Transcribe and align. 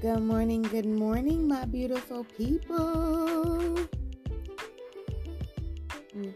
Good 0.00 0.22
morning, 0.22 0.62
good 0.62 0.86
morning, 0.86 1.46
my 1.46 1.66
beautiful 1.66 2.24
people. 2.24 3.76
Mm. 6.16 6.34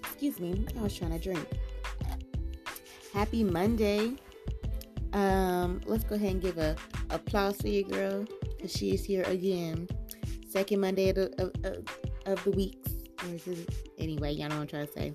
Excuse 0.00 0.40
me, 0.40 0.66
I 0.76 0.82
was 0.82 0.98
trying 0.98 1.12
to 1.12 1.20
drink. 1.20 1.46
Happy 3.14 3.44
Monday. 3.44 4.16
Um, 5.12 5.80
let's 5.86 6.02
go 6.02 6.16
ahead 6.16 6.32
and 6.32 6.42
give 6.42 6.58
a 6.58 6.74
applause 7.10 7.56
for 7.58 7.68
your 7.68 7.88
girl 7.88 8.26
because 8.56 8.72
she 8.72 8.90
is 8.90 9.04
here 9.04 9.22
again. 9.28 9.86
Second 10.48 10.80
Monday 10.80 11.10
of 11.10 11.14
the, 11.14 11.32
of, 11.40 11.52
of, 11.64 11.86
of 12.26 12.42
the 12.42 12.50
weeks. 12.50 12.90
Anyway, 13.96 14.32
y'all 14.32 14.48
know 14.48 14.56
what 14.56 14.62
I'm 14.62 14.66
trying 14.66 14.88
to 14.88 14.92
say. 14.92 15.14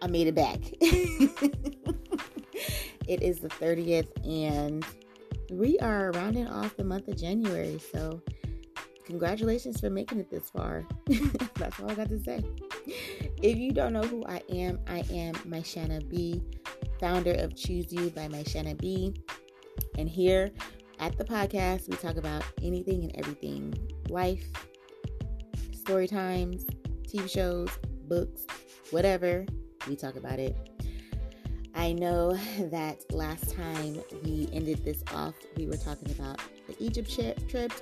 I 0.00 0.06
made 0.06 0.26
it 0.26 0.34
back. 0.34 0.60
it 0.80 1.52
is 3.22 3.40
the 3.40 3.48
30th 3.48 4.08
and 4.26 4.82
we 5.50 5.78
are 5.78 6.10
rounding 6.12 6.46
off 6.46 6.76
the 6.76 6.84
month 6.84 7.08
of 7.08 7.16
January. 7.16 7.78
So, 7.92 8.20
congratulations 9.04 9.80
for 9.80 9.90
making 9.90 10.18
it 10.18 10.30
this 10.30 10.50
far. 10.50 10.84
That's 11.54 11.80
all 11.80 11.90
I 11.90 11.94
got 11.94 12.08
to 12.08 12.22
say. 12.22 12.44
If 13.42 13.56
you 13.56 13.72
don't 13.72 13.92
know 13.92 14.02
who 14.02 14.24
I 14.26 14.42
am, 14.50 14.80
I 14.86 15.04
am 15.10 15.34
Myshana 15.46 16.08
B, 16.08 16.42
founder 16.98 17.32
of 17.34 17.54
Choose 17.54 17.92
You 17.92 18.10
by 18.10 18.28
Myshana 18.28 18.78
B. 18.78 19.14
And 19.98 20.08
here 20.08 20.50
at 20.98 21.16
the 21.18 21.24
podcast, 21.24 21.88
we 21.88 21.96
talk 21.96 22.16
about 22.16 22.44
anything 22.62 23.04
and 23.04 23.16
everything 23.16 23.74
life, 24.08 24.44
story 25.72 26.08
times, 26.08 26.66
TV 27.06 27.30
shows, 27.30 27.68
books, 28.08 28.46
whatever. 28.90 29.44
We 29.86 29.96
talk 29.96 30.16
about 30.16 30.38
it. 30.38 30.75
I 31.76 31.92
know 31.92 32.32
that 32.58 33.04
last 33.12 33.54
time 33.54 34.02
we 34.24 34.48
ended 34.52 34.84
this 34.84 35.02
off, 35.12 35.34
we 35.56 35.66
were 35.66 35.76
talking 35.76 36.10
about 36.10 36.40
the 36.66 36.74
Egypt 36.82 37.10
trip. 37.48 37.72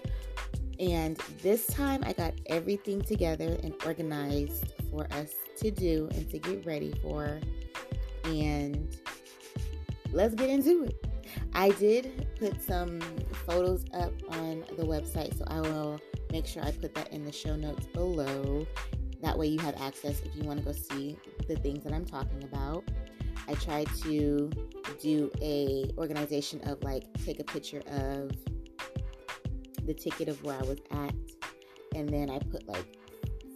And 0.81 1.17
this 1.41 1.67
time 1.69 2.03
I 2.05 2.13
got 2.13 2.35
everything 2.47 3.01
together 3.01 3.57
and 3.63 3.73
organized 3.87 4.73
for 4.91 5.07
us 5.13 5.35
to 5.59 5.71
do 5.71 6.09
and 6.13 6.29
to 6.31 6.39
get 6.39 6.67
ready 6.67 6.93
for. 7.01 7.41
And 8.25 8.97
let's 10.13 10.35
get 10.35 10.51
into 10.51 10.85
it. 10.85 11.07
I 11.53 11.71
did 11.71 12.27
put 12.39 12.61
some 12.61 13.01
photos 13.47 13.85
up 13.95 14.13
on 14.31 14.65
the 14.77 14.85
website, 14.85 15.39
so 15.39 15.45
I 15.47 15.61
will 15.61 16.01
make 16.33 16.47
sure 16.47 16.65
I 16.65 16.73
put 16.73 16.95
that 16.97 17.13
in 17.13 17.25
the 17.25 17.33
show 17.33 17.55
notes 17.55 17.87
below. 17.87 18.67
That 19.25 19.39
way 19.39 19.47
you 19.47 19.59
have 19.61 19.75
access 19.81 20.21
if 20.21 20.37
you 20.37 20.43
want 20.43 20.59
to 20.59 20.65
go 20.67 20.73
see 20.73 21.19
the 21.49 21.57
things 21.57 21.83
that 21.85 21.95
I'm 21.95 22.05
talking 22.05 22.45
about. 22.45 22.85
I 23.49 23.55
tried 23.55 23.89
to 24.03 24.51
do 25.01 25.31
a 25.41 25.91
organization 25.97 26.61
of 26.69 26.83
like 26.85 27.05
take 27.25 27.41
a 27.41 27.45
picture 27.45 27.83
of 27.87 28.33
the 29.87 29.95
ticket 29.95 30.29
of 30.29 30.43
where 30.45 30.59
I 30.59 30.63
was 30.65 30.79
at, 30.91 31.15
and 31.95 32.07
then 32.07 32.29
I 32.29 32.39
put 32.39 32.69
like 32.69 32.99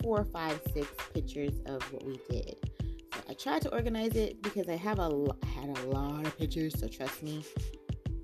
four, 0.02 0.24
five, 0.24 0.58
six 0.72 0.88
pictures 1.12 1.60
of 1.66 1.82
what 1.92 2.02
we 2.06 2.18
did. 2.30 2.56
So 3.12 3.20
I 3.28 3.34
tried 3.34 3.60
to 3.62 3.70
organize 3.70 4.16
it 4.16 4.42
because 4.42 4.70
I 4.70 4.76
have 4.76 4.98
a 4.98 5.10
I 5.42 5.46
had 5.48 5.76
a 5.76 5.86
lot 5.88 6.26
of 6.26 6.38
pictures. 6.38 6.80
So 6.80 6.88
trust 6.88 7.22
me, 7.22 7.44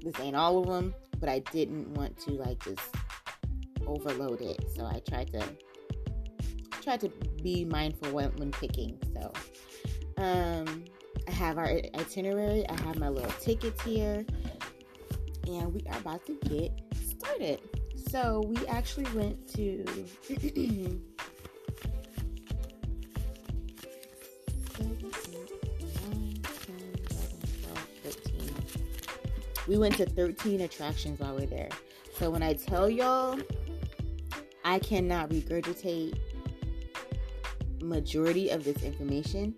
this 0.00 0.18
ain't 0.18 0.34
all 0.34 0.60
of 0.60 0.66
them, 0.66 0.94
but 1.20 1.28
I 1.28 1.40
didn't 1.40 1.92
want 1.92 2.16
to 2.20 2.30
like 2.30 2.64
just 2.64 2.80
overload 3.86 4.40
it. 4.40 4.64
So 4.74 4.86
I 4.86 5.02
tried 5.06 5.30
to 5.32 5.44
try 6.84 6.96
to 6.98 7.08
be 7.42 7.64
mindful 7.64 8.12
when, 8.12 8.30
when 8.36 8.50
picking. 8.52 8.98
So 9.14 9.32
um 10.18 10.84
I 11.27 11.30
have 11.30 11.56
our 11.56 11.66
itinerary, 11.94 12.68
I 12.68 12.78
have 12.82 12.98
my 12.98 13.08
little 13.08 13.32
tickets 13.40 13.82
here, 13.82 14.27
and 15.46 15.72
we 15.72 15.80
are 15.90 15.96
about 15.98 16.27
to 16.27 16.38
get 16.48 16.70
started. 17.18 17.60
So 18.10 18.45
we 18.46 18.67
actually 18.67 19.06
went 19.14 19.48
to 19.55 19.84
we 29.66 29.78
went 29.78 29.96
to 29.96 30.05
13 30.05 30.61
attractions 30.61 31.18
while 31.20 31.34
we 31.36 31.45
are 31.45 31.46
there. 31.46 31.70
So 32.18 32.30
when 32.30 32.42
I 32.42 32.52
tell 32.52 32.90
y'all, 32.90 33.39
I 34.64 34.78
cannot 34.78 35.30
regurgitate 35.30 36.18
majority 37.84 38.50
of 38.50 38.64
this 38.64 38.83
information 38.83 39.55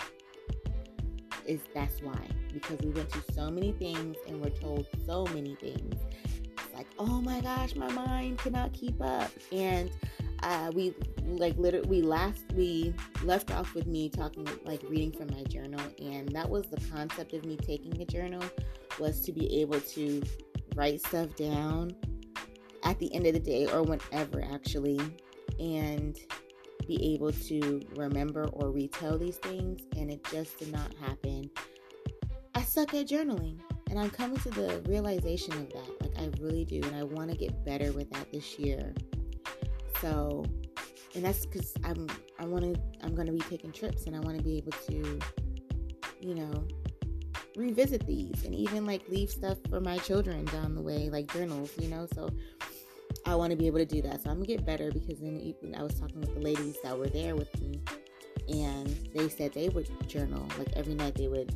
is 1.47 1.60
that's 1.75 2.00
why. 2.03 2.28
Because 2.53 2.78
we 2.81 2.91
went 2.91 3.10
to 3.10 3.22
so 3.32 3.50
many 3.50 3.72
things 3.72 4.16
and 4.26 4.41
we're 4.41 4.50
told 4.50 4.87
so 5.06 5.25
many 5.26 5.54
things. 5.56 5.94
It's 6.34 6.75
like 6.75 6.88
oh 6.98 7.20
my 7.20 7.41
gosh 7.41 7.75
my 7.75 7.91
mind 7.92 8.38
cannot 8.38 8.72
keep 8.72 9.00
up. 9.03 9.31
And 9.53 9.91
uh, 10.42 10.70
we 10.75 10.94
like 11.25 11.56
literally 11.56 11.88
we 11.88 12.03
last 12.03 12.44
we 12.54 12.94
left 13.22 13.50
off 13.50 13.75
with 13.75 13.87
me 13.87 14.09
talking 14.09 14.47
like 14.64 14.82
reading 14.88 15.12
from 15.12 15.28
my 15.34 15.44
journal. 15.44 15.81
And 16.00 16.28
that 16.31 16.48
was 16.48 16.66
the 16.66 16.81
concept 16.91 17.32
of 17.32 17.44
me 17.44 17.56
taking 17.56 18.00
a 18.00 18.04
journal 18.04 18.43
was 18.98 19.20
to 19.20 19.32
be 19.32 19.60
able 19.60 19.81
to 19.81 20.22
write 20.75 21.00
stuff 21.00 21.34
down 21.37 21.94
at 22.84 22.98
the 22.98 23.12
end 23.14 23.26
of 23.26 23.34
the 23.34 23.41
day 23.41 23.66
or 23.66 23.82
whenever 23.82 24.43
actually. 24.43 25.00
And 25.58 26.19
be 26.86 27.14
able 27.14 27.32
to 27.32 27.80
remember 27.97 28.47
or 28.47 28.70
retell 28.70 29.19
these 29.19 29.36
things, 29.36 29.82
and 29.97 30.10
it 30.10 30.24
just 30.30 30.58
did 30.58 30.72
not 30.72 30.94
happen. 30.94 31.50
I 32.54 32.62
suck 32.62 32.94
at 32.94 33.06
journaling, 33.06 33.58
and 33.91 33.98
I'm 33.98 34.10
coming 34.10 34.38
to 34.38 34.50
the 34.50 34.82
realization 34.88 35.52
of 35.54 35.72
that. 35.72 36.00
Like, 36.00 36.19
I 36.19 36.30
really 36.42 36.64
do, 36.64 36.80
and 36.82 36.96
I 36.96 37.02
want 37.02 37.30
to 37.30 37.36
get 37.36 37.64
better 37.64 37.92
with 37.92 38.10
that 38.10 38.32
this 38.32 38.58
year. 38.58 38.94
So, 40.00 40.44
and 41.14 41.25
that's 41.25 41.46
because 41.46 41.72
I'm 41.84 42.06
I 42.38 42.44
want 42.44 42.64
to 42.64 42.80
I'm 43.02 43.14
going 43.14 43.26
to 43.26 43.32
be 43.32 43.41
taking 43.41 43.72
trips, 43.72 44.06
and 44.06 44.14
I 44.14 44.20
want 44.20 44.36
to 44.38 44.42
be 44.42 44.58
able 44.58 44.72
to, 44.72 45.19
you 46.20 46.34
know, 46.34 46.66
revisit 47.56 48.06
these 48.06 48.44
and 48.44 48.54
even 48.54 48.84
like 48.84 49.08
leave 49.08 49.30
stuff 49.30 49.56
for 49.70 49.80
my 49.80 49.96
children 49.98 50.44
down 50.46 50.75
the 50.75 50.82
way, 50.82 51.08
like 51.10 51.32
journals, 51.32 51.72
you 51.78 51.88
know. 51.88 52.06
So 52.14 52.28
I 53.26 53.34
want 53.34 53.50
to 53.50 53.56
be 53.56 53.66
able 53.66 53.78
to 53.78 53.84
do 53.84 54.00
that. 54.03 54.22
So 54.22 54.31
I'm 54.31 54.37
gonna 54.37 54.47
get 54.47 54.64
better 54.64 54.91
because 54.92 55.19
then 55.19 55.41
even 55.41 55.75
I 55.75 55.82
was 55.82 55.98
talking 55.98 56.20
with 56.20 56.34
the 56.34 56.41
ladies 56.41 56.76
that 56.82 56.97
were 56.97 57.09
there 57.09 57.34
with 57.34 57.60
me, 57.60 57.82
and 58.48 58.88
they 59.14 59.28
said 59.28 59.53
they 59.53 59.69
would 59.69 59.88
journal 60.09 60.47
like 60.59 60.72
every 60.75 60.94
night. 60.94 61.16
They 61.16 61.28
would 61.28 61.54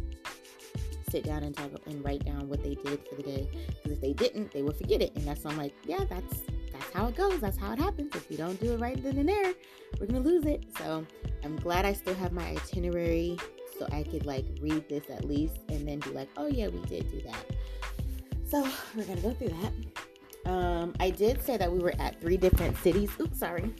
sit 1.10 1.24
down 1.24 1.42
and 1.42 1.56
talk 1.56 1.70
and 1.86 2.04
write 2.04 2.24
down 2.24 2.48
what 2.48 2.62
they 2.62 2.74
did 2.74 3.00
for 3.08 3.16
the 3.16 3.22
day. 3.22 3.48
Because 3.68 3.92
if 3.92 4.00
they 4.00 4.12
didn't, 4.12 4.52
they 4.52 4.62
would 4.62 4.76
forget 4.76 5.00
it. 5.00 5.14
And 5.14 5.24
that's 5.24 5.46
I'm 5.46 5.56
like, 5.56 5.74
yeah, 5.84 6.04
that's 6.08 6.42
that's 6.72 6.92
how 6.92 7.06
it 7.06 7.16
goes. 7.16 7.40
That's 7.40 7.56
how 7.56 7.72
it 7.72 7.78
happens. 7.78 8.14
If 8.16 8.28
we 8.28 8.36
don't 8.36 8.60
do 8.60 8.72
it 8.72 8.80
right 8.80 9.00
then 9.00 9.18
and 9.18 9.28
there, 9.28 9.54
we're 10.00 10.06
gonna 10.06 10.20
lose 10.20 10.46
it. 10.46 10.64
So 10.76 11.06
I'm 11.44 11.56
glad 11.56 11.84
I 11.84 11.92
still 11.92 12.14
have 12.14 12.32
my 12.32 12.48
itinerary 12.48 13.38
so 13.78 13.86
I 13.92 14.02
could 14.02 14.26
like 14.26 14.44
read 14.60 14.88
this 14.88 15.08
at 15.08 15.24
least 15.24 15.54
and 15.68 15.86
then 15.86 16.00
be 16.00 16.10
like, 16.10 16.28
oh 16.36 16.48
yeah, 16.48 16.68
we 16.68 16.80
did 16.80 17.10
do 17.10 17.20
that. 17.22 17.46
So 18.48 18.68
we're 18.96 19.04
gonna 19.04 19.20
go 19.20 19.32
through 19.32 19.50
that. 19.50 20.09
Um, 20.46 20.94
I 21.00 21.10
did 21.10 21.42
say 21.42 21.56
that 21.56 21.70
we 21.70 21.78
were 21.78 21.94
at 21.98 22.20
three 22.20 22.36
different 22.36 22.76
cities. 22.78 23.10
Oops, 23.20 23.38
sorry. 23.38 23.72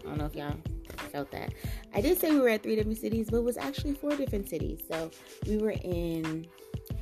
I 0.00 0.08
don't 0.08 0.18
know 0.18 0.26
if 0.26 0.34
y'all 0.34 0.56
felt 1.10 1.30
that. 1.32 1.52
I 1.94 2.00
did 2.00 2.18
say 2.20 2.30
we 2.30 2.40
were 2.40 2.48
at 2.48 2.62
three 2.62 2.76
different 2.76 2.98
cities, 2.98 3.28
but 3.30 3.38
it 3.38 3.44
was 3.44 3.56
actually 3.56 3.94
four 3.94 4.16
different 4.16 4.48
cities. 4.48 4.80
So 4.90 5.10
we 5.46 5.56
were 5.58 5.70
in 5.82 6.46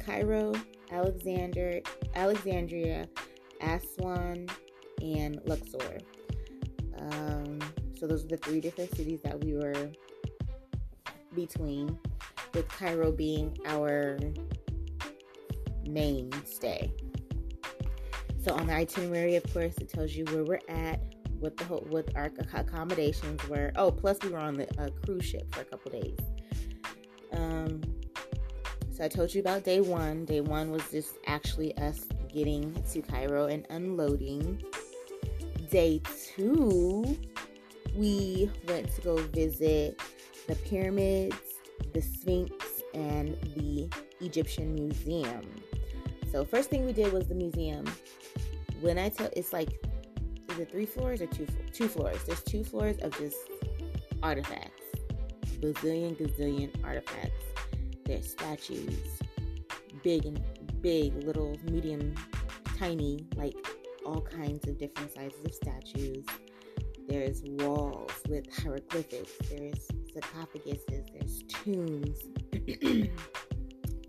Cairo, 0.05 0.55
Alexander, 0.91 1.81
Alexandria, 2.15 3.09
Aswan, 3.61 4.49
and 5.03 5.41
Luxor. 5.47 5.99
Um, 6.99 7.59
so 7.99 8.07
those 8.07 8.25
are 8.25 8.29
the 8.29 8.37
three 8.37 8.61
different 8.61 8.95
cities 8.97 9.21
that 9.23 9.43
we 9.43 9.55
were 9.55 9.91
between, 11.35 11.99
with 12.53 12.69
Cairo 12.69 13.11
being 13.11 13.59
our 13.67 14.19
mainstay. 15.87 16.93
So 18.45 18.53
on 18.53 18.67
the 18.67 18.75
itinerary, 18.75 19.37
of 19.37 19.53
course, 19.55 19.75
it 19.79 19.89
tells 19.89 20.13
you 20.13 20.27
where 20.27 20.45
we're 20.45 20.61
at, 20.69 21.01
what 21.41 21.57
the 21.57 21.65
whole, 21.65 21.87
what 21.89 22.15
our 22.15 22.31
accommodations 22.53 23.43
were. 23.49 23.73
Oh, 23.75 23.91
plus 23.91 24.19
we 24.23 24.29
were 24.29 24.39
on 24.39 24.59
the 24.59 24.69
uh, 24.79 24.91
cruise 25.03 25.25
ship 25.25 25.55
for 25.55 25.63
a 25.63 25.65
couple 25.65 25.93
days. 25.93 26.19
Um, 27.33 27.81
so 28.93 29.03
I 29.03 29.09
told 29.09 29.33
you 29.33 29.41
about 29.41 29.65
day 29.65 29.81
one. 29.81 30.27
Day 30.27 30.43
one 30.43 30.71
was 30.71 30.83
just 30.91 31.17
actually 31.27 31.75
us 31.79 32.05
getting 32.31 32.75
to 32.93 33.01
Cairo 33.01 33.47
and 33.47 33.67
unloading. 33.71 34.63
Day 35.71 36.03
two, 36.35 37.17
we 37.97 38.51
went 38.69 38.95
to 38.95 39.01
go 39.01 39.17
visit 39.17 39.99
the 40.47 40.55
pyramids, 40.57 41.37
the 41.95 42.03
Sphinx, 42.03 42.83
and 42.93 43.39
the 43.57 43.89
Egyptian 44.21 44.75
Museum. 44.75 45.43
So 46.31 46.45
first 46.45 46.69
thing 46.69 46.85
we 46.85 46.93
did 46.93 47.11
was 47.13 47.27
the 47.27 47.35
museum 47.35 47.87
when 48.85 48.99
I 48.99 49.09
tell 49.09 49.31
it's 49.35 49.53
like 49.53 49.71
is 50.51 50.59
it 50.59 50.71
three 50.71 50.85
floors 50.85 51.23
or 51.23 51.27
two 51.27 51.47
two 51.73 51.89
floors? 51.89 52.19
There's 52.27 52.43
two 52.43 52.63
floors 52.63 52.99
of 52.99 53.17
just 53.19 53.37
artifacts. 54.23 54.83
Bazillion 55.59 56.17
gazillion 56.17 56.71
artifacts. 56.85 57.45
There's 58.05 58.31
statues, 58.31 58.99
big 60.03 60.27
and 60.27 60.39
big, 60.83 61.15
little, 61.25 61.57
medium, 61.65 62.15
tiny, 62.79 63.27
like 63.37 63.57
all 64.05 64.21
kinds 64.21 64.69
of 64.69 64.79
different 64.79 65.15
sizes 65.15 65.43
of 65.45 65.55
statues. 65.55 66.27
There's 67.09 67.43
walls 67.43 68.13
with 68.29 68.45
hieroglyphics. 68.55 69.33
There's 69.49 69.89
sarcophaguses. 70.13 71.07
There's 71.15 71.43
tombs, 71.49 72.19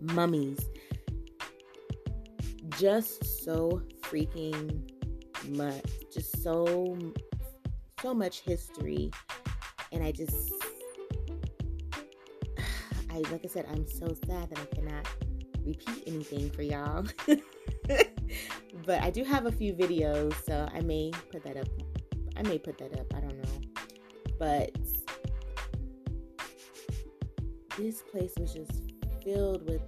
mummies. 0.00 0.58
Just 2.78 3.42
so 3.42 3.80
freaking 4.10 4.90
much. 5.48 5.84
Just 6.12 6.42
so 6.42 6.96
so 8.02 8.14
much 8.14 8.40
history, 8.40 9.10
and 9.92 10.02
I 10.02 10.12
just 10.12 10.52
I 13.10 13.18
like 13.30 13.44
I 13.44 13.48
said, 13.48 13.66
I'm 13.70 13.86
so 13.86 14.14
sad 14.26 14.50
that 14.50 14.58
I 14.58 14.74
cannot 14.74 15.08
repeat 15.64 16.04
anything 16.06 16.50
for 16.50 16.62
y'all. 16.62 17.04
but 18.86 19.02
I 19.02 19.10
do 19.10 19.24
have 19.24 19.46
a 19.46 19.52
few 19.52 19.74
videos, 19.74 20.34
so 20.44 20.68
I 20.72 20.80
may 20.80 21.10
put 21.30 21.42
that 21.44 21.56
up. 21.56 21.68
I 22.36 22.42
may 22.42 22.58
put 22.58 22.78
that 22.78 22.98
up. 22.98 23.12
I 23.14 23.20
don't 23.20 23.38
know. 23.38 23.82
But 24.38 24.76
this 27.78 28.02
place 28.02 28.32
was 28.38 28.52
just 28.52 28.92
filled 29.24 29.68
with 29.68 29.82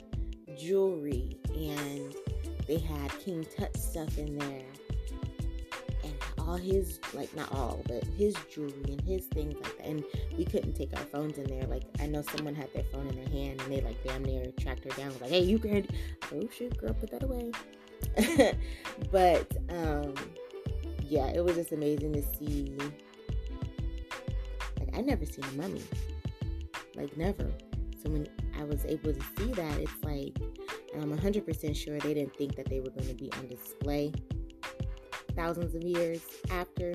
jewelry 0.59 1.38
and 1.55 2.14
they 2.69 2.79
had 2.79 3.11
King 3.19 3.44
Tut 3.56 3.75
stuff 3.76 4.19
in 4.19 4.38
there 4.38 4.62
And 6.05 6.15
all 6.38 6.56
his 6.56 7.00
like 7.15 7.35
not 7.35 7.50
all, 7.53 7.82
but 7.88 8.05
his 8.17 8.37
jewelry 8.53 8.85
and 8.87 9.00
his 9.00 9.25
things 9.26 9.55
like 9.55 9.79
that. 9.79 9.87
And 9.87 10.05
we 10.37 10.44
couldn't 10.44 10.75
take 10.75 10.97
our 10.97 11.05
phones 11.06 11.38
in 11.38 11.44
there. 11.44 11.67
Like 11.67 11.82
I 12.00 12.06
know 12.06 12.23
someone 12.37 12.55
had 12.55 12.73
their 12.75 12.85
phone 12.93 13.09
in 13.09 13.17
their 13.17 13.29
hand 13.29 13.61
and 13.62 13.73
they 13.73 13.81
like 13.81 14.03
damn 14.05 14.25
near 14.25 14.53
tracked 14.61 14.85
her 14.85 14.91
down. 14.91 15.12
Like, 15.20 15.31
hey, 15.31 15.43
you 15.43 15.59
can 15.59 15.87
oh 16.32 16.49
shit, 16.56 16.76
girl, 16.76 16.94
put 16.94 17.11
that 17.11 17.25
away. 17.25 17.50
but 19.11 19.50
um 19.71 20.14
yeah, 21.03 21.29
it 21.29 21.43
was 21.43 21.56
just 21.56 21.73
amazing 21.73 22.12
to 22.12 22.23
see 22.37 22.76
like 24.79 24.94
I 24.97 25.00
never 25.00 25.25
seen 25.25 25.44
a 25.44 25.53
mummy. 25.53 25.82
Like 26.94 27.17
never. 27.17 27.50
So 28.03 28.11
when 28.11 28.29
I 28.59 28.64
was 28.64 28.85
able 28.85 29.12
to 29.12 29.21
see 29.37 29.53
that, 29.53 29.79
it's 29.81 30.05
like 30.05 30.37
I'm 30.94 31.17
100% 31.17 31.76
sure 31.76 31.99
they 31.99 32.14
didn't 32.14 32.37
think 32.37 32.56
that 32.56 32.69
they 32.69 32.81
were 32.81 32.90
going 32.90 33.08
to 33.08 33.14
be 33.14 33.31
on 33.32 33.46
display 33.46 34.12
thousands 35.37 35.75
of 35.75 35.82
years 35.82 36.20
after. 36.50 36.94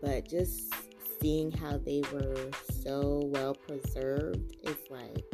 But 0.00 0.28
just 0.28 0.74
seeing 1.20 1.50
how 1.50 1.78
they 1.78 2.02
were 2.12 2.50
so 2.82 3.22
well 3.26 3.54
preserved, 3.54 4.56
it's 4.62 4.90
like, 4.90 5.24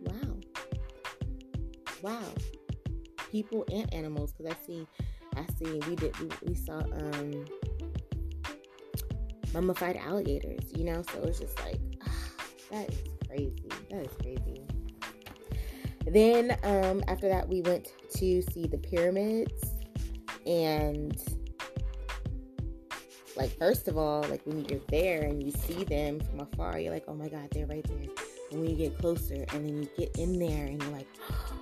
wow. 0.00 0.36
Wow. 2.02 2.34
People 3.30 3.66
and 3.72 3.92
animals, 3.92 4.32
because 4.32 4.54
I 4.54 4.66
see, 4.66 4.86
I 5.36 5.44
see, 5.58 5.80
we 5.88 5.96
did, 5.96 6.14
we, 6.42 6.54
saw, 6.54 6.78
um, 6.78 7.44
mummified 9.52 9.96
alligators, 9.96 10.72
you 10.74 10.84
know? 10.84 11.02
So 11.12 11.22
it's 11.24 11.40
just 11.40 11.58
like, 11.64 11.80
ah, 12.06 12.44
that 12.70 12.90
is 12.90 13.00
crazy. 13.26 13.68
That 13.90 14.06
is 14.06 14.12
crazy. 14.22 14.64
Then 16.12 16.56
um, 16.62 17.02
after 17.08 17.28
that, 17.28 17.48
we 17.48 17.60
went 17.62 17.92
to 18.16 18.42
see 18.42 18.66
the 18.66 18.78
pyramids. 18.78 19.52
And 20.46 21.20
like 23.38 23.56
first 23.56 23.86
of 23.86 23.96
all 23.96 24.22
like 24.28 24.42
when 24.44 24.64
you're 24.64 24.80
there 24.88 25.22
and 25.22 25.42
you 25.42 25.52
see 25.52 25.84
them 25.84 26.18
from 26.18 26.40
afar 26.40 26.80
you're 26.80 26.92
like 26.92 27.04
oh 27.06 27.14
my 27.14 27.28
god 27.28 27.48
they're 27.52 27.66
right 27.66 27.86
there. 27.86 28.08
And 28.50 28.60
when 28.60 28.70
you 28.70 28.76
get 28.76 28.98
closer 28.98 29.46
and 29.52 29.64
then 29.64 29.82
you 29.82 29.88
get 29.96 30.18
in 30.18 30.38
there 30.38 30.66
and 30.66 30.82
you're 30.82 30.92
like 30.92 31.06
oh, 31.30 31.60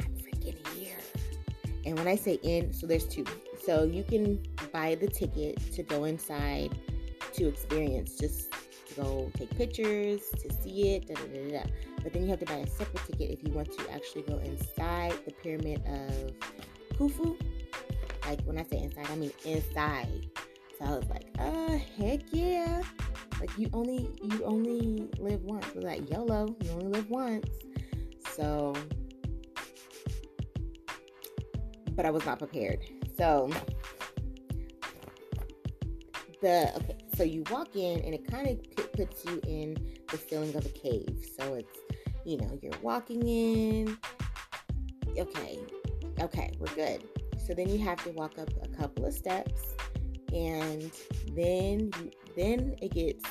i'm 0.00 0.14
freaking 0.16 0.56
here. 0.76 0.98
And 1.86 1.96
when 1.96 2.06
i 2.06 2.14
say 2.14 2.38
in 2.42 2.72
so 2.72 2.86
there's 2.86 3.06
two. 3.06 3.24
So 3.64 3.84
you 3.84 4.04
can 4.04 4.42
buy 4.72 4.96
the 4.96 5.08
ticket 5.08 5.58
to 5.72 5.82
go 5.82 6.04
inside 6.04 6.78
to 7.34 7.48
experience. 7.48 8.16
Just 8.16 8.52
to 8.88 8.94
go 9.00 9.32
take 9.36 9.56
pictures 9.56 10.22
to 10.42 10.52
see 10.62 10.94
it 10.94 11.06
da, 11.06 11.14
da, 11.14 11.62
da, 11.62 11.62
but 12.02 12.12
then 12.12 12.22
you 12.22 12.30
have 12.30 12.40
to 12.40 12.46
buy 12.46 12.56
a 12.56 12.66
separate 12.66 13.04
ticket 13.06 13.30
if 13.30 13.42
you 13.42 13.52
want 13.52 13.70
to 13.76 13.90
actually 13.92 14.22
go 14.22 14.38
inside 14.38 15.14
the 15.24 15.32
pyramid 15.32 15.82
of 15.86 16.32
Khufu 16.98 17.36
like 18.30 18.42
when 18.42 18.58
I 18.58 18.64
say 18.64 18.78
inside, 18.78 19.06
I 19.10 19.16
mean 19.16 19.32
inside. 19.44 20.28
So 20.78 20.84
I 20.84 20.90
was 20.90 21.08
like, 21.10 21.26
uh, 21.38 21.78
heck 21.98 22.20
yeah. 22.30 22.80
Like 23.40 23.50
you 23.58 23.68
only 23.72 24.08
you 24.22 24.44
only 24.44 25.08
live 25.18 25.42
once. 25.42 25.66
We're 25.74 25.82
like 25.82 26.08
YOLO, 26.10 26.54
you 26.62 26.70
only 26.70 26.86
live 26.86 27.10
once. 27.10 27.48
So 28.36 28.74
but 31.96 32.06
I 32.06 32.10
was 32.10 32.24
not 32.24 32.38
prepared. 32.38 32.78
So 33.18 33.50
the 36.40 36.72
okay, 36.76 36.96
so 37.16 37.24
you 37.24 37.42
walk 37.50 37.74
in 37.74 38.00
and 38.00 38.14
it 38.14 38.30
kind 38.30 38.48
of 38.48 38.92
puts 38.92 39.24
you 39.24 39.40
in 39.46 39.76
the 40.10 40.18
feeling 40.18 40.54
of 40.54 40.64
a 40.64 40.70
cave. 40.70 41.18
So 41.36 41.54
it's 41.54 41.79
you 42.24 42.36
know, 42.38 42.58
you're 42.62 42.72
walking 42.82 43.26
in. 43.26 43.98
Okay. 45.18 45.58
Okay, 46.20 46.52
we're 46.58 46.74
good. 46.74 47.04
So 47.38 47.54
then 47.54 47.68
you 47.68 47.78
have 47.78 48.02
to 48.04 48.10
walk 48.10 48.38
up 48.38 48.50
a 48.62 48.68
couple 48.68 49.06
of 49.06 49.14
steps 49.14 49.74
and 50.32 50.90
then 51.34 51.90
then 52.36 52.76
it 52.80 52.92
gets 52.92 53.24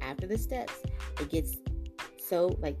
after 0.00 0.26
the 0.26 0.36
steps, 0.36 0.74
it 1.20 1.30
gets 1.30 1.56
so 2.18 2.56
like 2.60 2.76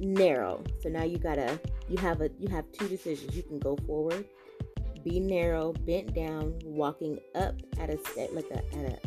narrow. 0.00 0.62
So 0.82 0.88
now 0.88 1.04
you 1.04 1.18
gotta 1.18 1.58
you 1.88 1.96
have 1.98 2.20
a 2.20 2.30
you 2.38 2.48
have 2.48 2.70
two 2.72 2.88
decisions. 2.88 3.34
You 3.34 3.42
can 3.42 3.58
go 3.58 3.76
forward, 3.86 4.26
be 5.04 5.20
narrow, 5.20 5.72
bent 5.72 6.14
down, 6.14 6.58
walking 6.64 7.18
up 7.34 7.54
at 7.78 7.90
a 7.90 7.98
step 8.10 8.30
like 8.32 8.50
a 8.50 8.58
at 8.78 8.92
a 8.92 8.98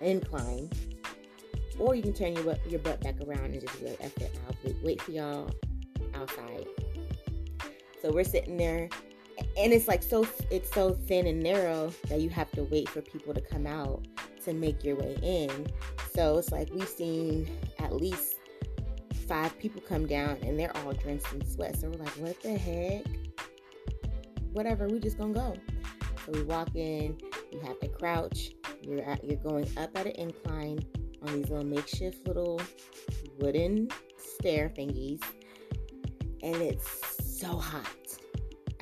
incline, 0.00 0.70
or 1.82 1.96
you 1.96 2.02
can 2.02 2.12
turn 2.12 2.32
your 2.34 2.56
your 2.68 2.78
butt 2.78 3.00
back 3.00 3.16
around 3.26 3.46
and 3.46 3.60
just 3.60 3.78
be 3.80 3.88
like, 3.88 3.98
F 4.00 4.16
it, 4.18 4.38
I'll 4.46 4.72
wait, 4.84 5.02
for 5.02 5.10
y'all 5.10 5.50
outside. 6.14 6.66
So 8.00 8.12
we're 8.12 8.24
sitting 8.24 8.56
there 8.56 8.88
and 9.56 9.72
it's 9.72 9.88
like 9.88 10.02
so 10.02 10.26
it's 10.50 10.72
so 10.72 10.92
thin 10.92 11.26
and 11.26 11.42
narrow 11.42 11.92
that 12.08 12.20
you 12.20 12.30
have 12.30 12.50
to 12.52 12.62
wait 12.64 12.88
for 12.88 13.00
people 13.00 13.34
to 13.34 13.40
come 13.40 13.66
out 13.66 14.06
to 14.44 14.52
make 14.52 14.84
your 14.84 14.96
way 14.96 15.16
in. 15.22 15.66
So 16.14 16.38
it's 16.38 16.52
like 16.52 16.68
we've 16.72 16.88
seen 16.88 17.48
at 17.80 17.92
least 17.92 18.36
five 19.26 19.58
people 19.58 19.80
come 19.80 20.06
down 20.06 20.38
and 20.42 20.58
they're 20.58 20.76
all 20.78 20.92
drenched 20.92 21.32
in 21.32 21.44
sweat. 21.44 21.76
So 21.76 21.90
we're 21.90 22.04
like 22.04 22.16
what 22.16 22.40
the 22.42 22.56
heck? 22.56 23.04
Whatever 24.52 24.86
we 24.86 25.00
just 25.00 25.18
gonna 25.18 25.34
go. 25.34 25.54
So 26.26 26.32
we 26.32 26.44
walk 26.44 26.76
in 26.76 27.18
you 27.50 27.60
have 27.60 27.80
to 27.80 27.88
crouch 27.88 28.52
you're 28.82 29.02
at, 29.02 29.22
you're 29.24 29.36
going 29.38 29.66
up 29.76 29.90
at 29.96 30.06
an 30.06 30.12
incline 30.12 30.84
on 31.26 31.34
these 31.34 31.48
little 31.48 31.64
makeshift 31.64 32.26
little 32.26 32.60
wooden 33.38 33.88
stair 34.16 34.68
thingies 34.68 35.22
and 36.42 36.56
it's 36.56 37.40
so 37.40 37.56
hot 37.56 37.86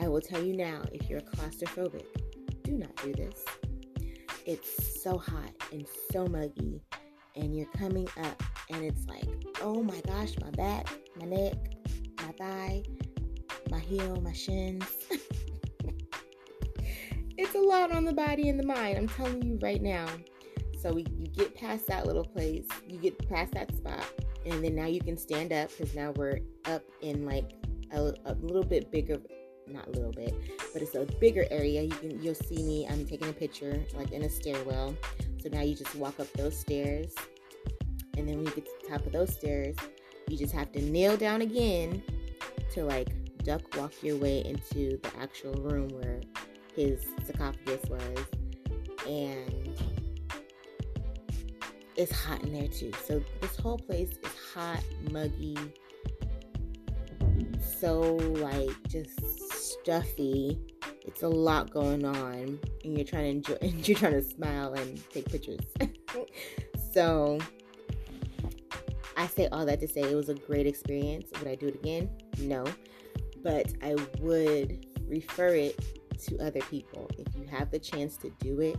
I 0.00 0.09
will 0.09 0.20
tell 0.23 0.42
you 0.42 0.56
now 0.56 0.82
if 0.92 1.11
you're 1.11 1.20
claustrophobic, 1.20 2.06
do 2.64 2.78
not 2.78 2.97
do 2.97 3.12
this. 3.12 3.44
It's 4.47 5.02
so 5.02 5.18
hot 5.18 5.52
and 5.73 5.87
so 6.11 6.26
muggy, 6.26 6.80
and 7.37 7.54
you're 7.54 7.68
coming 7.76 8.09
up, 8.23 8.42
and 8.70 8.82
it's 8.82 9.06
like, 9.06 9.28
oh 9.61 9.82
my 9.82 10.00
gosh, 10.06 10.32
my 10.40 10.50
back, 10.52 10.88
my 11.16 11.26
neck, 11.26 11.54
my 12.16 12.32
thigh, 12.32 12.82
my 13.70 13.78
heel, 13.78 14.18
my 14.23 14.32
shins. 14.32 14.87
it's 17.37 17.54
a 17.54 17.61
lot 17.61 17.92
on 17.92 18.06
the 18.06 18.14
body 18.14 18.49
and 18.49 18.59
the 18.59 18.66
mind. 18.66 18.97
I'm 18.97 19.09
telling 19.09 19.42
you 19.42 19.59
right 19.61 19.82
now. 19.82 20.06
So 20.80 20.94
we, 20.94 21.04
get 21.37 21.54
past 21.54 21.87
that 21.88 22.06
little 22.06 22.25
place, 22.25 22.66
you 22.87 22.99
get 22.99 23.28
past 23.28 23.52
that 23.52 23.75
spot, 23.76 24.04
and 24.46 24.64
then 24.64 24.75
now 24.75 24.87
you 24.87 25.00
can 25.00 25.16
stand 25.16 25.52
up 25.52 25.70
because 25.70 25.94
now 25.94 26.12
we're 26.16 26.40
up 26.66 26.82
in 27.02 27.25
like 27.25 27.52
a, 27.92 28.12
a 28.26 28.34
little 28.34 28.64
bit 28.64 28.90
bigger 28.90 29.18
not 29.72 29.87
a 29.87 29.90
little 29.90 30.12
bit, 30.12 30.34
but 30.72 30.82
it's 30.82 30.94
a 30.94 31.06
bigger 31.20 31.46
area. 31.50 31.82
You 31.82 31.90
can 31.90 32.22
you'll 32.22 32.34
see 32.34 32.62
me. 32.62 32.87
I'm 32.88 33.06
taking 33.06 33.28
a 33.28 33.32
picture 33.32 33.84
like 33.94 34.12
in 34.12 34.22
a 34.22 34.28
stairwell. 34.28 34.96
So 35.42 35.49
now 35.49 35.62
you 35.62 35.75
just 35.75 35.94
walk 35.94 36.20
up 36.20 36.30
those 36.34 36.58
stairs, 36.58 37.14
and 38.16 38.28
then 38.28 38.37
when 38.37 38.46
you 38.46 38.52
get 38.52 38.66
to 38.66 38.72
the 38.82 38.88
top 38.88 39.06
of 39.06 39.12
those 39.12 39.32
stairs, 39.32 39.76
you 40.28 40.37
just 40.37 40.52
have 40.52 40.72
to 40.72 40.82
kneel 40.82 41.16
down 41.16 41.40
again 41.42 42.02
to 42.72 42.84
like 42.84 43.08
duck 43.44 43.62
walk 43.76 43.92
your 44.02 44.16
way 44.16 44.44
into 44.44 44.99
the 44.99 45.10
actual 45.18 45.54
room 45.54 45.88
where 45.88 46.20
his 46.75 47.06
sarcophagus 47.25 47.88
was, 47.88 48.25
and 49.06 49.59
it's 52.00 52.12
hot 52.12 52.42
in 52.42 52.52
there 52.52 52.69
too. 52.69 52.92
So 53.07 53.23
this 53.40 53.57
whole 53.57 53.78
place 53.78 54.11
is 54.11 54.33
hot, 54.54 54.83
muggy, 55.11 55.57
so 57.78 58.00
like 58.00 58.71
just 58.88 59.21
stuffy. 59.52 60.59
It's 61.02 61.23
a 61.23 61.28
lot 61.28 61.71
going 61.71 62.04
on, 62.04 62.59
and 62.85 62.97
you're 62.97 63.07
trying 63.07 63.42
to 63.42 63.52
enjoy. 63.52 63.69
And 63.69 63.88
you're 63.88 63.99
trying 63.99 64.12
to 64.12 64.23
smile 64.23 64.73
and 64.75 65.11
take 65.11 65.30
pictures. 65.30 65.61
so 66.92 67.38
I 69.16 69.26
say 69.26 69.49
all 69.49 69.66
that 69.66 69.80
to 69.80 69.88
say 69.88 70.00
it 70.00 70.14
was 70.14 70.30
a 70.30 70.35
great 70.35 70.66
experience. 70.66 71.30
Would 71.38 71.49
I 71.49 71.54
do 71.54 71.69
it 71.69 71.75
again? 71.75 72.11
No, 72.38 72.64
but 73.42 73.73
I 73.83 73.97
would 74.21 74.87
refer 75.07 75.49
it 75.49 75.85
to 76.26 76.38
other 76.38 76.61
people. 76.61 77.11
If 77.19 77.35
you 77.35 77.47
have 77.50 77.71
the 77.71 77.78
chance 77.78 78.16
to 78.19 78.30
do 78.40 78.61
it, 78.61 78.78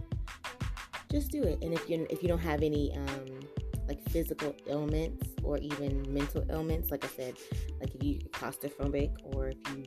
just 1.11 1.31
do 1.31 1.43
it. 1.43 1.59
And 1.61 1.73
if 1.73 1.89
you 1.89 2.07
if 2.09 2.21
you 2.23 2.29
don't 2.29 2.39
have 2.39 2.63
any 2.63 2.95
um, 2.95 3.39
like 3.87 4.01
physical 4.09 4.55
ailments 4.67 5.27
or 5.43 5.57
even 5.57 6.05
mental 6.11 6.43
ailments, 6.49 6.91
like 6.91 7.03
I 7.03 7.09
said, 7.09 7.35
like 7.79 7.93
if 7.93 8.03
you 8.03 8.19
claustrophobic 8.31 9.11
or 9.23 9.49
if 9.49 9.57
you 9.75 9.83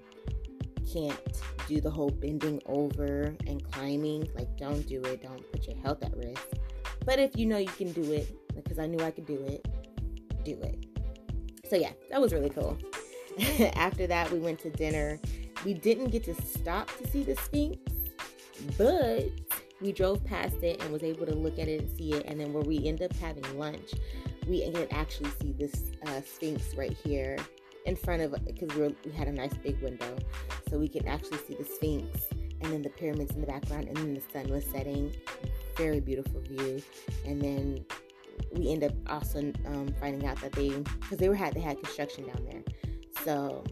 can't 0.92 1.18
do 1.66 1.80
the 1.80 1.90
whole 1.90 2.10
bending 2.10 2.60
over 2.66 3.34
and 3.46 3.64
climbing, 3.72 4.28
like 4.34 4.54
don't 4.56 4.86
do 4.86 5.00
it. 5.02 5.22
Don't 5.22 5.50
put 5.52 5.66
your 5.66 5.76
health 5.78 6.02
at 6.02 6.16
risk. 6.16 6.46
But 7.04 7.18
if 7.18 7.36
you 7.36 7.46
know 7.46 7.58
you 7.58 7.66
can 7.68 7.92
do 7.92 8.12
it, 8.12 8.34
because 8.54 8.78
I 8.78 8.86
knew 8.86 9.00
I 9.04 9.10
could 9.10 9.26
do 9.26 9.42
it, 9.46 9.66
do 10.44 10.58
it. 10.62 10.86
So 11.68 11.76
yeah, 11.76 11.92
that 12.10 12.20
was 12.20 12.32
really 12.32 12.50
cool. 12.50 12.78
After 13.74 14.06
that, 14.06 14.30
we 14.30 14.38
went 14.38 14.60
to 14.60 14.70
dinner. 14.70 15.20
We 15.64 15.74
didn't 15.74 16.10
get 16.10 16.24
to 16.24 16.34
stop 16.42 16.90
to 16.98 17.08
see 17.08 17.22
the 17.22 17.36
Sphinx, 17.36 17.78
but 18.76 19.24
we 19.84 19.92
drove 19.92 20.24
past 20.24 20.56
it 20.62 20.82
and 20.82 20.90
was 20.90 21.02
able 21.02 21.26
to 21.26 21.34
look 21.34 21.58
at 21.58 21.68
it 21.68 21.82
and 21.82 21.96
see 21.96 22.14
it. 22.14 22.24
And 22.26 22.40
then 22.40 22.54
where 22.54 22.62
we 22.62 22.88
end 22.88 23.02
up 23.02 23.14
having 23.16 23.44
lunch, 23.58 23.92
we 24.48 24.62
can 24.62 24.88
actually 24.90 25.30
see 25.42 25.52
this 25.52 25.92
uh, 26.06 26.22
Sphinx 26.22 26.74
right 26.74 26.96
here 27.04 27.36
in 27.84 27.94
front 27.94 28.22
of 28.22 28.34
because 28.46 28.74
we, 28.74 28.96
we 29.04 29.12
had 29.12 29.28
a 29.28 29.32
nice 29.32 29.52
big 29.62 29.80
window, 29.82 30.16
so 30.70 30.78
we 30.78 30.88
can 30.88 31.06
actually 31.06 31.36
see 31.46 31.54
the 31.54 31.64
Sphinx 31.64 32.26
and 32.62 32.72
then 32.72 32.80
the 32.80 32.88
pyramids 32.88 33.32
in 33.32 33.42
the 33.42 33.46
background, 33.46 33.88
and 33.88 33.96
then 33.98 34.14
the 34.14 34.22
sun 34.32 34.50
was 34.50 34.64
setting. 34.64 35.14
Very 35.76 36.00
beautiful 36.00 36.40
view. 36.40 36.82
And 37.26 37.42
then 37.42 37.84
we 38.52 38.70
end 38.70 38.84
up 38.84 38.92
also 39.08 39.52
um, 39.66 39.94
finding 40.00 40.26
out 40.26 40.40
that 40.40 40.52
they 40.52 40.70
because 40.70 41.18
they 41.18 41.28
were 41.28 41.34
had 41.34 41.52
they 41.52 41.60
had 41.60 41.76
construction 41.82 42.26
down 42.26 42.42
there, 42.50 42.62
so 43.22 43.62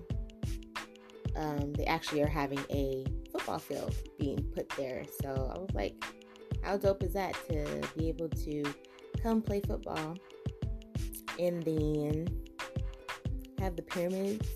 um, 1.37 1.73
they 1.73 1.87
actually 1.87 2.21
are 2.21 2.29
having 2.29 2.61
a 2.71 3.07
football 3.43 3.59
field 3.59 3.95
being 4.21 4.41
put 4.55 4.69
there. 4.71 5.03
So 5.21 5.29
I 5.53 5.59
was 5.59 5.71
like, 5.75 5.95
how 6.63 6.77
dope 6.77 7.03
is 7.03 7.13
that 7.15 7.35
to 7.49 7.83
be 7.99 8.09
able 8.09 8.29
to 8.29 8.63
come 9.21 9.43
play 9.43 9.61
football 9.67 10.17
and 11.41 11.63
then 11.65 12.29
have 13.59 13.75
the 13.75 13.83
pyramids 13.83 14.49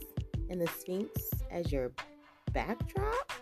and 0.51 0.61
the 0.61 0.69
Sphinx 0.69 1.11
as 1.51 1.73
your 1.73 1.91
backdrop? 2.53 3.33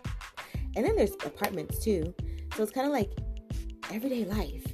And 0.75 0.83
then 0.83 0.95
there's 0.95 1.13
apartments 1.23 1.77
too. 1.83 2.13
So 2.55 2.63
it's 2.63 2.71
kind 2.71 2.87
of 2.87 2.93
like 2.93 3.11
everyday 3.91 4.25
life. 4.25 4.65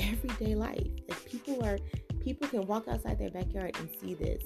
Everyday 0.00 0.56
life. 0.56 0.90
If 1.08 1.24
people 1.24 1.64
are 1.64 1.78
people 2.20 2.48
can 2.48 2.66
walk 2.66 2.88
outside 2.88 3.18
their 3.18 3.30
backyard 3.30 3.76
and 3.78 3.88
see 4.00 4.14
this 4.14 4.42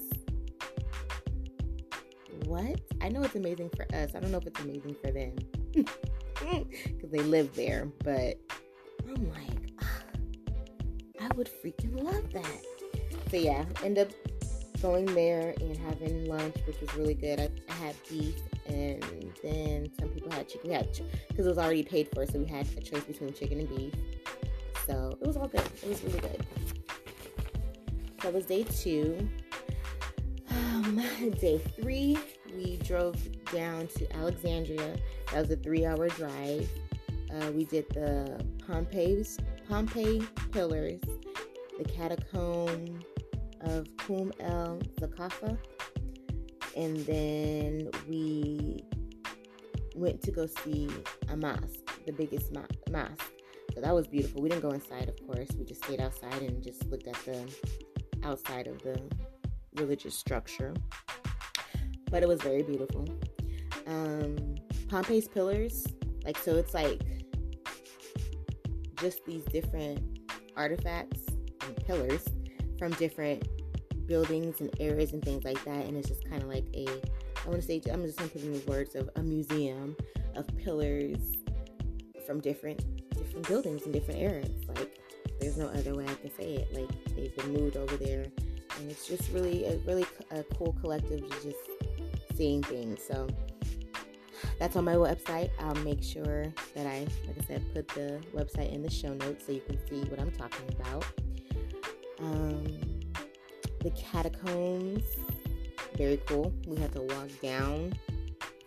what? 2.45 2.79
I 3.01 3.09
know 3.09 3.23
it's 3.23 3.35
amazing 3.35 3.69
for 3.75 3.83
us. 3.95 4.15
I 4.15 4.19
don't 4.19 4.31
know 4.31 4.37
if 4.37 4.47
it's 4.47 4.59
amazing 4.61 4.95
for 5.03 5.11
them 5.11 5.35
because 5.73 7.11
they 7.11 7.19
live 7.19 7.53
there, 7.55 7.91
but 8.03 8.37
I'm 9.07 9.29
like, 9.29 9.71
ah, 9.81 10.01
I 11.21 11.27
would 11.35 11.49
freaking 11.63 12.01
love 12.03 12.31
that. 12.33 12.61
So 13.31 13.37
yeah, 13.37 13.65
end 13.83 13.97
up 13.97 14.09
going 14.81 15.05
there 15.15 15.53
and 15.59 15.75
having 15.77 16.25
lunch, 16.27 16.55
which 16.67 16.79
was 16.79 16.93
really 16.95 17.15
good. 17.15 17.39
I, 17.39 17.49
I 17.69 17.73
had 17.75 17.95
beef, 18.09 18.35
and 18.67 19.03
then 19.43 19.91
some 19.99 20.09
people 20.09 20.31
had 20.31 20.47
chicken. 20.47 20.69
We 20.69 20.75
had 20.75 20.89
because 21.27 21.45
it 21.45 21.49
was 21.49 21.57
already 21.57 21.83
paid 21.83 22.09
for, 22.13 22.25
so 22.25 22.39
we 22.39 22.45
had 22.45 22.67
a 22.77 22.81
choice 22.81 23.03
between 23.03 23.33
chicken 23.33 23.59
and 23.59 23.69
beef. 23.69 23.93
So 24.85 25.17
it 25.19 25.25
was 25.25 25.37
all 25.37 25.47
good. 25.47 25.63
It 25.81 25.89
was 25.89 26.03
really 26.03 26.19
good. 26.19 26.45
So 28.21 28.29
it 28.29 28.33
was 28.33 28.45
day 28.45 28.63
two. 28.63 29.27
Um, 30.51 31.01
day 31.39 31.59
three 31.79 32.17
drove 32.85 33.17
down 33.51 33.87
to 33.87 34.15
Alexandria. 34.15 34.95
That 35.31 35.41
was 35.41 35.51
a 35.51 35.55
three-hour 35.55 36.09
drive. 36.09 36.69
Uh, 37.33 37.51
we 37.51 37.65
did 37.65 37.89
the 37.89 38.43
Pompeii's 38.65 39.39
Pompeii 39.67 40.21
pillars, 40.51 41.01
the 41.77 41.83
catacomb 41.85 43.03
of 43.61 43.87
Kum 43.97 44.31
el 44.39 44.79
Zakafa, 44.99 45.57
and 46.75 46.97
then 47.05 47.89
we 48.07 48.83
went 49.95 50.21
to 50.21 50.31
go 50.31 50.45
see 50.45 50.89
a 51.29 51.37
mosque, 51.37 52.05
the 52.05 52.11
biggest 52.11 52.53
mo- 52.53 52.65
mosque. 52.91 53.31
So 53.73 53.81
that 53.81 53.93
was 53.93 54.07
beautiful. 54.07 54.41
We 54.41 54.49
didn't 54.49 54.61
go 54.61 54.71
inside, 54.71 55.09
of 55.09 55.27
course. 55.27 55.49
We 55.57 55.65
just 55.65 55.83
stayed 55.83 55.99
outside 55.99 56.41
and 56.41 56.61
just 56.63 56.85
looked 56.85 57.07
at 57.07 57.17
the 57.25 57.49
outside 58.23 58.67
of 58.67 58.81
the 58.83 59.01
religious 59.75 60.15
structure 60.15 60.73
but 62.15 62.23
it 62.23 62.29
was 62.29 62.41
very 62.41 62.63
beautiful. 62.63 63.05
Um, 63.87 64.55
Pompeii's 64.87 65.27
pillars, 65.27 65.85
like 66.23 66.37
so, 66.37 66.55
it's 66.55 66.73
like 66.73 67.01
just 69.01 69.25
these 69.25 69.43
different 69.43 69.99
artifacts 70.55 71.19
and 71.65 71.75
pillars 71.85 72.23
from 72.79 72.93
different 72.93 73.45
buildings 74.07 74.61
and 74.61 74.69
areas 74.79 75.11
and 75.11 75.21
things 75.25 75.43
like 75.43 75.61
that, 75.65 75.87
and 75.87 75.97
it's 75.97 76.07
just 76.07 76.23
kind 76.29 76.41
of 76.41 76.47
like 76.47 76.63
a 76.73 76.87
I 76.87 77.49
want 77.49 77.59
to 77.59 77.67
say 77.67 77.81
I'm 77.91 78.05
just 78.05 78.17
gonna 78.17 78.29
put 78.29 78.43
in 78.43 78.53
the 78.53 78.63
words 78.65 78.95
of 78.95 79.09
a 79.17 79.21
museum 79.21 79.97
of 80.37 80.47
pillars 80.55 81.19
from 82.25 82.39
different 82.39 82.81
different 83.13 83.45
buildings 83.45 83.83
and 83.83 83.91
different 83.91 84.21
eras. 84.21 84.65
Like 84.69 85.01
there's 85.41 85.57
no 85.57 85.67
other 85.67 85.93
way 85.93 86.05
I 86.05 86.13
can 86.13 86.33
say 86.33 86.53
it. 86.53 86.73
Like 86.73 87.13
they've 87.13 87.35
been 87.35 87.51
moved 87.51 87.75
over 87.75 87.97
there, 87.97 88.23
and 88.79 88.89
it's 88.89 89.05
just 89.05 89.29
really 89.33 89.65
a 89.65 89.75
really 89.79 90.05
a 90.31 90.43
cool 90.55 90.77
collective 90.79 91.19
to 91.29 91.43
just 91.43 91.74
seeing 92.35 92.61
things. 92.63 93.01
So 93.07 93.27
that's 94.59 94.75
on 94.75 94.85
my 94.85 94.95
website. 94.95 95.49
I'll 95.59 95.75
make 95.75 96.03
sure 96.03 96.45
that 96.75 96.87
I, 96.87 97.07
like 97.27 97.37
I 97.41 97.45
said, 97.45 97.73
put 97.73 97.87
the 97.89 98.21
website 98.33 98.73
in 98.73 98.81
the 98.81 98.89
show 98.89 99.13
notes 99.13 99.45
so 99.45 99.51
you 99.51 99.61
can 99.61 99.77
see 99.87 100.07
what 100.09 100.19
I'm 100.19 100.31
talking 100.31 100.65
about. 100.79 101.05
Um, 102.19 102.79
the 103.81 103.91
catacombs, 103.91 105.03
very 105.97 106.17
cool. 106.25 106.53
We 106.67 106.77
had 106.77 106.91
to 106.93 107.01
walk 107.01 107.29
down 107.41 107.93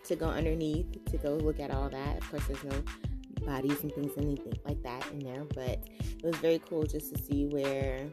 to 0.05 0.15
go 0.15 0.27
underneath 0.27 1.05
to 1.05 1.17
go 1.17 1.35
look 1.35 1.59
at 1.59 1.71
all 1.71 1.89
that. 1.89 2.17
Of 2.17 2.29
course, 2.29 2.43
there's 2.47 2.63
no 2.63 2.83
bodies 3.45 3.81
and 3.81 3.93
things, 3.93 4.11
anything 4.17 4.57
like 4.65 4.81
that 4.83 5.05
in 5.11 5.19
there, 5.19 5.43
but 5.55 5.79
it 5.99 6.23
was 6.23 6.35
very 6.37 6.59
cool 6.59 6.83
just 6.83 7.15
to 7.15 7.23
see 7.23 7.45
where. 7.45 8.07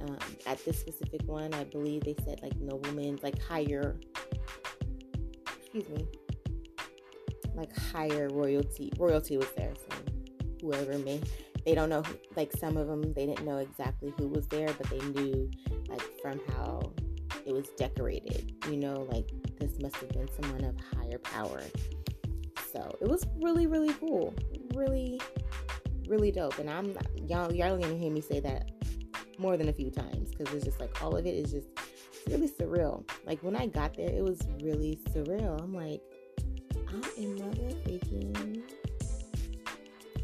Um, 0.00 0.18
at 0.44 0.62
this 0.66 0.78
specific 0.78 1.22
one, 1.22 1.54
I 1.54 1.64
believe 1.64 2.04
they 2.04 2.14
said 2.26 2.40
like 2.42 2.54
noblemen, 2.60 3.18
like 3.22 3.40
higher 3.40 3.96
excuse 5.74 5.98
me, 5.98 6.06
like 7.54 7.76
higher 7.76 8.28
royalty. 8.28 8.92
Royalty 8.98 9.36
was 9.36 9.48
there, 9.56 9.72
so 9.74 9.96
whoever 10.60 10.98
may, 10.98 11.20
they 11.66 11.74
don't 11.74 11.88
know. 11.88 12.02
Like 12.36 12.52
some 12.52 12.76
of 12.76 12.86
them, 12.86 13.12
they 13.14 13.26
didn't 13.26 13.44
know 13.44 13.58
exactly 13.58 14.14
who 14.18 14.28
was 14.28 14.46
there, 14.48 14.68
but 14.78 14.88
they 14.88 15.00
knew 15.08 15.50
like 15.88 16.02
from 16.22 16.40
how 16.54 16.92
it 17.44 17.52
was 17.52 17.68
decorated. 17.76 18.54
You 18.70 18.76
know, 18.76 19.06
like 19.10 19.28
this 19.58 19.80
must 19.80 19.96
have 19.96 20.10
been 20.10 20.28
someone 20.40 20.64
of 20.64 20.76
higher 20.96 21.18
power. 21.18 21.62
So 22.72 22.96
it 23.00 23.08
was 23.08 23.26
really, 23.42 23.66
really 23.66 23.92
cool. 23.94 24.34
Really, 24.74 25.20
really 26.08 26.30
dope. 26.30 26.58
And 26.58 26.70
I'm 26.70 26.96
y'all, 27.26 27.52
y'all 27.52 27.76
gonna 27.76 27.96
hear 27.96 28.12
me 28.12 28.20
say 28.20 28.40
that 28.40 28.70
more 29.38 29.56
than 29.56 29.68
a 29.68 29.72
few 29.72 29.90
times 29.90 30.30
because 30.30 30.54
it's 30.54 30.64
just 30.64 30.78
like 30.78 31.02
all 31.02 31.16
of 31.16 31.26
it 31.26 31.34
is 31.34 31.50
just 31.50 31.66
really 32.28 32.48
surreal. 32.48 33.08
Like 33.26 33.42
when 33.42 33.56
I 33.56 33.66
got 33.66 33.96
there, 33.96 34.08
it 34.08 34.22
was 34.22 34.40
really 34.62 34.98
surreal. 35.10 35.60
I'm 35.62 35.74
like, 35.74 36.00
I'm 36.88 37.02
in 37.16 37.36
motherfucking 37.36 38.62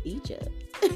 Egypt. 0.04 0.48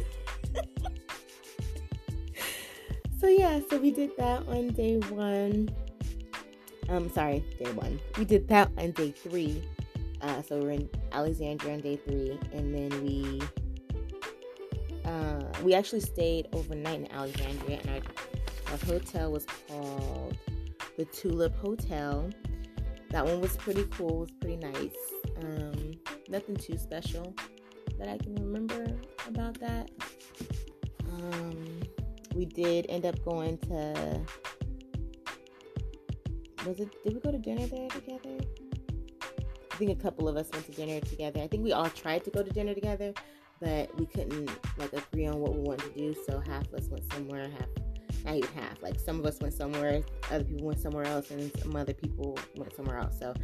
so 3.20 3.26
yeah, 3.26 3.60
so 3.70 3.78
we 3.78 3.90
did 3.90 4.16
that 4.16 4.46
on 4.48 4.68
day 4.68 4.98
one. 4.98 5.68
Um, 6.88 7.10
sorry, 7.10 7.44
day 7.58 7.72
one. 7.72 7.98
We 8.18 8.24
did 8.24 8.48
that 8.48 8.70
on 8.78 8.92
day 8.92 9.10
three. 9.10 9.62
Uh, 10.20 10.42
so 10.42 10.58
we're 10.58 10.70
in 10.70 10.88
Alexandria 11.12 11.74
on 11.74 11.80
day 11.80 11.96
three, 11.96 12.38
and 12.52 12.74
then 12.74 13.04
we 13.04 13.42
uh, 15.04 15.42
we 15.62 15.74
actually 15.74 16.00
stayed 16.00 16.48
overnight 16.52 17.00
in 17.00 17.12
Alexandria, 17.12 17.78
and 17.82 17.90
our, 17.90 18.72
our 18.72 18.78
hotel 18.78 19.30
was 19.30 19.46
called 19.68 20.38
the 20.96 21.04
Tulip 21.06 21.54
Hotel. 21.56 22.30
That 23.10 23.24
one 23.24 23.40
was 23.40 23.56
pretty 23.56 23.84
cool, 23.90 24.08
it 24.08 24.20
was 24.20 24.30
pretty 24.40 24.56
nice. 24.56 24.96
Um, 25.42 25.92
nothing 26.28 26.56
too 26.56 26.78
special 26.78 27.34
that 27.98 28.08
I 28.08 28.18
can 28.18 28.34
remember 28.34 28.86
about 29.28 29.58
that. 29.60 29.90
Um, 31.10 31.80
we 32.34 32.44
did 32.44 32.86
end 32.88 33.06
up 33.06 33.22
going 33.24 33.58
to. 33.58 34.20
Was 36.66 36.80
it? 36.80 36.88
Did 37.04 37.14
we 37.14 37.20
go 37.20 37.30
to 37.30 37.38
dinner 37.38 37.66
there 37.66 37.88
together? 37.88 38.38
I 39.72 39.76
think 39.76 39.90
a 39.90 40.02
couple 40.02 40.28
of 40.28 40.36
us 40.36 40.48
went 40.52 40.66
to 40.66 40.72
dinner 40.72 41.00
together. 41.00 41.40
I 41.40 41.46
think 41.46 41.64
we 41.64 41.72
all 41.72 41.90
tried 41.90 42.24
to 42.24 42.30
go 42.30 42.42
to 42.42 42.50
dinner 42.50 42.74
together, 42.74 43.12
but 43.60 43.96
we 43.98 44.06
couldn't 44.06 44.50
like 44.78 44.92
agree 44.92 45.26
on 45.26 45.40
what 45.40 45.54
we 45.54 45.60
wanted 45.60 45.92
to 45.94 45.98
do. 45.98 46.14
So 46.26 46.40
half 46.46 46.66
of 46.68 46.74
us 46.74 46.88
went 46.88 47.12
somewhere, 47.12 47.48
half 47.50 47.68
not 48.24 48.36
even 48.36 48.48
half. 48.54 48.82
Like 48.82 48.98
some 48.98 49.18
of 49.18 49.26
us 49.26 49.38
went 49.40 49.54
somewhere, 49.54 50.02
other 50.30 50.44
people 50.44 50.66
went 50.66 50.80
somewhere 50.80 51.04
else, 51.04 51.30
and 51.30 51.50
some 51.58 51.76
other 51.76 51.94
people 51.94 52.38
went 52.56 52.74
somewhere 52.74 52.98
else. 52.98 53.18
So 53.18 53.34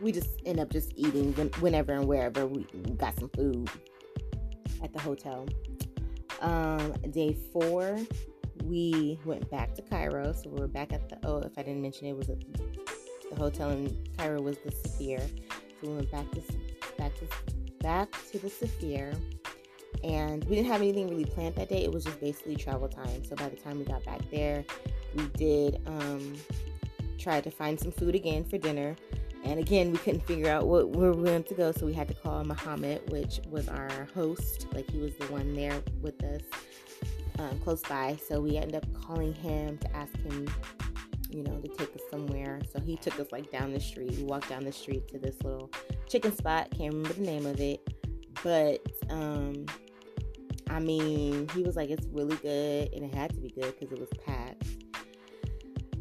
we 0.00 0.12
just 0.12 0.28
end 0.44 0.60
up 0.60 0.70
just 0.70 0.92
eating 0.96 1.32
when, 1.34 1.48
whenever 1.60 1.92
and 1.92 2.06
wherever 2.06 2.46
we 2.46 2.64
got 2.96 3.18
some 3.18 3.30
food 3.30 3.70
at 4.82 4.92
the 4.92 5.00
hotel. 5.00 5.48
Um, 6.40 6.92
day 7.10 7.36
four, 7.52 7.98
we 8.64 9.18
went 9.24 9.50
back 9.50 9.74
to 9.74 9.82
Cairo. 9.82 10.32
So 10.32 10.50
we 10.50 10.60
were 10.60 10.68
back 10.68 10.92
at 10.92 11.08
the 11.08 11.18
oh, 11.24 11.38
if 11.38 11.56
I 11.58 11.62
didn't 11.62 11.82
mention 11.82 12.06
it, 12.06 12.16
was 12.16 12.28
a, 12.28 12.36
the 13.30 13.36
hotel 13.36 13.70
in 13.70 13.96
Cairo 14.16 14.40
was 14.40 14.58
the 14.58 14.70
Saphir. 14.70 15.20
So 15.20 15.88
we 15.88 15.94
went 15.94 16.10
back 16.10 16.30
to 16.32 16.42
back 16.96 17.12
to 17.18 17.26
back 17.80 18.08
to 18.32 18.38
the 18.38 18.50
Saphir, 18.50 19.14
and 20.04 20.44
we 20.44 20.56
didn't 20.56 20.70
have 20.70 20.80
anything 20.80 21.08
really 21.08 21.24
planned 21.24 21.54
that 21.56 21.68
day. 21.68 21.84
It 21.84 21.92
was 21.92 22.04
just 22.04 22.20
basically 22.20 22.56
travel 22.56 22.88
time. 22.88 23.24
So 23.24 23.36
by 23.36 23.48
the 23.48 23.56
time 23.56 23.78
we 23.78 23.84
got 23.84 24.04
back 24.04 24.20
there, 24.30 24.64
we 25.14 25.26
did 25.28 25.80
um, 25.86 26.34
try 27.18 27.40
to 27.40 27.50
find 27.50 27.78
some 27.78 27.92
food 27.92 28.14
again 28.14 28.44
for 28.44 28.58
dinner. 28.58 28.96
And 29.44 29.60
again, 29.60 29.92
we 29.92 29.98
couldn't 29.98 30.26
figure 30.26 30.50
out 30.50 30.66
what, 30.66 30.90
where 30.90 31.12
we 31.12 31.22
wanted 31.22 31.46
to 31.48 31.54
go, 31.54 31.72
so 31.72 31.86
we 31.86 31.92
had 31.92 32.08
to 32.08 32.14
call 32.14 32.42
Muhammad, 32.44 33.08
which 33.10 33.40
was 33.48 33.68
our 33.68 34.08
host. 34.14 34.66
Like 34.72 34.90
he 34.90 34.98
was 34.98 35.14
the 35.16 35.26
one 35.26 35.54
there 35.54 35.80
with 36.02 36.22
us, 36.24 36.42
um, 37.38 37.58
close 37.60 37.82
by. 37.82 38.18
So 38.28 38.40
we 38.40 38.56
ended 38.56 38.74
up 38.74 38.86
calling 39.00 39.32
him 39.34 39.78
to 39.78 39.96
ask 39.96 40.14
him, 40.16 40.48
you 41.30 41.44
know, 41.44 41.56
to 41.60 41.68
take 41.68 41.94
us 41.94 42.02
somewhere. 42.10 42.60
So 42.72 42.80
he 42.80 42.96
took 42.96 43.18
us 43.20 43.28
like 43.30 43.50
down 43.52 43.72
the 43.72 43.80
street. 43.80 44.16
We 44.18 44.24
walked 44.24 44.48
down 44.48 44.64
the 44.64 44.72
street 44.72 45.08
to 45.08 45.18
this 45.18 45.40
little 45.42 45.70
chicken 46.08 46.36
spot. 46.36 46.70
Can't 46.76 46.92
remember 46.92 47.14
the 47.14 47.22
name 47.22 47.46
of 47.46 47.60
it, 47.60 47.88
but 48.42 48.84
um, 49.08 49.66
I 50.70 50.80
mean, 50.80 51.48
he 51.54 51.62
was 51.62 51.76
like, 51.76 51.90
it's 51.90 52.06
really 52.12 52.36
good, 52.36 52.92
and 52.92 53.04
it 53.04 53.14
had 53.14 53.30
to 53.34 53.40
be 53.40 53.50
good 53.50 53.74
because 53.78 53.92
it 53.92 53.98
was 53.98 54.08
packed. 54.24 54.64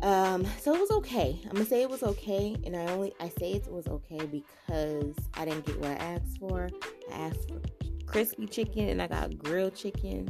Um, 0.02 0.46
so 0.62 0.76
it 0.76 0.80
was 0.80 0.92
okay. 0.92 1.40
I'm 1.46 1.54
gonna 1.54 1.66
say 1.66 1.82
it 1.82 1.90
was 1.90 2.04
okay, 2.04 2.56
and 2.66 2.76
I 2.76 2.86
only 2.92 3.14
I 3.20 3.30
say 3.40 3.54
it 3.54 3.68
was 3.72 3.88
okay 3.88 4.26
because 4.26 5.16
I 5.34 5.46
didn't 5.46 5.66
get 5.66 5.80
what 5.80 5.90
I 5.90 5.96
asked 5.96 6.38
for. 6.40 6.70
I 7.12 7.18
asked 7.18 7.50
for 7.50 7.60
crispy 8.06 8.46
chicken, 8.46 8.90
and 8.90 9.02
I 9.02 9.08
got 9.08 9.38
grilled 9.38 9.76
chicken. 9.76 10.30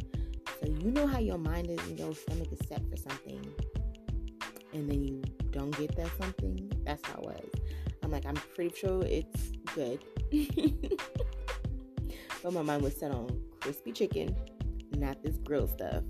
So 0.62 0.68
you 0.68 0.92
know 0.92 1.06
how 1.06 1.20
your 1.20 1.38
mind 1.38 1.70
is 1.70 1.80
and 1.88 2.00
your 2.00 2.14
stomach 2.16 2.48
is 2.52 2.66
set 2.68 2.82
for 2.90 2.96
something, 2.96 3.46
and 4.74 4.90
then 4.90 5.04
you 5.04 5.22
don't 5.52 5.78
get 5.78 5.96
that 5.98 6.12
something. 6.20 6.72
That's 6.86 7.06
how 7.06 7.20
it 7.20 7.26
was. 7.26 7.50
I'm 8.04 8.12
like, 8.12 8.26
I'm 8.26 8.36
pretty 8.56 8.74
sure 8.74 9.04
it's 9.04 9.52
good, 9.76 10.02
but 12.48 12.54
my 12.54 12.62
mind 12.62 12.82
was 12.82 12.96
set 12.96 13.12
on 13.12 13.28
crispy 13.60 13.92
chicken, 13.92 14.34
not 14.96 15.22
this 15.22 15.36
grilled 15.40 15.70
stuff. 15.70 16.02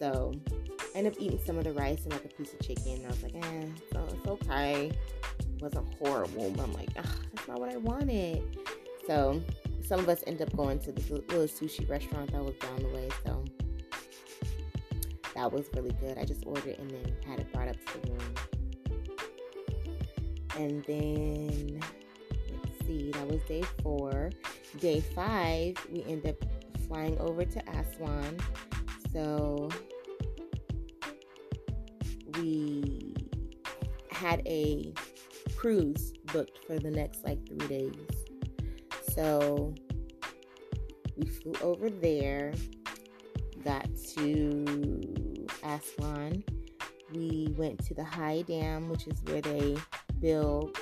So 0.00 0.32
I 0.80 0.98
ended 0.98 1.12
up 1.12 1.22
eating 1.22 1.38
some 1.46 1.58
of 1.58 1.62
the 1.62 1.72
rice 1.72 2.02
and 2.02 2.12
like 2.12 2.24
a 2.24 2.28
piece 2.28 2.52
of 2.52 2.58
chicken. 2.58 2.94
And 2.94 3.06
I 3.06 3.08
was 3.08 3.22
like, 3.22 3.36
eh, 3.36 3.66
so 3.92 4.04
it's 4.12 4.26
okay. 4.26 4.90
It 5.38 5.62
wasn't 5.62 5.94
horrible, 5.94 6.50
but 6.50 6.64
I'm 6.64 6.72
like, 6.72 6.92
that's 6.92 7.46
not 7.46 7.60
what 7.60 7.70
I 7.70 7.76
wanted. 7.76 8.42
So 9.06 9.40
some 9.86 10.00
of 10.00 10.08
us 10.08 10.24
end 10.26 10.42
up 10.42 10.56
going 10.56 10.80
to 10.80 10.90
this 10.90 11.08
little 11.08 11.44
sushi 11.44 11.88
restaurant 11.88 12.32
that 12.32 12.44
was 12.44 12.56
down 12.56 12.82
the 12.82 12.88
way. 12.88 13.08
So 13.24 13.44
that 15.36 15.52
was 15.52 15.66
really 15.76 15.94
good. 16.00 16.18
I 16.18 16.24
just 16.24 16.42
ordered 16.46 16.80
and 16.80 16.90
then 16.90 17.14
had 17.28 17.38
it 17.38 17.52
brought 17.52 17.68
up 17.68 17.76
to 17.76 18.00
the 18.00 18.10
room. 18.10 18.34
And 20.58 20.84
then 20.84 21.80
let's 22.64 22.86
see, 22.88 23.12
that 23.12 23.28
was 23.28 23.40
day 23.42 23.62
four. 23.84 24.32
Day 24.78 25.00
five, 25.00 25.76
we 25.92 26.04
end 26.04 26.26
up 26.26 26.36
flying 26.86 27.18
over 27.18 27.44
to 27.44 27.62
Aswan. 27.70 28.38
So 29.12 29.68
we 32.34 33.14
had 34.10 34.42
a 34.46 34.92
cruise 35.56 36.12
booked 36.32 36.64
for 36.66 36.78
the 36.78 36.90
next 36.90 37.24
like 37.24 37.44
three 37.46 37.66
days. 37.68 37.94
So 39.12 39.74
we 41.16 41.26
flew 41.26 41.54
over 41.62 41.90
there, 41.90 42.54
got 43.64 43.88
to 44.16 45.46
Aswan. 45.64 46.44
We 47.12 47.52
went 47.58 47.84
to 47.86 47.94
the 47.94 48.04
High 48.04 48.42
Dam, 48.42 48.88
which 48.88 49.06
is 49.08 49.20
where 49.24 49.40
they 49.40 49.76
build 50.20 50.78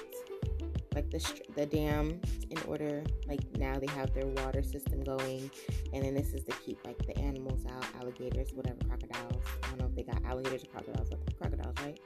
like 0.94 1.11
the 1.11 1.42
the 1.55 1.66
dam 1.66 2.20
order 2.68 3.02
like 3.26 3.40
now 3.57 3.78
they 3.78 3.87
have 3.87 4.12
their 4.14 4.26
water 4.26 4.62
system 4.62 5.02
going 5.02 5.50
and 5.92 6.04
then 6.04 6.14
this 6.14 6.33
is 6.33 6.44
to 6.44 6.52
keep 6.64 6.78
like 6.85 6.98
the 7.07 7.16
animals 7.18 7.64
out 7.66 7.85
alligators 8.00 8.52
whatever 8.54 8.78
crocodiles. 8.87 9.42
I 9.62 9.68
don't 9.68 9.81
know 9.81 9.87
if 9.87 9.94
they 9.94 10.02
got 10.02 10.24
alligators 10.24 10.64
or 10.64 10.68
crocodiles 10.68 11.11
crocodiles 11.38 11.74
right? 11.83 11.98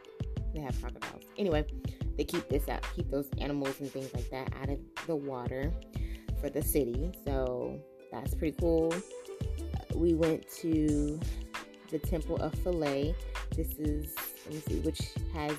They 0.55 0.61
have 0.61 0.81
crocodiles. 0.81 1.25
Anyway 1.37 1.65
they 2.17 2.25
keep 2.25 2.49
this 2.49 2.69
out 2.69 2.87
keep 2.95 3.11
those 3.11 3.29
animals 3.39 3.81
and 3.81 3.91
things 3.91 4.13
like 4.15 4.31
that 4.31 4.53
out 4.61 4.69
of 4.69 4.79
the 5.07 5.17
water 5.17 5.73
for 6.41 6.51
the 6.51 6.63
city. 6.63 7.13
So 7.25 7.81
that's 8.11 8.35
pretty 8.35 8.57
cool. 8.59 8.95
We 9.95 10.15
went 10.15 10.49
to 10.61 11.21
the 11.91 11.99
temple 11.99 12.37
of 12.37 12.55
philae. 12.57 13.15
This 13.57 13.73
is 13.79 14.15
let 14.47 14.55
me 14.55 14.61
see 14.67 14.81
which 14.81 15.13
has 15.33 15.57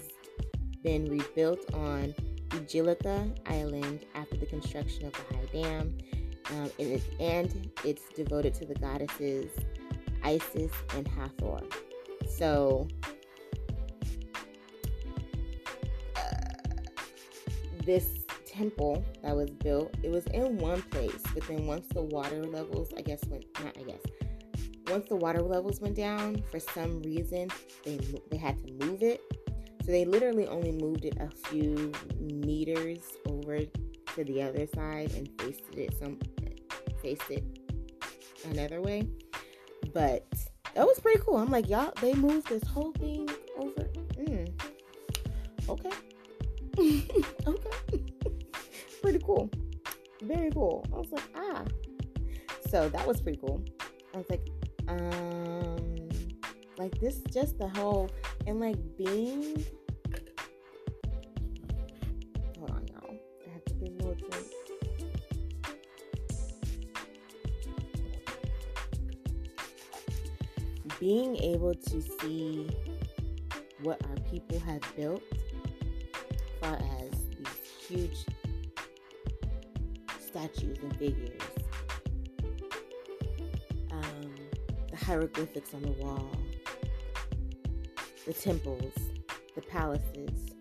been 0.84 1.10
rebuilt 1.10 1.74
on 1.74 2.13
Ijilika 2.54 3.36
Island 3.48 4.06
after 4.13 4.38
the 4.38 4.46
construction 4.46 5.08
of 5.08 5.13
the 5.13 5.36
High 5.36 5.46
Dam, 5.52 5.98
um, 6.52 6.72
and, 6.78 6.92
it's, 6.92 7.06
and 7.20 7.72
it's 7.84 8.04
devoted 8.16 8.54
to 8.56 8.66
the 8.66 8.76
goddesses 8.76 9.52
Isis 10.24 10.72
and 10.96 11.08
Hathor. 11.08 11.62
So, 12.28 12.88
uh, 16.16 16.22
this 17.86 18.08
temple 18.46 19.04
that 19.24 19.36
was 19.36 19.50
built, 19.50 19.96
it 20.04 20.12
was 20.12 20.26
in 20.28 20.58
one 20.58 20.82
place, 20.84 21.22
but 21.34 21.48
then 21.48 21.66
once 21.66 21.88
the 21.94 22.04
water 22.04 22.46
levels, 22.46 22.94
I 22.96 23.02
guess, 23.02 23.22
went 23.28 23.46
not 23.63 23.76
I 23.78 23.84
guess, 23.84 24.02
once 24.88 25.08
the 25.10 25.16
water 25.16 25.42
levels 25.42 25.82
went 25.82 25.96
down, 25.96 26.44
for 26.52 26.60
some 26.60 27.02
reason 27.02 27.50
they 27.84 27.98
they 28.30 28.38
had 28.38 28.60
to 28.66 28.86
move 28.86 29.02
it 29.02 29.22
so 29.84 29.91
they 29.91 30.06
literally 30.06 30.48
only 30.48 30.72
moved 30.72 31.06
it 31.06 31.17
a 31.19 31.30
few 31.48 31.91
meters 32.19 33.00
over 33.28 33.60
to 33.60 34.24
the 34.24 34.41
other 34.41 34.65
side 34.74 35.12
and 35.13 35.30
faced 35.41 35.62
it 35.76 35.98
some 36.00 36.19
faced 37.02 37.30
it 37.30 37.43
another 38.46 38.82
way. 38.82 39.08
But 39.93 40.26
that 40.74 40.86
was 40.86 41.00
pretty 41.00 41.19
cool. 41.19 41.38
I'm 41.38 41.52
like, 41.52 41.69
y'all, 41.69 41.91
they 42.02 42.13
moved 42.13 42.48
this 42.48 42.63
whole 42.63 42.93
thing 42.93 43.30
over. 43.58 43.84
Mm. 44.15 44.50
Okay. 45.69 45.89
okay. 47.48 48.04
pretty 49.02 49.19
cool. 49.19 49.50
Very 50.22 50.50
cool. 50.52 50.86
I 50.93 50.98
was 50.98 51.12
like, 51.12 51.30
ah. 51.36 51.63
So 52.69 52.89
that 52.89 53.06
was 53.06 53.22
pretty 53.22 53.38
cool. 53.38 53.63
I 54.13 54.17
was 54.17 54.26
like, 54.30 54.48
um, 54.88 55.83
like 56.78 57.00
this, 57.00 57.22
just 57.32 57.58
the 57.58 57.68
whole 57.68 58.10
and 58.48 58.60
like 58.60 58.78
being 58.98 59.66
hold 62.58 62.72
on 62.72 62.88
y'all. 62.88 63.16
I 63.48 63.54
have 63.54 63.66
to 63.66 63.74
get 63.76 63.90
a 63.90 63.94
little 63.94 64.16
drink 64.16 64.48
being 71.00 71.36
able 71.38 71.74
to 71.74 72.02
see 72.02 72.70
what 73.82 74.02
our 74.06 74.16
people 74.32 74.58
have 74.60 74.82
built 74.96 75.22
far 76.62 76.76
as 76.76 77.12
these 77.38 77.88
huge 77.90 78.26
statues 80.18 80.78
and 80.82 80.96
figures. 80.98 81.42
Um, 83.92 84.34
the 84.90 84.96
hieroglyphics 84.96 85.74
on 85.74 85.82
the 85.82 85.92
wall 85.92 86.32
the 88.26 88.34
temples, 88.34 88.94
the 89.56 89.62
palaces, 89.62 90.54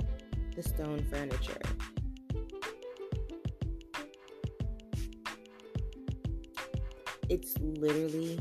the 0.57 0.62
stone 0.62 1.05
furniture. 1.11 1.61
It's 7.29 7.57
literally 7.59 8.38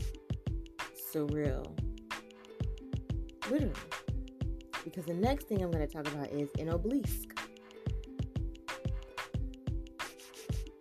surreal. 1.13 1.77
Literally. 3.49 3.73
Because 4.83 5.05
the 5.05 5.13
next 5.13 5.47
thing 5.47 5.61
I'm 5.61 5.71
going 5.71 5.87
to 5.87 5.93
talk 5.93 6.07
about 6.07 6.29
is 6.31 6.49
an 6.59 6.69
obelisk. 6.69 7.39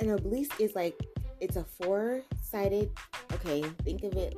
An 0.01 0.11
obelisk 0.11 0.59
is 0.61 0.75
like, 0.75 0.99
it's 1.41 1.57
a 1.57 1.65
four 1.83 2.23
sided, 2.43 2.91
okay, 3.35 3.63
think 3.85 4.03
of 4.03 4.15
it 4.15 4.35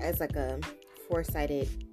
as 0.00 0.20
like 0.20 0.36
a 0.36 0.60
four 1.08 1.24
sided 1.24 1.85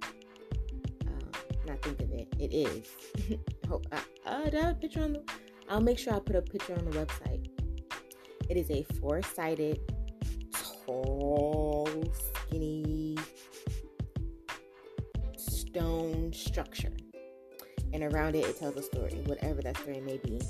think 1.82 2.00
of 2.00 2.10
it. 2.12 2.28
It 2.38 2.52
is. 2.52 3.38
Hope 3.68 3.86
I, 3.92 3.96
uh, 4.26 4.50
I 4.52 4.70
a 4.70 4.74
picture 4.74 5.02
on 5.02 5.14
the. 5.14 5.22
I'll 5.68 5.80
make 5.80 5.98
sure 5.98 6.14
I 6.14 6.18
put 6.20 6.36
a 6.36 6.42
picture 6.42 6.74
on 6.74 6.84
the 6.90 6.92
website. 6.92 7.48
It 8.48 8.56
is 8.56 8.70
a 8.70 8.82
four-sided, 9.00 9.80
tall, 10.52 11.88
skinny 12.12 13.16
stone 15.36 16.32
structure, 16.32 16.92
and 17.92 18.02
around 18.02 18.36
it, 18.36 18.44
it 18.44 18.58
tells 18.58 18.76
a 18.76 18.82
story, 18.82 19.22
whatever 19.24 19.62
that 19.62 19.76
story 19.78 20.00
may 20.00 20.18
be. 20.18 20.40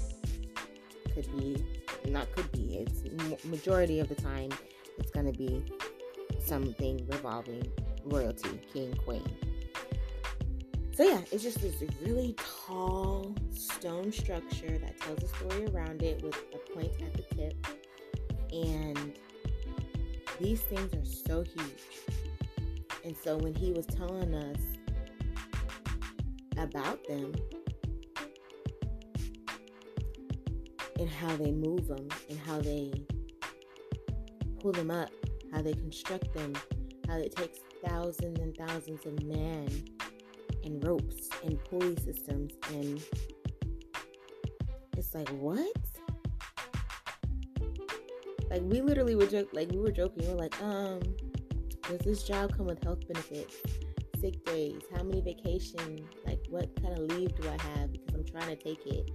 could 1.15 1.31
be, 1.39 1.65
not 2.09 2.31
could 2.35 2.51
be, 2.51 2.79
it's 2.79 3.45
majority 3.45 4.01
of 4.01 4.09
the 4.09 4.17
time, 4.17 4.51
it's 4.99 5.11
to 5.33 5.33
be 5.33 5.65
something 6.45 7.07
revolving 7.09 7.71
royalty, 8.05 8.61
king, 8.73 8.95
queen. 9.05 9.23
So 10.97 11.03
yeah, 11.03 11.23
it's 11.33 11.43
just 11.43 11.61
this 11.61 11.75
really 12.03 12.37
tall 12.39 13.35
stone 13.53 14.13
structure 14.13 14.79
that 14.79 14.97
tells 15.01 15.25
a 15.25 15.27
story 15.27 15.67
around 15.67 16.03
it 16.03 16.23
with 16.23 16.37
a 16.55 16.73
point 16.73 16.93
at 17.03 17.13
the 17.15 17.35
tip. 17.35 17.67
And 18.53 19.19
these 20.41 20.61
things 20.61 20.95
are 20.95 21.05
so 21.05 21.43
huge. 21.43 21.83
And 23.05 23.17
so 23.17 23.37
when 23.37 23.57
he 23.57 23.73
was 23.73 23.87
telling 23.87 24.35
us 24.35 24.61
about 26.59 27.05
them 27.09 27.35
and 31.01 31.11
how 31.11 31.37
they 31.37 31.51
move 31.51 31.89
them 31.89 32.07
and 32.31 32.39
how 32.39 32.61
they 32.61 32.93
pull 34.61 34.71
them 34.71 34.93
up, 34.93 35.11
how 35.53 35.61
they 35.61 35.75
construct 35.75 36.33
them, 36.35 36.53
how 37.09 37.17
it 37.17 37.35
takes 37.35 37.59
thousands 37.85 38.39
and 38.39 38.57
thousands 38.57 39.05
of 39.07 39.21
men 39.25 39.69
and 40.65 40.85
ropes 40.85 41.29
and 41.45 41.63
pulley 41.65 41.97
systems 41.97 42.53
and 42.73 43.03
it's 44.97 45.15
like 45.15 45.29
what? 45.31 45.77
Like 48.51 48.63
we 48.63 48.81
literally 48.81 49.17
were 49.17 49.27
joke 49.27 49.49
like 49.53 49.71
we 49.71 49.79
were 49.79 49.91
joking. 49.91 50.27
We 50.27 50.33
are 50.33 50.37
like 50.37 50.61
um 50.63 51.01
does 51.89 51.99
this 52.01 52.23
job 52.23 52.57
come 52.57 52.67
with 52.67 52.83
health 52.83 53.07
benefits? 53.07 53.57
Sick 54.21 54.45
days? 54.45 54.83
How 54.95 55.03
many 55.03 55.21
vacation? 55.21 56.07
Like 56.25 56.41
what 56.49 56.75
kind 56.81 56.97
of 56.97 57.17
leave 57.17 57.35
do 57.37 57.49
i 57.49 57.63
have? 57.75 57.93
Because 57.93 58.15
i'm 58.15 58.25
trying 58.25 58.57
to 58.57 58.57
take 58.57 58.87
it. 58.87 59.11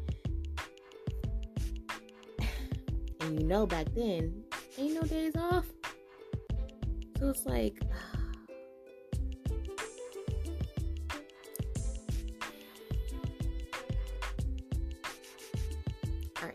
And 3.22 3.40
you 3.40 3.46
know 3.46 3.66
back 3.66 3.88
then 3.96 4.44
ain't 4.78 4.94
no 4.94 5.02
days 5.02 5.36
off. 5.36 5.66
So 7.18 7.30
it's 7.30 7.46
like 7.46 7.80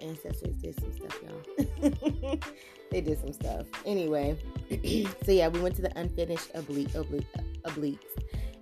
ancestors 0.04 0.56
did 0.56 0.78
some 0.80 0.92
stuff, 0.92 1.20
y'all. 1.22 2.38
they 2.90 3.00
did 3.00 3.18
some 3.20 3.32
stuff. 3.32 3.66
Anyway, 3.84 4.36
so 5.24 5.32
yeah, 5.32 5.48
we 5.48 5.60
went 5.60 5.74
to 5.76 5.82
the 5.82 5.98
unfinished 5.98 6.50
oblique, 6.54 6.94
oblique, 6.94 7.26
obliques, 7.64 7.98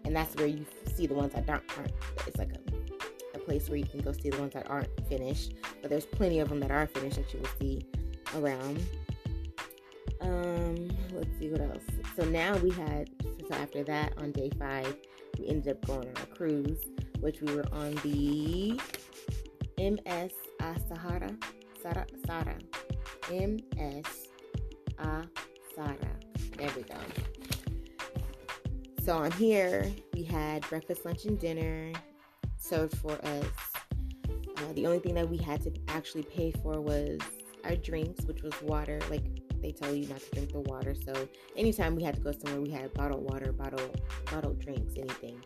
and 0.05 0.14
that's 0.14 0.35
where 0.37 0.46
you 0.46 0.64
see 0.94 1.07
the 1.07 1.14
ones 1.14 1.33
that 1.35 1.48
aren't. 1.48 1.64
aren't 1.78 1.92
it's 2.26 2.38
like 2.38 2.52
a, 2.52 3.37
a 3.37 3.38
place 3.38 3.68
where 3.68 3.78
you 3.78 3.87
can 3.87 4.00
go 4.00 4.12
see 4.12 4.31
the 4.31 4.38
ones 4.38 4.55
that 4.55 4.68
aren't 4.70 4.88
finished, 5.09 5.55
but 5.81 5.90
there's 5.90 6.07
plenty 6.07 6.38
of 6.38 6.48
them 6.48 6.61
that 6.61 6.70
are 6.70 6.87
finished 6.87 7.16
that 7.16 7.33
you 7.33 7.40
will 7.40 7.48
see 7.61 7.83
around. 8.37 8.85
Um, 10.20 10.88
let's 11.12 11.38
see 11.38 11.48
what 11.48 11.61
else. 11.61 11.83
So 12.16 12.24
now 12.24 12.57
we 12.59 12.70
had. 12.70 13.11
So 13.48 13.55
after 13.55 13.83
that, 13.85 14.12
on 14.18 14.33
day 14.33 14.50
five, 14.59 14.96
we 15.38 15.48
ended 15.48 15.76
up 15.76 15.87
going 15.87 16.09
on 16.09 16.14
a 16.22 16.26
cruise, 16.35 16.78
which 17.20 17.40
we 17.40 17.55
were 17.55 17.66
on 17.72 17.94
the 17.96 18.81
MS 19.78 20.33
Asahara 20.62 21.37
Sara 21.83 22.07
Sara 22.25 22.57
MS 23.31 24.29
Asara. 24.98 26.12
There 26.57 26.70
we 26.77 26.83
go. 26.83 26.94
So 29.05 29.16
on 29.16 29.33
here 29.33 29.90
we 30.14 30.22
had 30.22 30.68
breakfast, 30.68 31.05
lunch, 31.05 31.25
and 31.25 31.38
dinner 31.38 31.92
served 32.57 32.96
for 32.98 33.12
us. 33.25 33.46
Uh, 34.29 34.72
the 34.75 34.87
only 34.87 35.01
thing 35.01 35.14
that 35.14 35.29
we 35.29 35.37
had 35.37 35.61
to 35.62 35.72
actually 35.88 36.22
pay 36.22 36.53
for 36.62 36.81
was 36.81 37.18
our 37.64 37.75
drinks, 37.75 38.25
which 38.27 38.42
was 38.42 38.53
water. 38.62 39.01
Like 39.11 39.25
they 39.61 39.72
tell 39.72 39.92
you 39.92 40.07
not 40.07 40.20
to 40.20 40.31
drink 40.31 40.53
the 40.53 40.61
water. 40.61 40.94
So 40.94 41.29
anytime 41.57 41.96
we 41.96 42.05
had 42.05 42.14
to 42.14 42.20
go 42.20 42.31
somewhere, 42.31 42.61
we 42.61 42.70
had 42.70 42.94
bottled 42.94 43.29
water, 43.29 43.53
bottled 43.53 44.01
bottled 44.31 44.61
drinks, 44.61 44.94
anything. 44.96 45.42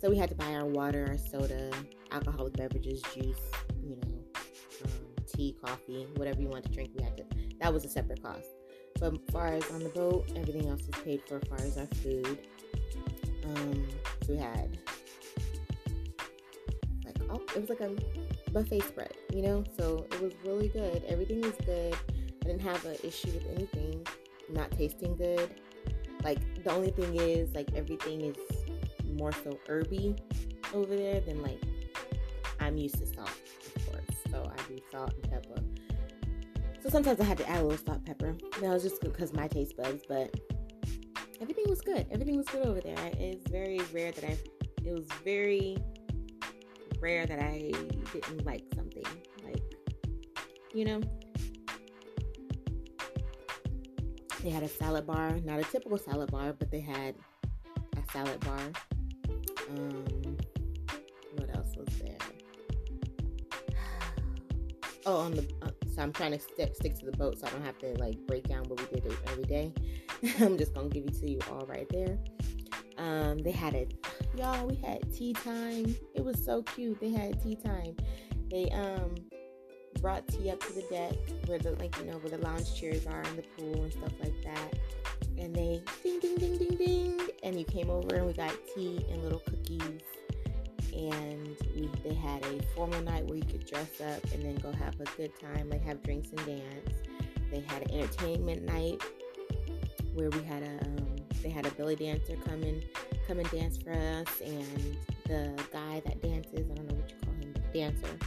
So 0.00 0.08
we 0.10 0.16
had 0.16 0.28
to 0.30 0.34
buy 0.36 0.54
our 0.54 0.66
water, 0.66 1.06
our 1.08 1.18
soda, 1.18 1.70
alcoholic 2.12 2.54
beverages, 2.54 3.02
juice, 3.14 3.38
tea, 5.32 5.56
coffee, 5.64 6.06
whatever 6.16 6.40
you 6.40 6.48
want 6.48 6.64
to 6.64 6.70
drink, 6.70 6.90
we 6.96 7.02
had 7.02 7.16
to. 7.16 7.24
That 7.60 7.72
was 7.72 7.84
a 7.84 7.88
separate 7.88 8.22
cost. 8.22 8.48
But 9.00 9.14
as 9.14 9.20
far 9.32 9.46
as 9.48 9.68
on 9.70 9.82
the 9.82 9.88
boat, 9.88 10.30
everything 10.36 10.68
else 10.68 10.82
was 10.86 11.02
paid 11.02 11.22
for 11.26 11.36
as 11.36 11.48
far 11.48 11.58
as 11.58 11.78
our 11.78 11.86
food. 11.86 12.38
Um, 13.44 13.86
we 14.28 14.36
had 14.36 14.78
like 17.04 17.16
oh, 17.28 17.42
it 17.56 17.60
was 17.60 17.68
like 17.68 17.80
a 17.80 17.90
buffet 18.52 18.82
spread, 18.82 19.14
you 19.32 19.42
know. 19.42 19.64
So 19.76 20.06
it 20.12 20.20
was 20.20 20.32
really 20.44 20.68
good. 20.68 21.04
Everything 21.08 21.40
was 21.40 21.54
good. 21.66 21.94
I 21.94 22.44
didn't 22.44 22.62
have 22.62 22.84
an 22.84 22.96
issue 23.02 23.30
with 23.30 23.46
anything 23.56 24.06
not 24.52 24.70
tasting 24.72 25.16
good. 25.16 25.50
Like 26.22 26.38
the 26.62 26.70
only 26.70 26.90
thing 26.90 27.16
is 27.16 27.52
like 27.54 27.68
everything 27.74 28.20
is 28.20 28.36
more 29.14 29.32
so 29.32 29.58
herby 29.66 30.16
over 30.72 30.94
there 30.94 31.20
than 31.20 31.42
like 31.42 31.60
I'm 32.60 32.76
used 32.76 32.98
to 32.98 33.06
salt 33.06 33.30
so 34.78 34.98
salt 34.98 35.14
and 35.14 35.30
pepper. 35.30 35.62
So 36.82 36.88
sometimes 36.88 37.20
I 37.20 37.24
had 37.24 37.38
to 37.38 37.48
add 37.48 37.60
a 37.60 37.64
little 37.64 37.84
salt 37.84 38.04
pepper. 38.04 38.36
That 38.60 38.70
was 38.70 38.82
just 38.82 39.00
because 39.00 39.32
my 39.32 39.46
taste 39.48 39.76
buds, 39.76 40.04
but 40.08 40.34
everything 41.40 41.64
was 41.68 41.80
good. 41.80 42.06
Everything 42.10 42.36
was 42.36 42.46
good 42.46 42.66
over 42.66 42.80
there. 42.80 42.96
It's 43.18 43.48
very 43.50 43.80
rare 43.92 44.12
that 44.12 44.24
I. 44.24 44.38
It 44.84 44.92
was 44.92 45.06
very 45.24 45.76
rare 47.00 47.26
that 47.26 47.38
I 47.38 47.72
didn't 48.12 48.44
like 48.44 48.64
something. 48.74 49.04
Like, 49.44 49.62
you 50.74 50.84
know. 50.84 51.00
They 54.42 54.50
had 54.50 54.64
a 54.64 54.68
salad 54.68 55.06
bar, 55.06 55.38
not 55.44 55.60
a 55.60 55.62
typical 55.62 55.98
salad 55.98 56.32
bar, 56.32 56.52
but 56.52 56.68
they 56.72 56.80
had 56.80 57.14
a 57.96 58.12
salad 58.12 58.40
bar. 58.40 58.72
Um, 59.70 60.04
oh 65.06 65.16
on 65.16 65.32
the 65.32 65.46
uh, 65.62 65.70
so 65.94 66.02
i'm 66.02 66.12
trying 66.12 66.32
to 66.32 66.38
stick 66.38 66.74
stick 66.74 66.98
to 66.98 67.04
the 67.04 67.16
boat 67.16 67.38
so 67.38 67.46
i 67.46 67.50
don't 67.50 67.64
have 67.64 67.78
to 67.78 67.88
like 67.98 68.18
break 68.26 68.48
down 68.48 68.64
what 68.64 68.80
we 68.80 69.00
did 69.00 69.12
every 69.28 69.44
day. 69.44 69.72
I'm 70.40 70.56
just 70.56 70.74
gonna 70.74 70.88
give 70.88 71.04
it 71.04 71.18
to 71.20 71.30
you 71.30 71.40
all 71.50 71.66
right 71.66 71.88
there. 71.90 72.18
Um 72.98 73.38
they 73.38 73.50
had 73.50 73.74
it 73.74 73.94
y'all 74.36 74.66
we 74.66 74.76
had 74.76 75.12
tea 75.12 75.32
time. 75.32 75.96
It 76.14 76.24
was 76.24 76.42
so 76.44 76.62
cute. 76.62 77.00
They 77.00 77.10
had 77.10 77.42
tea 77.42 77.56
time. 77.56 77.96
They 78.50 78.70
um 78.70 79.14
brought 80.00 80.26
tea 80.28 80.50
up 80.50 80.60
to 80.60 80.72
the 80.72 80.82
deck 80.90 81.14
where 81.46 81.58
the 81.58 81.72
like 81.72 81.96
you 81.98 82.04
know 82.04 82.18
where 82.18 82.30
the 82.30 82.38
lounge 82.38 82.74
chairs 82.74 83.06
are 83.06 83.22
in 83.22 83.36
the 83.36 83.42
pool 83.56 83.82
and 83.82 83.92
stuff 83.92 84.12
like 84.22 84.42
that. 84.44 84.78
And 85.38 85.54
they 85.54 85.82
ding 86.02 86.20
ding 86.20 86.36
ding 86.36 86.58
ding 86.58 86.76
ding 86.76 87.20
and 87.42 87.58
you 87.58 87.64
came 87.64 87.90
over 87.90 88.14
and 88.14 88.26
we 88.26 88.32
got 88.32 88.54
tea 88.74 89.04
and 89.10 89.22
little 89.22 89.40
cookies 89.40 90.02
and 90.92 91.56
we 91.74 91.90
they 92.04 92.14
had 92.14 92.44
a 92.44 92.62
formal 92.74 93.00
night 93.02 93.24
where 93.26 93.36
you 93.36 93.44
could 93.44 93.66
dress 93.66 94.00
up 94.00 94.22
and 94.32 94.44
then 94.44 94.56
go 94.56 94.72
have 94.72 94.94
a 95.00 95.04
good 95.16 95.32
time, 95.40 95.70
like 95.70 95.82
have 95.84 96.02
drinks 96.02 96.28
and 96.30 96.46
dance. 96.46 96.90
They 97.50 97.60
had 97.60 97.82
an 97.82 98.00
entertainment 98.00 98.62
night 98.64 99.02
where 100.14 100.30
we 100.30 100.42
had 100.42 100.62
a 100.62 100.86
um, 100.86 101.16
they 101.42 101.50
had 101.50 101.66
a 101.66 101.70
belly 101.70 101.96
dancer 101.96 102.36
come 102.44 102.62
and 102.62 102.82
come 103.26 103.38
and 103.38 103.50
dance 103.50 103.78
for 103.78 103.92
us, 103.92 104.40
and 104.44 104.96
the 105.26 105.62
guy 105.72 106.02
that 106.04 106.22
dances, 106.22 106.70
I 106.70 106.74
don't 106.74 106.88
know 106.88 106.94
what 106.94 107.10
you 107.10 107.16
call 107.24 107.34
him, 107.34 107.54
dancer. 107.72 108.18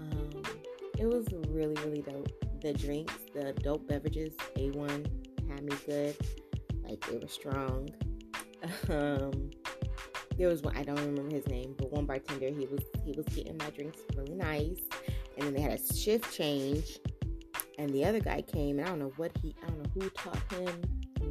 Um, 0.00 0.42
it 0.98 1.06
was 1.06 1.26
really 1.48 1.76
really 1.84 2.02
dope. 2.02 2.30
The 2.60 2.72
drinks, 2.72 3.14
the 3.34 3.52
dope 3.62 3.86
beverages, 3.86 4.34
A1 4.56 5.06
had 5.50 5.64
me 5.64 5.76
good, 5.86 6.16
like 6.82 7.06
they 7.06 7.18
were 7.18 7.28
strong. 7.28 7.90
um, 8.88 9.50
there 10.36 10.48
was 10.48 10.62
one 10.62 10.76
I 10.76 10.82
don't 10.82 10.96
remember 10.96 11.34
his 11.34 11.46
name, 11.46 11.74
but 11.78 11.92
one 11.92 12.06
bartender 12.06 12.48
he 12.48 12.66
was 12.66 12.80
he 13.04 13.12
was 13.12 13.26
getting 13.26 13.56
my 13.56 13.70
drinks 13.70 14.00
really 14.16 14.34
nice, 14.34 14.80
and 15.36 15.46
then 15.46 15.54
they 15.54 15.60
had 15.60 15.72
a 15.72 15.94
shift 15.94 16.32
change, 16.32 16.98
and 17.78 17.90
the 17.90 18.04
other 18.04 18.20
guy 18.20 18.42
came 18.42 18.78
and 18.78 18.86
I 18.86 18.90
don't 18.90 18.98
know 18.98 19.12
what 19.16 19.32
he 19.42 19.54
I 19.62 19.66
don't 19.68 19.82
know 19.82 19.90
who 19.94 20.10
taught 20.10 20.38
him 20.52 20.82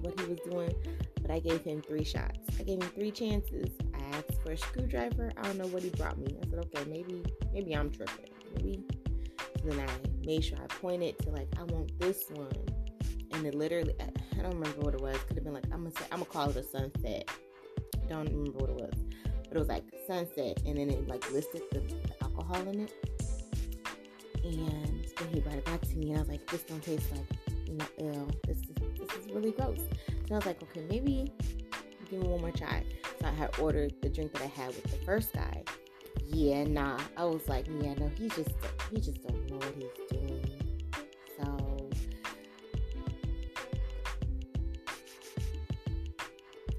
what 0.01 0.19
he 0.19 0.25
was 0.25 0.39
doing, 0.39 0.73
but 1.21 1.31
I 1.31 1.39
gave 1.39 1.63
him 1.63 1.81
three 1.81 2.03
shots. 2.03 2.39
I 2.59 2.63
gave 2.63 2.81
him 2.81 2.89
three 2.89 3.11
chances. 3.11 3.69
I 3.93 4.17
asked 4.17 4.41
for 4.43 4.51
a 4.51 4.57
screwdriver. 4.57 5.31
I 5.37 5.43
don't 5.43 5.57
know 5.57 5.67
what 5.67 5.83
he 5.83 5.89
brought 5.89 6.17
me. 6.17 6.37
I 6.41 6.49
said, 6.49 6.59
okay, 6.65 6.89
maybe 6.89 7.23
maybe 7.53 7.73
I'm 7.73 7.89
tripping. 7.89 8.29
Maybe. 8.55 8.83
So 9.61 9.69
then 9.69 9.79
I 9.79 10.25
made 10.25 10.43
sure 10.43 10.57
I 10.57 10.67
pointed 10.67 11.17
to 11.19 11.29
like 11.31 11.47
I 11.57 11.63
want 11.63 11.97
this 11.99 12.25
one, 12.31 12.51
and 13.31 13.45
it 13.45 13.55
literally 13.55 13.95
I, 13.99 14.09
I 14.37 14.41
don't 14.43 14.55
remember 14.55 14.81
what 14.81 14.93
it 14.93 15.01
was. 15.01 15.17
Could 15.27 15.37
have 15.37 15.43
been 15.43 15.53
like 15.53 15.65
I'm 15.71 15.83
gonna 15.83 15.91
say 15.91 16.05
I'm 16.11 16.19
gonna 16.19 16.25
call 16.25 16.49
it 16.49 16.57
a 16.57 16.63
sunset 16.63 17.29
don't 18.09 18.29
remember 18.29 18.59
what 18.59 18.69
it 18.69 18.75
was, 18.75 18.93
but 19.47 19.55
it 19.55 19.59
was 19.59 19.67
like 19.67 19.83
sunset, 20.07 20.61
and 20.65 20.77
then 20.77 20.89
it 20.89 21.07
like 21.07 21.29
listed 21.31 21.61
the, 21.71 21.79
the 21.79 22.23
alcohol 22.23 22.67
in 22.67 22.81
it. 22.81 22.93
And 24.43 24.67
then 24.67 25.27
he 25.31 25.39
brought 25.39 25.55
it 25.55 25.65
back 25.65 25.81
to 25.81 25.95
me, 25.95 26.09
and 26.09 26.17
I 26.17 26.21
was 26.21 26.29
like, 26.29 26.45
"This 26.47 26.63
don't 26.63 26.83
taste 26.83 27.11
like 27.11 27.29
no 27.69 27.85
ill. 27.99 28.31
This 28.45 28.57
is 28.57 28.75
this 28.99 29.17
is 29.17 29.31
really 29.33 29.51
gross." 29.51 29.79
So 30.27 30.35
I 30.35 30.37
was 30.37 30.45
like, 30.45 30.61
"Okay, 30.63 30.85
maybe 30.89 31.31
give 32.09 32.21
me 32.21 32.27
one 32.27 32.41
more 32.41 32.51
try." 32.51 32.83
So 33.21 33.27
I 33.27 33.31
had 33.31 33.57
ordered 33.59 33.93
the 34.01 34.09
drink 34.09 34.33
that 34.33 34.41
I 34.41 34.47
had 34.47 34.67
with 34.67 34.83
the 34.83 34.97
first 35.05 35.33
guy, 35.33 35.63
yeah, 36.33 36.63
nah. 36.63 36.99
I 37.17 37.25
was 37.25 37.47
like, 37.47 37.67
yeah, 37.67 37.93
no, 37.93 38.09
he 38.17 38.27
just 38.29 38.49
he 38.91 38.99
just 38.99 39.21
don't 39.21 39.49
know 39.49 39.57
what 39.57 39.75
he's 39.75 40.19
doing. 40.19 40.42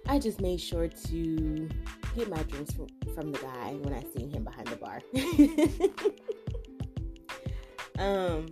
I 0.06 0.18
just 0.18 0.40
made 0.40 0.60
sure 0.60 0.88
to 0.88 1.68
get 2.14 2.28
my 2.28 2.42
drinks 2.44 2.72
from, 2.74 2.88
from 3.14 3.32
the 3.32 3.38
guy 3.38 3.74
when 3.80 3.94
I 3.94 4.02
seen 4.16 4.30
him 4.30 4.44
behind 4.44 4.66
the 4.68 4.76
bar. 4.76 5.00
um 7.98 8.46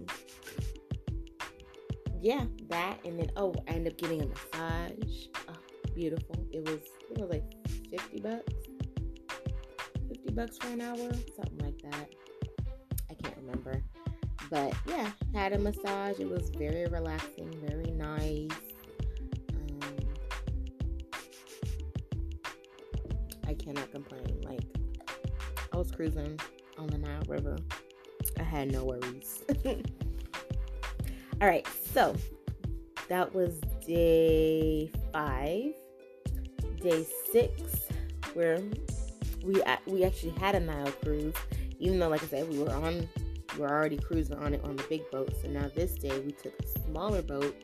yeah, 2.23 2.45
that 2.69 2.99
and 3.05 3.19
then 3.19 3.31
oh, 3.37 3.55
I 3.69 3.73
ended 3.73 3.95
up 3.95 3.99
getting 3.99 4.23
a 4.23 4.27
massage. 4.27 5.27
Oh, 5.49 5.57
beautiful. 5.95 6.47
It 6.53 6.65
was 6.65 6.81
it 7.11 7.19
was 7.19 7.31
like 7.31 7.45
50 7.91 8.21
bucks. 8.21 8.53
50 10.09 10.33
bucks 10.33 10.59
for 10.59 10.69
an 10.69 10.81
hour, 10.81 11.13
something 11.37 11.59
like 11.59 11.83
that. 11.91 12.09
I 13.11 13.15
can't 13.15 13.37
remember. 13.37 13.83
But 14.51 14.75
yeah, 14.87 15.11
had 15.35 15.53
a 15.53 15.59
massage. 15.59 16.21
It 16.21 16.29
was 16.29 16.51
very 16.51 16.87
relaxing, 16.87 17.53
very 17.67 17.91
nice. 17.91 18.52
I 23.53 23.55
cannot 23.55 23.91
complain. 23.93 24.41
Like 24.43 24.63
I 25.73 25.77
was 25.77 25.91
cruising 25.91 26.41
on 26.79 26.87
the 26.87 26.97
Nile 26.97 27.23
River. 27.29 27.59
I 28.39 28.43
had 28.43 28.73
no 28.73 28.85
worries. 28.85 29.43
All 31.41 31.49
right, 31.49 31.67
so 31.93 32.17
that 33.09 33.35
was 33.35 33.61
day 33.87 34.91
five. 35.13 35.75
Day 36.81 37.07
six, 37.31 37.63
where 38.33 38.59
we 39.45 39.63
we 39.87 40.05
actually 40.05 40.33
had 40.33 40.55
a 40.55 40.61
Nile 40.61 40.91
cruise, 41.03 41.35
even 41.79 41.99
though, 41.99 42.09
like 42.09 42.23
I 42.23 42.27
said, 42.27 42.49
we 42.49 42.59
were 42.59 42.71
on 42.71 43.07
we 43.55 43.61
were 43.61 43.71
already 43.71 43.99
cruising 43.99 44.39
on 44.39 44.55
it 44.55 44.65
on 44.65 44.77
the 44.77 44.85
big 44.85 45.03
boat. 45.11 45.31
So 45.43 45.49
now 45.49 45.71
this 45.75 45.93
day 45.93 46.19
we 46.21 46.33
took 46.33 46.55
a 46.59 46.67
smaller 46.87 47.21
boat 47.21 47.55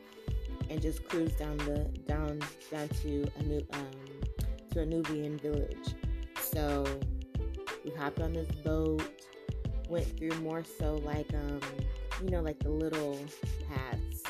and 0.69 0.79
just 0.81 1.03
cruised 1.09 1.39
down 1.39 1.57
the 1.57 1.79
down 2.07 2.39
down 2.69 2.87
to 3.01 3.27
a 3.37 3.43
new 3.43 3.65
um, 3.73 4.08
to 4.71 4.81
a 4.81 4.85
Nubian 4.85 5.37
village. 5.37 5.95
So 6.39 6.85
we 7.83 7.91
hopped 7.91 8.19
on 8.21 8.33
this 8.33 8.49
boat, 8.63 9.03
went 9.87 10.05
through 10.17 10.39
more 10.41 10.63
so 10.63 10.95
like 10.95 11.33
um 11.33 11.59
you 12.23 12.29
know 12.29 12.41
like 12.41 12.59
the 12.59 12.69
little 12.69 13.19
paths 13.67 14.23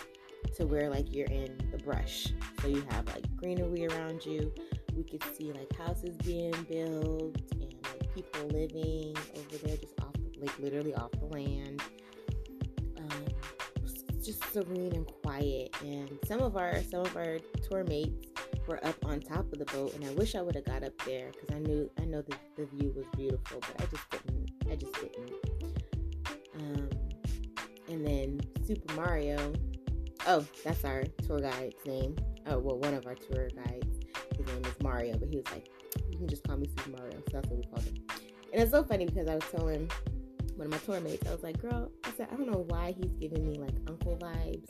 to 0.55 0.65
where 0.65 0.89
like 0.89 1.13
you're 1.13 1.27
in 1.27 1.57
the 1.71 1.77
brush. 1.77 2.27
So 2.61 2.67
you 2.67 2.83
have 2.91 3.07
like 3.07 3.23
greenery 3.37 3.87
around 3.87 4.25
you. 4.25 4.53
We 4.95 5.03
could 5.03 5.23
see 5.35 5.51
like 5.53 5.75
houses 5.77 6.15
being 6.17 6.51
built 6.69 7.37
and 7.51 7.73
like 7.83 8.13
people 8.13 8.47
living 8.47 9.15
over 9.37 9.57
there 9.65 9.77
just 9.77 9.99
off 10.01 10.13
like 10.39 10.57
literally 10.59 10.93
off 10.95 11.11
the 11.11 11.25
land. 11.25 11.81
Um, 12.97 13.25
just 14.21 14.43
serene 14.51 14.93
and 14.93 15.07
quiet. 15.23 15.75
And 15.81 16.09
some 16.25 16.41
of 16.41 16.57
our 16.57 16.81
some 16.83 17.01
of 17.01 17.15
our 17.15 17.39
tour 17.69 17.83
mates 17.85 18.28
were 18.69 18.85
up 18.85 19.03
on 19.03 19.19
top 19.19 19.51
of 19.51 19.57
the 19.57 19.65
boat, 19.65 19.95
and 19.95 20.05
I 20.05 20.11
wish 20.11 20.35
I 20.35 20.41
would 20.43 20.53
have 20.53 20.63
got 20.63 20.83
up 20.83 20.93
there 21.03 21.31
because 21.31 21.55
I 21.55 21.59
knew 21.59 21.89
I 21.99 22.05
know 22.05 22.21
the, 22.21 22.65
view 22.65 22.93
was 22.95 23.05
beautiful, 23.17 23.59
but 23.61 23.81
I 23.81 23.85
just 23.87 24.09
didn't. 24.11 24.51
I 24.71 24.75
just 24.75 24.93
didn't. 24.93 25.31
Um, 26.55 26.89
and 27.89 28.05
then 28.05 28.41
Super 28.65 28.93
Mario. 28.93 29.53
Oh, 30.27 30.45
that's 30.63 30.85
our 30.85 31.03
tour 31.25 31.39
guide's 31.39 31.83
name. 31.85 32.15
Oh, 32.45 32.59
well, 32.59 32.77
one 32.77 32.93
of 32.93 33.07
our 33.07 33.15
tour 33.15 33.49
guides. 33.49 34.05
His 34.37 34.45
name 34.45 34.63
is 34.65 34.83
Mario, 34.83 35.17
but 35.17 35.29
he 35.29 35.37
was 35.37 35.51
like, 35.51 35.67
"You 36.11 36.17
can 36.19 36.27
just 36.27 36.43
call 36.43 36.57
me 36.57 36.69
Super 36.77 36.91
Mario." 36.97 37.17
So 37.17 37.31
that's 37.33 37.49
what 37.49 37.57
we 37.57 37.63
called 37.63 37.83
him. 37.83 37.95
And 38.53 38.61
it's 38.61 38.71
so 38.71 38.83
funny 38.83 39.05
because 39.05 39.27
I 39.27 39.35
was 39.35 39.45
telling 39.51 39.89
one 40.55 40.67
of 40.67 40.71
my 40.71 40.77
tour 40.79 41.01
mates, 41.01 41.27
I 41.27 41.31
was 41.31 41.41
like, 41.41 41.59
"Girl," 41.59 41.91
I 42.03 42.11
said, 42.15 42.27
"I 42.31 42.35
don't 42.35 42.51
know 42.51 42.65
why 42.67 42.91
he's 42.91 43.13
giving 43.13 43.49
me 43.49 43.57
like 43.57 43.73
uncle 43.87 44.15
vibes, 44.17 44.69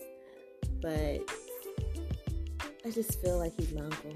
but 0.81 1.29
I 2.89 2.91
just 2.91 3.21
feel 3.21 3.38
like 3.38 3.54
he's 3.56 3.71
my 3.71 3.82
uncle. 3.82 4.15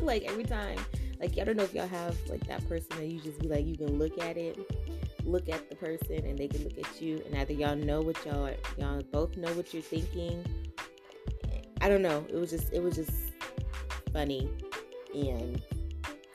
like 0.02 0.24
every 0.24 0.44
time, 0.44 0.78
like 1.20 1.38
I 1.38 1.44
don't 1.44 1.56
know 1.56 1.62
if 1.62 1.72
y'all 1.72 1.86
have 1.86 2.16
like 2.28 2.44
that 2.48 2.68
person 2.68 2.88
that 2.96 3.06
you 3.06 3.20
just 3.20 3.40
be 3.40 3.48
like, 3.48 3.64
you 3.64 3.76
can 3.76 3.98
look 3.98 4.18
at 4.18 4.36
it." 4.36 4.58
look 5.26 5.48
at 5.48 5.68
the 5.70 5.76
person 5.76 6.24
and 6.26 6.38
they 6.38 6.48
can 6.48 6.62
look 6.64 6.78
at 6.78 7.00
you 7.00 7.22
and 7.26 7.34
either 7.36 7.52
y'all 7.52 7.76
know 7.76 8.00
what 8.00 8.24
y'all 8.24 8.46
are, 8.46 8.54
y'all 8.78 9.02
both 9.10 9.36
know 9.36 9.50
what 9.54 9.72
you're 9.72 9.82
thinking. 9.82 10.44
I 11.80 11.88
don't 11.88 12.02
know. 12.02 12.24
It 12.28 12.36
was 12.36 12.50
just 12.50 12.72
it 12.72 12.82
was 12.82 12.96
just 12.96 13.12
funny 14.12 14.50
and 15.14 15.60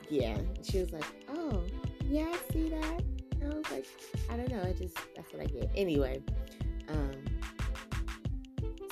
yeah. 0.08 0.38
She 0.62 0.78
was 0.78 0.92
like, 0.92 1.04
"Oh, 1.28 1.62
yeah, 2.08 2.26
I 2.28 2.52
see 2.52 2.68
that." 2.68 3.02
And 3.40 3.52
I 3.52 3.56
was 3.56 3.70
like, 3.70 3.86
"I 4.28 4.36
don't 4.36 4.48
know. 4.48 4.62
I 4.62 4.72
just 4.72 4.96
that's 5.14 5.32
what 5.32 5.42
I 5.42 5.46
get." 5.46 5.70
Anyway, 5.74 6.22
um, 6.88 7.12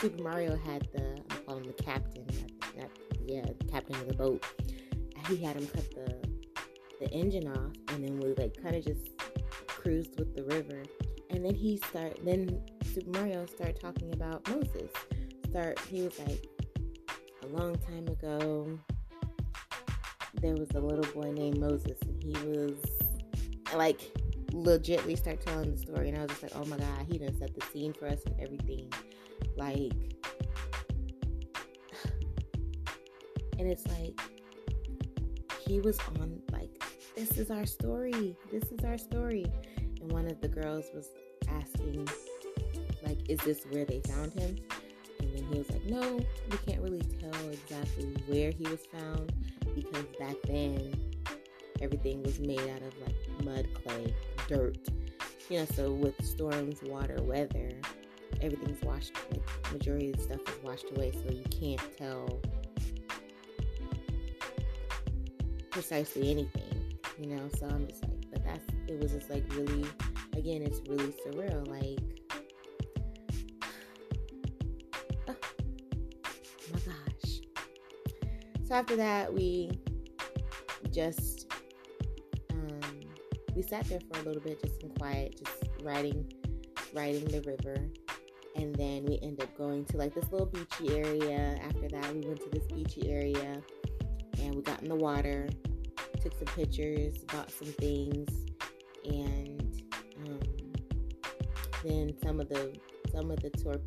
Super 0.00 0.22
Mario 0.22 0.56
had 0.56 0.86
the 0.92 1.20
I'm 1.30 1.44
calling 1.44 1.66
the 1.66 1.82
captain. 1.82 2.26
Yeah, 3.24 3.44
captain 3.70 3.96
of 3.96 4.08
the 4.08 4.14
boat. 4.14 4.44
He 5.28 5.36
had 5.36 5.56
him 5.56 5.66
cut 5.66 5.90
the 5.94 6.14
the 7.00 7.10
engine 7.10 7.46
off, 7.46 7.72
and 7.88 8.04
then 8.04 8.18
we 8.18 8.34
like 8.34 8.60
kind 8.60 8.74
of 8.74 8.84
just 8.84 9.10
cruised 9.66 10.18
with 10.18 10.34
the 10.34 10.44
river. 10.44 10.82
And 11.30 11.44
then 11.44 11.54
he 11.54 11.76
start 11.76 12.18
then 12.24 12.60
Super 12.82 13.10
Mario 13.10 13.46
started 13.46 13.80
talking 13.80 14.12
about 14.12 14.48
Moses. 14.48 14.90
Start 15.50 15.78
he 15.90 16.02
was 16.02 16.18
like 16.18 16.46
a 17.42 17.46
long 17.46 17.76
time 17.76 18.06
ago 18.08 18.78
there 20.40 20.54
was 20.54 20.70
a 20.74 20.80
little 20.80 21.04
boy 21.12 21.30
named 21.32 21.58
Moses 21.58 21.98
and 22.02 22.22
he 22.22 22.32
was 22.46 22.76
like 23.74 24.00
legitly 24.52 25.16
start 25.16 25.40
telling 25.40 25.70
the 25.72 25.78
story 25.78 26.08
and 26.08 26.18
I 26.18 26.22
was 26.22 26.30
just 26.30 26.42
like, 26.42 26.52
Oh 26.54 26.64
my 26.64 26.76
god, 26.76 27.06
he 27.10 27.18
done 27.18 27.36
set 27.38 27.54
the 27.54 27.64
scene 27.72 27.92
for 27.92 28.06
us 28.06 28.20
and 28.26 28.40
everything. 28.40 28.92
Like 29.56 29.92
and 33.58 33.68
it's 33.68 33.86
like 33.86 34.20
he 35.66 35.80
was 35.80 35.98
on 36.20 36.40
like 36.52 36.70
this 37.16 37.36
is 37.36 37.50
our 37.50 37.66
story. 37.66 38.36
This 38.50 38.64
is 38.70 38.84
our 38.84 38.96
story 38.96 39.46
and 40.00 40.12
one 40.12 40.26
of 40.26 40.40
the 40.40 40.48
girls 40.48 40.86
was 40.94 41.08
asking, 41.48 42.08
like, 43.04 43.18
is 43.28 43.38
this 43.40 43.64
where 43.70 43.84
they 43.84 44.00
found 44.00 44.32
him? 44.32 44.56
And 45.20 45.34
then 45.34 45.44
he 45.50 45.58
was 45.58 45.70
like, 45.70 45.84
no, 45.86 46.20
we 46.50 46.56
can't 46.66 46.80
really 46.80 47.02
tell 47.20 47.48
exactly 47.48 48.04
where 48.26 48.50
he 48.50 48.64
was 48.64 48.80
found 48.92 49.32
because 49.74 50.04
back 50.18 50.36
then 50.46 50.94
everything 51.80 52.22
was 52.22 52.38
made 52.38 52.60
out 52.60 52.82
of 52.82 52.94
like 53.04 53.44
mud, 53.44 53.66
clay, 53.74 54.14
dirt. 54.46 54.78
You 55.48 55.60
know, 55.60 55.66
so 55.74 55.90
with 55.90 56.24
storms, 56.24 56.82
water, 56.82 57.16
weather, 57.22 57.70
everything's 58.40 58.82
washed. 58.82 59.12
Like 59.32 59.72
majority 59.72 60.10
of 60.10 60.18
the 60.18 60.22
stuff 60.22 60.40
is 60.48 60.62
washed 60.62 60.86
away, 60.94 61.12
so 61.12 61.32
you 61.32 61.44
can't 61.50 61.96
tell 61.96 62.40
precisely 65.78 66.32
anything. 66.32 66.98
You 67.20 67.36
know, 67.36 67.48
so 67.56 67.66
I'm 67.66 67.86
just 67.86 68.02
like 68.02 68.30
but 68.32 68.44
that's 68.44 68.64
it 68.88 69.00
was 69.00 69.12
just 69.12 69.30
like 69.30 69.44
really 69.54 69.86
again 70.36 70.62
it's 70.62 70.80
really 70.88 71.14
surreal 71.24 71.68
like 71.68 72.00
oh, 75.28 75.36
my 76.72 76.80
gosh. 76.80 77.40
So 78.66 78.74
after 78.74 78.96
that 78.96 79.32
we 79.32 79.70
just 80.90 81.46
um, 82.50 82.80
we 83.54 83.62
sat 83.62 83.84
there 83.84 84.00
for 84.12 84.18
a 84.18 84.22
little 84.24 84.42
bit 84.42 84.60
just 84.60 84.82
in 84.82 84.88
quiet 84.90 85.40
just 85.44 85.62
riding 85.84 86.28
riding 86.92 87.24
the 87.26 87.40
river. 87.42 87.86
And 88.56 88.74
then 88.74 89.04
we 89.04 89.20
ended 89.22 89.44
up 89.44 89.56
going 89.56 89.84
to 89.84 89.96
like 89.96 90.12
this 90.12 90.24
little 90.32 90.46
beachy 90.46 90.98
area. 90.98 91.60
After 91.62 91.88
that 91.88 92.12
we 92.12 92.22
went 92.22 92.40
to 92.40 92.50
this 92.50 92.66
beachy 92.66 93.08
area 93.08 93.62
and 94.40 94.54
we 94.54 94.62
got 94.62 94.82
in 94.82 94.88
the 94.88 94.96
water 94.96 95.48
took 96.18 96.34
some 96.34 96.54
pictures, 96.54 97.18
bought 97.32 97.50
some 97.50 97.68
things, 97.68 98.28
and 99.04 99.82
um, 100.26 100.40
then 101.84 102.14
some 102.22 102.40
of 102.40 102.48
the 102.48 102.78
some 103.12 103.30
of 103.30 103.40
the 103.40 103.50
tour 103.50 103.80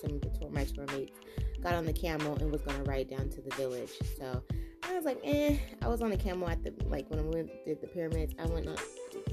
some 0.00 0.12
of 0.12 0.20
the 0.20 0.30
tour 0.38 0.50
my 0.50 0.64
tour 0.64 0.86
mates 0.92 1.18
got 1.62 1.74
on 1.74 1.84
the 1.84 1.92
camel 1.92 2.36
and 2.36 2.50
was 2.50 2.62
gonna 2.62 2.82
ride 2.84 3.10
down 3.10 3.28
to 3.30 3.40
the 3.40 3.54
village. 3.56 3.90
So 4.18 4.42
I 4.88 4.94
was 4.94 5.04
like, 5.04 5.20
eh. 5.24 5.56
I 5.82 5.88
was 5.88 6.00
on 6.00 6.10
the 6.10 6.16
camel 6.16 6.48
at 6.48 6.62
the 6.62 6.72
like 6.86 7.10
when 7.10 7.18
I 7.18 7.22
went 7.22 7.50
did 7.64 7.80
the 7.80 7.86
pyramids. 7.86 8.34
I 8.38 8.46
went 8.46 8.68
on 8.68 8.76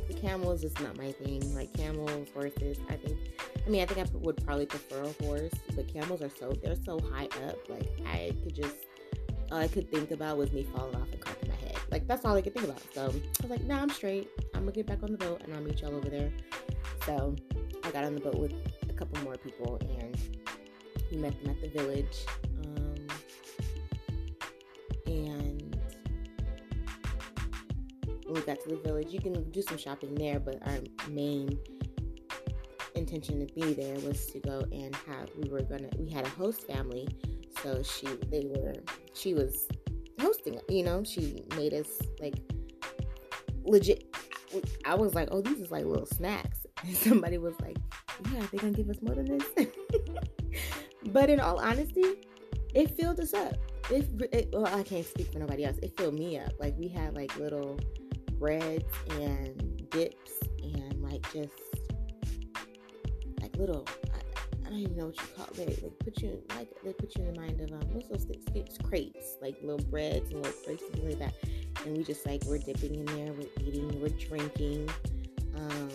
the 0.07 0.13
camel 0.13 0.51
is 0.51 0.63
not 0.81 0.97
my 0.97 1.11
thing. 1.11 1.55
Like 1.55 1.73
camels, 1.73 2.29
horses. 2.33 2.77
I 2.89 2.95
think. 2.95 3.17
I 3.65 3.69
mean, 3.69 3.81
I 3.81 3.85
think 3.85 4.07
I 4.07 4.11
would 4.17 4.43
probably 4.45 4.67
prefer 4.67 5.03
a 5.03 5.23
horse, 5.23 5.53
but 5.75 5.91
camels 5.91 6.21
are 6.21 6.29
so 6.29 6.53
they're 6.63 6.75
so 6.83 6.99
high 6.99 7.27
up. 7.47 7.57
Like 7.69 7.89
I 8.05 8.33
could 8.43 8.55
just 8.55 8.75
all 9.51 9.59
I 9.59 9.67
could 9.67 9.89
think 9.91 10.11
about 10.11 10.37
was 10.37 10.51
me 10.51 10.63
falling 10.75 10.95
off 10.95 11.07
my 11.11 11.29
head. 11.29 11.44
Like 11.95 12.09
that's 12.09 12.25
all 12.25 12.35
I 12.35 12.41
could 12.41 12.53
think 12.53 12.65
about. 12.65 12.81
So 12.93 13.03
I 13.03 13.07
was 13.07 13.49
like, 13.49 13.63
nah, 13.63 13.81
I'm 13.81 13.89
straight. 13.89 14.27
I'm 14.53 14.63
gonna 14.63 14.73
get 14.73 14.85
back 14.85 15.01
on 15.01 15.13
the 15.13 15.17
boat 15.17 15.43
and 15.45 15.53
I'll 15.53 15.61
meet 15.61 15.79
y'all 15.79 15.95
over 15.95 16.09
there. 16.09 16.29
So 17.05 17.37
I 17.85 17.91
got 17.91 18.03
on 18.03 18.15
the 18.15 18.19
boat 18.19 18.35
with 18.35 18.51
a 18.89 18.91
couple 18.91 19.23
more 19.23 19.37
people 19.37 19.79
and 20.01 20.17
we 21.09 21.15
met 21.15 21.41
them 21.41 21.51
at 21.51 21.61
the 21.61 21.69
village. 21.69 22.25
Um, 22.65 23.07
and 25.07 25.77
when 28.25 28.33
we 28.33 28.41
got 28.41 28.59
to 28.63 28.69
the 28.71 28.81
village. 28.83 29.13
You 29.13 29.21
can 29.21 29.49
do 29.51 29.61
some 29.61 29.77
shopping 29.77 30.15
there, 30.15 30.41
but 30.41 30.57
our 30.67 30.79
main 31.09 31.57
intention 32.95 33.39
to 33.47 33.53
be 33.53 33.73
there 33.73 33.97
was 34.01 34.25
to 34.33 34.41
go 34.41 34.65
and 34.73 34.93
have 35.07 35.29
we 35.41 35.49
were 35.49 35.61
gonna 35.61 35.87
we 35.97 36.09
had 36.09 36.25
a 36.25 36.29
host 36.29 36.67
family 36.67 37.07
so 37.61 37.81
she 37.83 38.07
they 38.29 38.45
were 38.45 38.73
she 39.13 39.33
was 39.33 39.67
hosting 40.19 40.59
you 40.69 40.83
know 40.83 41.03
she 41.03 41.43
made 41.55 41.73
us 41.73 41.87
like 42.19 42.35
legit 43.63 44.15
i 44.85 44.95
was 44.95 45.13
like 45.13 45.27
oh 45.31 45.41
these 45.41 45.59
is 45.59 45.71
like 45.71 45.85
little 45.85 46.05
snacks. 46.05 46.59
And 46.83 46.95
somebody 46.95 47.37
was 47.39 47.55
like 47.61 47.77
yeah 48.31 48.45
they're 48.51 48.59
gonna 48.59 48.73
give 48.73 48.89
us 48.89 49.01
more 49.01 49.15
than 49.15 49.25
this. 49.25 49.67
But 51.07 51.29
in 51.29 51.39
all 51.39 51.59
honesty 51.59 52.03
it 52.73 52.91
filled 52.91 53.19
us 53.19 53.33
up. 53.33 53.55
It, 53.89 54.07
it 54.31 54.49
well 54.53 54.67
i 54.67 54.83
can't 54.83 55.05
speak 55.05 55.31
for 55.31 55.39
nobody 55.39 55.65
else. 55.65 55.77
It 55.81 55.97
filled 55.97 56.13
me 56.13 56.37
up. 56.37 56.51
Like 56.59 56.75
we 56.77 56.87
had 56.87 57.15
like 57.15 57.35
little 57.37 57.79
breads 58.37 58.93
and 59.11 59.89
dips 59.89 60.31
and 60.61 61.01
like 61.01 61.21
just 61.33 61.53
like 63.41 63.55
little 63.57 63.87
don't 64.75 64.83
even 64.83 64.97
know 64.97 65.05
what 65.07 65.15
you 65.15 65.27
call 65.35 65.67
it. 65.67 65.83
Like 65.83 65.99
put 65.99 66.21
you 66.21 66.41
like 66.57 66.69
they 66.83 66.93
put 66.93 67.15
you 67.15 67.23
in 67.23 67.33
the 67.33 67.39
mind 67.39 67.61
of 67.61 67.71
um 67.71 67.93
what's 67.93 68.07
those 68.09 68.25
things? 68.25 68.45
It's 68.53 68.77
crepes, 68.77 69.37
like 69.41 69.55
little 69.61 69.85
breads 69.89 70.31
and 70.31 70.41
little 70.41 70.59
crepes 70.63 70.83
and 70.93 71.03
like 71.03 71.19
that. 71.19 71.33
And 71.85 71.97
we 71.97 72.03
just 72.03 72.25
like 72.25 72.43
we're 72.45 72.57
dipping 72.57 72.95
in 72.95 73.05
there, 73.05 73.33
we're 73.33 73.49
eating, 73.61 74.01
we're 74.01 74.09
drinking. 74.09 74.89
Um 75.55 75.89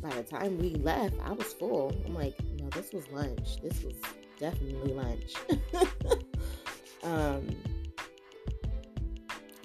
by 0.00 0.10
the 0.10 0.22
time 0.22 0.58
we 0.58 0.74
left, 0.76 1.16
I 1.24 1.32
was 1.32 1.52
full. 1.52 1.94
I'm 2.04 2.14
like, 2.14 2.36
no, 2.58 2.68
this 2.70 2.92
was 2.92 3.08
lunch. 3.10 3.60
This 3.62 3.82
was 3.82 3.94
definitely 4.38 4.92
lunch. 4.92 5.34
um 7.02 7.46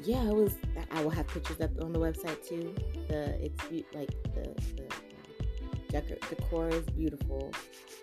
yeah, 0.04 0.24
it 0.24 0.34
was. 0.34 0.56
I 0.92 1.04
will 1.04 1.10
have 1.10 1.28
pictures 1.28 1.60
up 1.60 1.72
on 1.82 1.92
the 1.92 2.00
website 2.00 2.48
too. 2.48 2.74
The 3.08 3.38
it's 3.44 3.64
like 3.94 4.10
the, 4.34 4.56
the 4.76 4.88
decor, 5.90 6.18
decor 6.30 6.70
is 6.70 6.86
beautiful. 6.86 7.52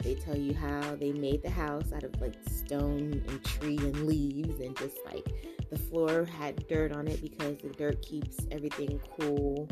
They 0.02 0.14
tell 0.14 0.36
you 0.36 0.54
how 0.54 0.96
they 0.96 1.12
made 1.12 1.42
the 1.42 1.50
house 1.50 1.92
out 1.94 2.02
of 2.02 2.20
like 2.20 2.34
stone 2.48 3.22
and 3.28 3.44
tree 3.44 3.78
and 3.78 4.06
leaves, 4.06 4.60
and 4.60 4.76
just 4.76 4.98
like 5.06 5.26
the 5.70 5.78
floor 5.78 6.24
had 6.24 6.66
dirt 6.68 6.92
on 6.92 7.08
it 7.08 7.20
because 7.22 7.56
the 7.58 7.70
dirt 7.70 8.02
keeps 8.02 8.46
everything 8.50 9.00
cool. 9.18 9.68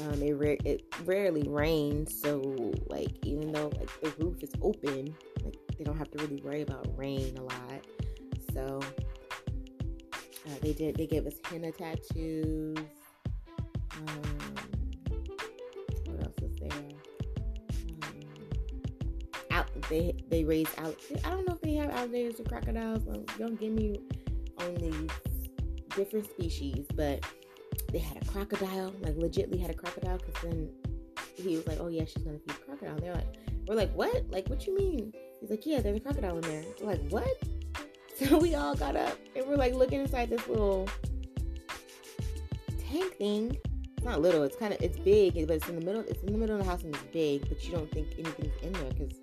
Um, 0.00 0.20
it, 0.22 0.32
ra- 0.32 0.64
it 0.64 0.84
rarely 1.04 1.48
rains, 1.48 2.20
so 2.20 2.72
like 2.88 3.12
even 3.24 3.52
though 3.52 3.70
like 3.78 4.00
the 4.00 4.12
roof 4.24 4.42
is 4.42 4.50
open, 4.60 5.14
like 5.44 5.56
they 5.78 5.84
don't 5.84 5.96
have 5.96 6.10
to 6.10 6.18
really 6.18 6.42
worry 6.42 6.62
about 6.62 6.86
rain 6.96 7.36
a 7.38 7.42
lot. 7.42 7.80
So 8.52 8.80
uh, 10.46 10.50
they 10.62 10.72
did. 10.72 10.96
They 10.96 11.06
gave 11.06 11.26
us 11.26 11.34
henna 11.44 11.72
tattoos. 11.72 12.76
Um, 13.96 14.43
they 19.88 20.14
they 20.28 20.44
raise 20.44 20.68
out. 20.78 20.96
I 21.24 21.30
don't 21.30 21.46
know 21.46 21.54
if 21.54 21.60
they 21.60 21.74
have 21.74 21.90
alligators 21.90 22.40
or 22.40 22.44
crocodiles. 22.44 23.04
Don't 23.38 23.58
get 23.58 23.72
me 23.72 24.00
on 24.58 24.74
these 24.74 25.10
different 25.96 26.28
species, 26.30 26.86
but 26.94 27.24
they 27.92 27.98
had 27.98 28.22
a 28.22 28.24
crocodile. 28.26 28.92
Like 29.00 29.14
legitly 29.14 29.60
had 29.60 29.70
a 29.70 29.74
crocodile. 29.74 30.18
Because 30.18 30.42
then 30.42 30.70
he 31.36 31.56
was 31.56 31.66
like, 31.66 31.78
"Oh 31.80 31.88
yeah, 31.88 32.04
she's 32.04 32.22
gonna 32.22 32.38
feed 32.38 32.64
crocodile." 32.66 32.96
They're 32.96 33.14
like, 33.14 33.36
"We're 33.66 33.74
like, 33.74 33.92
what? 33.94 34.24
Like, 34.30 34.48
what 34.48 34.66
you 34.66 34.76
mean?" 34.76 35.12
He's 35.40 35.50
like, 35.50 35.66
"Yeah, 35.66 35.80
there's 35.80 35.96
a 35.96 36.00
crocodile 36.00 36.36
in 36.36 36.42
there." 36.42 36.64
We're 36.80 36.86
like, 36.86 37.08
"What?" 37.10 37.26
So 38.16 38.38
we 38.38 38.54
all 38.54 38.76
got 38.76 38.94
up 38.94 39.18
and 39.34 39.44
we're 39.44 39.56
like 39.56 39.74
looking 39.74 40.00
inside 40.00 40.30
this 40.30 40.46
little 40.46 40.88
tank 42.88 43.16
thing. 43.16 43.58
It's 43.96 44.04
not 44.04 44.22
little. 44.22 44.44
It's 44.44 44.54
kind 44.54 44.72
of 44.72 44.80
it's 44.80 44.96
big, 44.96 45.34
but 45.48 45.56
it's 45.56 45.68
in 45.68 45.80
the 45.80 45.84
middle. 45.84 46.02
It's 46.02 46.22
in 46.22 46.30
the 46.30 46.38
middle 46.38 46.56
of 46.56 46.64
the 46.64 46.70
house 46.70 46.84
and 46.84 46.94
it's 46.94 47.04
big, 47.12 47.48
but 47.48 47.64
you 47.64 47.72
don't 47.72 47.90
think 47.90 48.06
anything's 48.16 48.54
in 48.62 48.72
there 48.74 48.92
because 48.92 49.18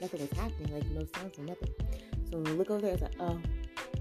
nothing 0.00 0.20
was 0.20 0.38
happening, 0.38 0.72
like 0.72 0.86
no 0.90 1.06
sounds 1.14 1.38
or 1.38 1.42
nothing. 1.42 1.68
So 2.30 2.38
when 2.38 2.44
we 2.44 2.52
look 2.52 2.70
over 2.70 2.80
there, 2.80 2.92
it's 2.92 3.02
like, 3.02 3.16
oh, 3.20 3.38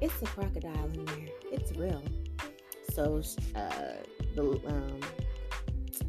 it's 0.01 0.21
a 0.21 0.25
crocodile 0.25 0.89
in 0.93 1.05
there. 1.05 1.27
It's 1.51 1.71
real. 1.73 2.03
So 2.93 3.21
uh, 3.55 3.93
the 4.35 4.43
um, 4.67 4.99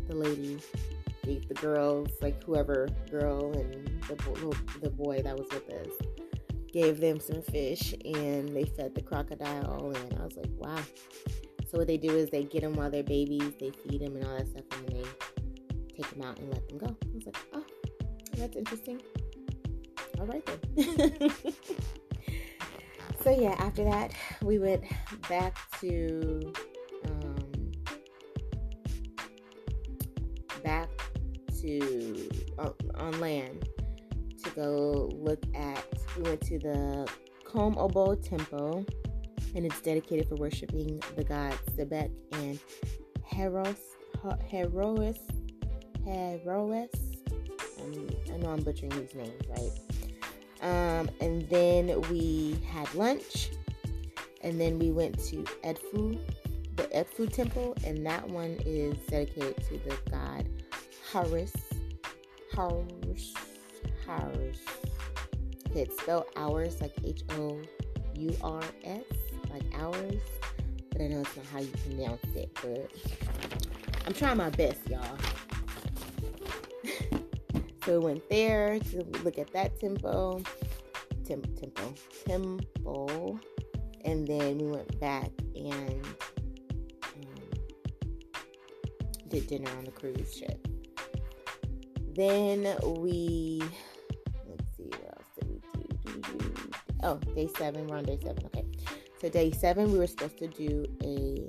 the 0.08 0.16
lady 0.16 0.58
gave 1.24 1.48
the 1.48 1.54
girls, 1.54 2.08
like 2.20 2.42
whoever 2.44 2.88
girl 3.10 3.52
and 3.52 4.02
the 4.08 4.56
the 4.80 4.90
boy 4.90 5.22
that 5.22 5.36
was 5.36 5.48
with 5.50 5.68
us, 5.70 5.92
gave 6.72 7.00
them 7.00 7.20
some 7.20 7.42
fish, 7.42 7.94
and 8.04 8.48
they 8.54 8.64
fed 8.64 8.94
the 8.94 9.02
crocodile. 9.02 9.92
And 9.94 10.20
I 10.20 10.24
was 10.24 10.36
like, 10.36 10.50
wow. 10.56 10.82
So 11.70 11.78
what 11.78 11.86
they 11.86 11.98
do 11.98 12.10
is 12.10 12.30
they 12.30 12.44
get 12.44 12.62
them 12.62 12.74
while 12.74 12.90
they're 12.90 13.04
babies, 13.04 13.52
they 13.60 13.70
feed 13.70 14.00
them 14.00 14.16
and 14.16 14.26
all 14.26 14.36
that 14.36 14.48
stuff, 14.48 14.64
and 14.72 14.88
then 14.88 15.02
they 15.02 16.02
take 16.02 16.10
them 16.10 16.22
out 16.22 16.38
and 16.38 16.52
let 16.52 16.68
them 16.68 16.78
go. 16.78 16.86
I 16.86 17.14
was 17.14 17.26
like, 17.26 17.38
oh, 17.52 17.64
that's 18.36 18.56
interesting 18.56 19.00
all 20.20 20.26
right 20.26 20.46
then. 20.76 21.32
so 23.24 23.30
yeah, 23.30 23.54
after 23.58 23.84
that, 23.84 24.12
we 24.42 24.58
went 24.58 24.84
back 25.28 25.56
to 25.80 26.52
um, 27.06 27.72
back 30.62 30.90
to 31.62 32.28
uh, 32.58 32.70
on 32.96 33.18
land 33.18 33.66
to 34.44 34.50
go 34.50 35.10
look 35.14 35.42
at. 35.54 35.84
We 36.16 36.22
went 36.24 36.40
to 36.42 36.58
the 36.58 37.10
Kom 37.44 37.76
Ombo 37.76 38.22
Temple, 38.22 38.84
and 39.54 39.64
it's 39.64 39.80
dedicated 39.80 40.28
for 40.28 40.34
worshiping 40.36 41.02
the 41.16 41.24
gods 41.24 41.56
Sebek 41.76 42.10
and 42.32 42.58
Heros, 43.32 43.78
Heroes, 44.46 45.18
Heroes. 46.04 46.90
I 48.32 48.36
know 48.36 48.50
I'm 48.50 48.62
butchering 48.62 48.90
these 48.90 49.14
names, 49.14 49.42
right? 49.48 49.89
Um, 50.62 51.10
and 51.20 51.48
then 51.48 52.00
we 52.10 52.58
had 52.70 52.92
lunch. 52.94 53.50
And 54.42 54.58
then 54.60 54.78
we 54.78 54.90
went 54.90 55.18
to 55.26 55.44
Edfu, 55.64 56.18
the 56.76 56.84
Edfu 56.84 57.30
temple, 57.30 57.76
and 57.84 58.04
that 58.06 58.26
one 58.28 58.58
is 58.64 58.96
dedicated 59.06 59.56
to 59.68 59.78
the 59.78 59.98
god 60.10 60.48
Horus. 61.12 61.52
Horus. 62.54 63.34
Horus. 64.06 64.58
Okay, 65.68 65.82
it's 65.82 66.00
spelled 66.00 66.26
hours, 66.36 66.80
like 66.80 66.92
H 67.04 67.22
O 67.30 67.60
U 68.16 68.36
R 68.42 68.62
S, 68.84 69.02
like 69.52 69.64
hours. 69.74 70.20
But 70.90 71.02
I 71.02 71.06
know 71.08 71.20
it's 71.20 71.36
not 71.36 71.46
how 71.46 71.58
you 71.58 71.72
pronounce 71.84 72.24
it, 72.36 72.56
but 72.62 72.92
I'm 74.06 74.12
trying 74.12 74.36
my 74.36 74.50
best, 74.50 74.88
y'all. 74.88 75.16
So 77.84 77.98
we 77.98 78.04
went 78.04 78.28
there 78.28 78.78
to 78.78 79.04
look 79.24 79.38
at 79.38 79.52
that 79.52 79.80
tempo, 79.80 80.42
tem, 81.24 81.42
tempo, 81.42 81.94
temple, 82.26 83.40
and 84.04 84.26
then 84.28 84.58
we 84.58 84.66
went 84.66 85.00
back 85.00 85.30
and 85.54 86.06
um, 87.14 87.34
did 89.28 89.46
dinner 89.46 89.70
on 89.78 89.84
the 89.84 89.92
cruise 89.92 90.36
ship. 90.36 90.66
Then 92.14 92.76
we 92.98 93.62
let's 94.46 94.76
see 94.76 94.90
what 94.90 95.14
else 95.14 95.26
did 95.38 95.48
we 95.48 95.58
do? 95.72 95.88
do, 96.04 96.20
do, 96.20 96.38
do. 96.38 96.70
Oh, 97.02 97.16
day 97.34 97.48
seven. 97.56 97.86
We're 97.86 97.96
on 97.96 98.04
day 98.04 98.18
seven. 98.22 98.44
Okay, 98.46 98.66
so 99.22 99.30
day 99.30 99.52
seven 99.52 99.90
we 99.90 99.98
were 99.98 100.06
supposed 100.06 100.36
to 100.38 100.48
do 100.48 100.84
a 101.02 101.46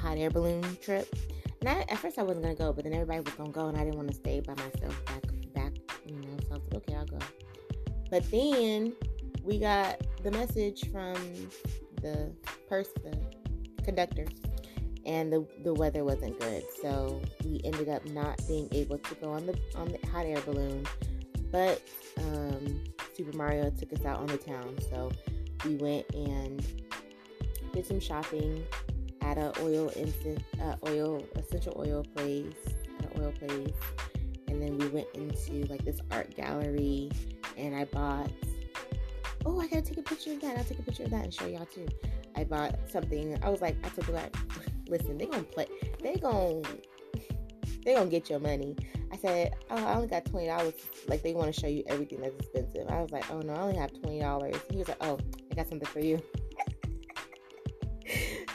hot 0.00 0.18
air 0.18 0.30
balloon 0.30 0.76
trip. 0.82 1.14
And 1.60 1.68
I, 1.68 1.82
at 1.82 1.98
first 1.98 2.18
I 2.18 2.24
wasn't 2.24 2.42
gonna 2.42 2.56
go, 2.56 2.72
but 2.72 2.82
then 2.82 2.94
everybody 2.94 3.20
was 3.20 3.34
gonna 3.34 3.50
go, 3.50 3.68
and 3.68 3.76
I 3.76 3.84
didn't 3.84 3.96
want 3.96 4.08
to 4.08 4.14
stay 4.14 4.40
by 4.40 4.54
myself 4.54 5.04
back 5.04 5.31
But 8.12 8.30
then 8.30 8.92
we 9.42 9.58
got 9.58 10.02
the 10.22 10.30
message 10.30 10.90
from 10.92 11.14
the 12.02 12.30
person, 12.68 13.26
the 13.78 13.82
conductor, 13.82 14.26
and 15.06 15.32
the 15.32 15.46
the 15.64 15.72
weather 15.72 16.04
wasn't 16.04 16.38
good, 16.38 16.62
so 16.82 17.22
we 17.42 17.62
ended 17.64 17.88
up 17.88 18.04
not 18.04 18.38
being 18.46 18.68
able 18.72 18.98
to 18.98 19.14
go 19.14 19.30
on 19.30 19.46
the 19.46 19.58
on 19.76 19.88
the 19.88 19.98
hot 20.08 20.26
air 20.26 20.42
balloon. 20.42 20.86
But 21.50 21.80
um, 22.18 22.84
Super 23.16 23.34
Mario 23.34 23.70
took 23.70 23.90
us 23.94 24.04
out 24.04 24.20
on 24.20 24.26
the 24.26 24.36
town, 24.36 24.76
so 24.90 25.10
we 25.64 25.76
went 25.76 26.04
and 26.12 26.62
did 27.72 27.86
some 27.86 27.98
shopping 27.98 28.62
at 29.22 29.38
a 29.38 29.58
oil 29.62 29.90
instant 29.96 30.44
uh, 30.62 30.76
oil 30.86 31.26
essential 31.36 31.74
oil 31.78 32.04
place 32.14 32.52
an 32.98 33.22
oil 33.22 33.32
place. 33.32 33.72
And 34.48 34.60
then 34.60 34.76
we 34.76 34.86
went 34.88 35.08
into 35.14 35.66
like 35.72 35.82
this 35.82 35.98
art 36.10 36.36
gallery 36.36 37.10
and 37.56 37.74
I 37.74 37.84
bought 37.84 38.30
oh 39.44 39.60
I 39.60 39.66
gotta 39.66 39.82
take 39.82 39.98
a 39.98 40.02
picture 40.02 40.32
of 40.32 40.40
that. 40.40 40.56
I'll 40.56 40.64
take 40.64 40.78
a 40.78 40.82
picture 40.82 41.04
of 41.04 41.10
that 41.10 41.24
and 41.24 41.34
show 41.34 41.46
y'all 41.46 41.66
too. 41.66 41.86
I 42.36 42.44
bought 42.44 42.78
something. 42.88 43.38
I 43.42 43.48
was 43.48 43.60
like 43.60 43.76
I 43.84 43.88
told 43.88 44.08
like 44.08 44.34
listen 44.88 45.18
they 45.18 45.26
gonna 45.26 45.42
play 45.42 45.66
they 46.02 46.16
gonna 46.16 46.62
they 47.84 47.94
gonna 47.94 48.10
get 48.10 48.30
your 48.30 48.40
money. 48.40 48.76
I 49.12 49.16
said 49.16 49.54
oh 49.70 49.84
I 49.84 49.94
only 49.94 50.08
got 50.08 50.24
twenty 50.24 50.46
dollars. 50.46 50.74
Like 51.08 51.22
they 51.22 51.34
want 51.34 51.54
to 51.54 51.60
show 51.60 51.66
you 51.66 51.82
everything 51.86 52.20
that's 52.20 52.34
expensive. 52.36 52.88
I 52.88 53.00
was 53.00 53.10
like 53.10 53.30
oh 53.30 53.40
no 53.40 53.54
I 53.54 53.60
only 53.60 53.76
have 53.76 53.92
twenty 54.00 54.20
dollars. 54.20 54.56
He 54.70 54.78
was 54.78 54.88
like 54.88 54.98
oh 55.00 55.18
I 55.50 55.54
got 55.54 55.68
something 55.68 55.88
for 55.88 56.00
you. 56.00 56.20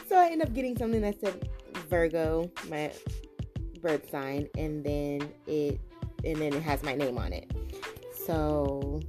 So 0.08 0.16
I 0.16 0.28
ended 0.28 0.48
up 0.48 0.54
getting 0.54 0.74
something 0.78 1.02
that 1.02 1.20
said 1.20 1.50
Virgo, 1.90 2.50
my 2.70 2.90
birth 3.82 4.10
sign, 4.10 4.48
and 4.56 4.82
then 4.82 5.30
it 5.46 5.78
and 6.24 6.36
then 6.36 6.54
it 6.54 6.62
has 6.62 6.82
my 6.82 6.94
name 6.94 7.18
on 7.18 7.34
it. 7.34 7.52
So 8.28 9.00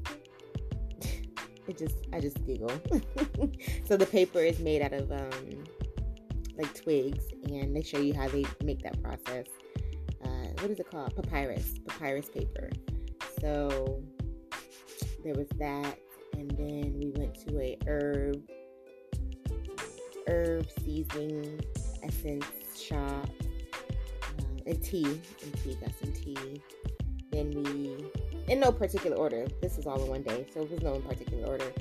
it 1.68 1.78
just 1.78 1.96
I 2.14 2.22
just 2.22 2.44
giggle. 2.46 2.72
so 3.86 3.98
the 3.98 4.06
paper 4.06 4.40
is 4.40 4.60
made 4.60 4.82
out 4.82 4.94
of 4.94 5.12
um 5.12 5.66
like 6.58 6.74
twigs 6.74 7.26
and 7.44 7.76
they 7.76 7.82
show 7.82 8.00
you 8.00 8.14
how 8.14 8.30
they 8.30 8.46
make 8.64 8.82
that 8.84 9.02
process. 9.04 9.48
Uh, 10.24 10.48
what 10.62 10.72
is 10.72 10.80
it 10.80 10.90
called? 10.90 11.14
Papyrus, 11.18 11.74
papyrus 11.86 12.30
paper. 12.30 12.70
So 13.42 14.02
there 15.26 15.34
was 15.34 15.48
that, 15.58 15.98
and 16.34 16.52
then 16.52 16.98
we 16.98 17.12
went 17.18 17.36
to 17.46 17.60
a 17.60 17.78
herb 17.88 18.42
herb 20.28 20.66
seasoning 20.80 21.60
essence 22.04 22.46
shop, 22.82 23.30
uh, 24.40 24.44
and 24.66 24.82
tea, 24.82 25.04
and 25.44 25.54
tea. 25.62 25.76
Got 25.76 25.92
some 26.02 26.14
tea. 26.14 26.62
Then 27.32 27.52
we, 27.52 27.96
in 28.50 28.60
no 28.60 28.72
particular 28.72 29.16
order. 29.16 29.48
This 29.62 29.78
was 29.78 29.86
all 29.86 30.02
in 30.04 30.10
one 30.10 30.24
day, 30.24 30.46
so 30.54 30.62
it 30.62 30.72
was 30.72 30.82
no 30.82 30.96
in 30.96 31.04
particular 31.04 31.48
order. 31.48 31.72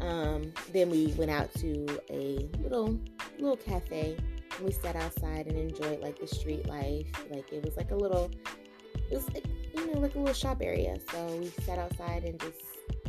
Um, 0.00 0.52
then 0.72 0.88
we 0.90 1.08
went 1.18 1.30
out 1.30 1.52
to 1.54 1.86
a 2.10 2.48
little 2.62 2.98
little 3.38 3.56
cafe 3.56 4.16
and 4.56 4.64
we 4.64 4.72
sat 4.72 4.96
outside 4.96 5.46
and 5.46 5.56
enjoyed 5.56 6.00
like 6.00 6.18
the 6.18 6.26
street 6.26 6.66
life. 6.68 7.06
Like 7.30 7.52
it 7.52 7.64
was 7.64 7.76
like 7.76 7.90
a 7.90 7.96
little, 7.96 8.30
it 9.10 9.14
was 9.14 9.28
like 9.34 9.44
you 9.74 9.92
know 9.92 10.00
like 10.00 10.14
a 10.14 10.18
little 10.18 10.34
shop 10.34 10.58
area. 10.62 10.96
So 11.10 11.26
we 11.36 11.50
sat 11.64 11.78
outside 11.78 12.24
and 12.24 12.38
just 12.40 12.62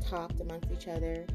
talked 0.09 0.39
amongst 0.39 0.71
each 0.71 0.87
other, 0.87 1.25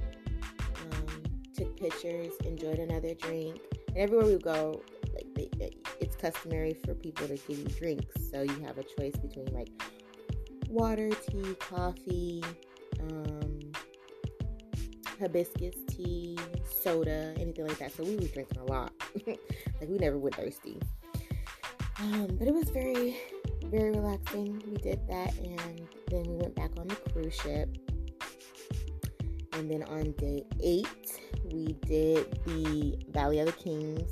um, 0.83 1.23
took 1.57 1.77
pictures, 1.79 2.33
enjoyed 2.45 2.79
another 2.79 3.15
drink. 3.15 3.61
And 3.89 3.97
everywhere 3.97 4.27
we 4.27 4.39
go, 4.39 4.83
like 5.15 5.55
it's 6.01 6.17
customary 6.17 6.75
for 6.85 6.95
people 6.95 7.29
to 7.29 7.37
give 7.37 7.59
you 7.59 7.65
drinks. 7.67 8.31
So 8.31 8.43
you 8.43 8.59
have 8.65 8.79
a 8.79 8.85
choice 8.85 9.17
between 9.17 9.47
like 9.55 9.71
water, 10.71 11.11
tea, 11.11 11.55
coffee. 11.59 12.43
Um, 13.01 13.61
hibiscus 15.21 15.77
tea, 15.87 16.39
soda, 16.65 17.35
anything 17.39 17.67
like 17.67 17.79
that. 17.79 17.93
So 17.93 18.03
we 18.03 18.17
was 18.17 18.31
drinking 18.31 18.59
a 18.59 18.65
lot. 18.65 18.93
like 19.27 19.39
we 19.87 19.99
never 19.99 20.19
went 20.19 20.35
thirsty. 20.35 20.81
Um, 21.99 22.29
but 22.39 22.49
it 22.49 22.55
was 22.55 22.71
very, 22.71 23.19
very 23.67 23.91
relaxing. 23.91 24.63
We 24.67 24.77
did 24.79 25.07
that, 25.09 25.37
and 25.37 25.87
then 26.09 26.25
we 26.25 26.37
went 26.37 26.55
back 26.55 26.71
on 26.79 26.89
the 26.89 26.97
cruise 26.97 27.35
ship. 27.35 27.77
And 29.53 29.71
then 29.71 29.83
on 29.83 30.13
day 30.13 30.45
eight, 30.63 31.21
we 31.53 31.75
did 31.85 32.41
the 32.47 32.97
Valley 33.11 33.41
of 33.41 33.47
the 33.47 33.53
Kings 33.53 34.11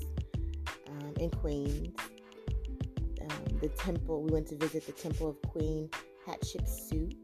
um, 0.89 1.15
in 1.19 1.31
Queens. 1.31 1.97
Um, 3.23 3.59
the 3.61 3.69
temple, 3.69 4.23
we 4.23 4.31
went 4.31 4.49
to 4.49 4.57
visit 4.57 4.85
the 4.85 4.93
temple 4.93 5.31
of 5.31 5.51
Queen 5.51 5.89
Hatshepsut. 6.29 7.15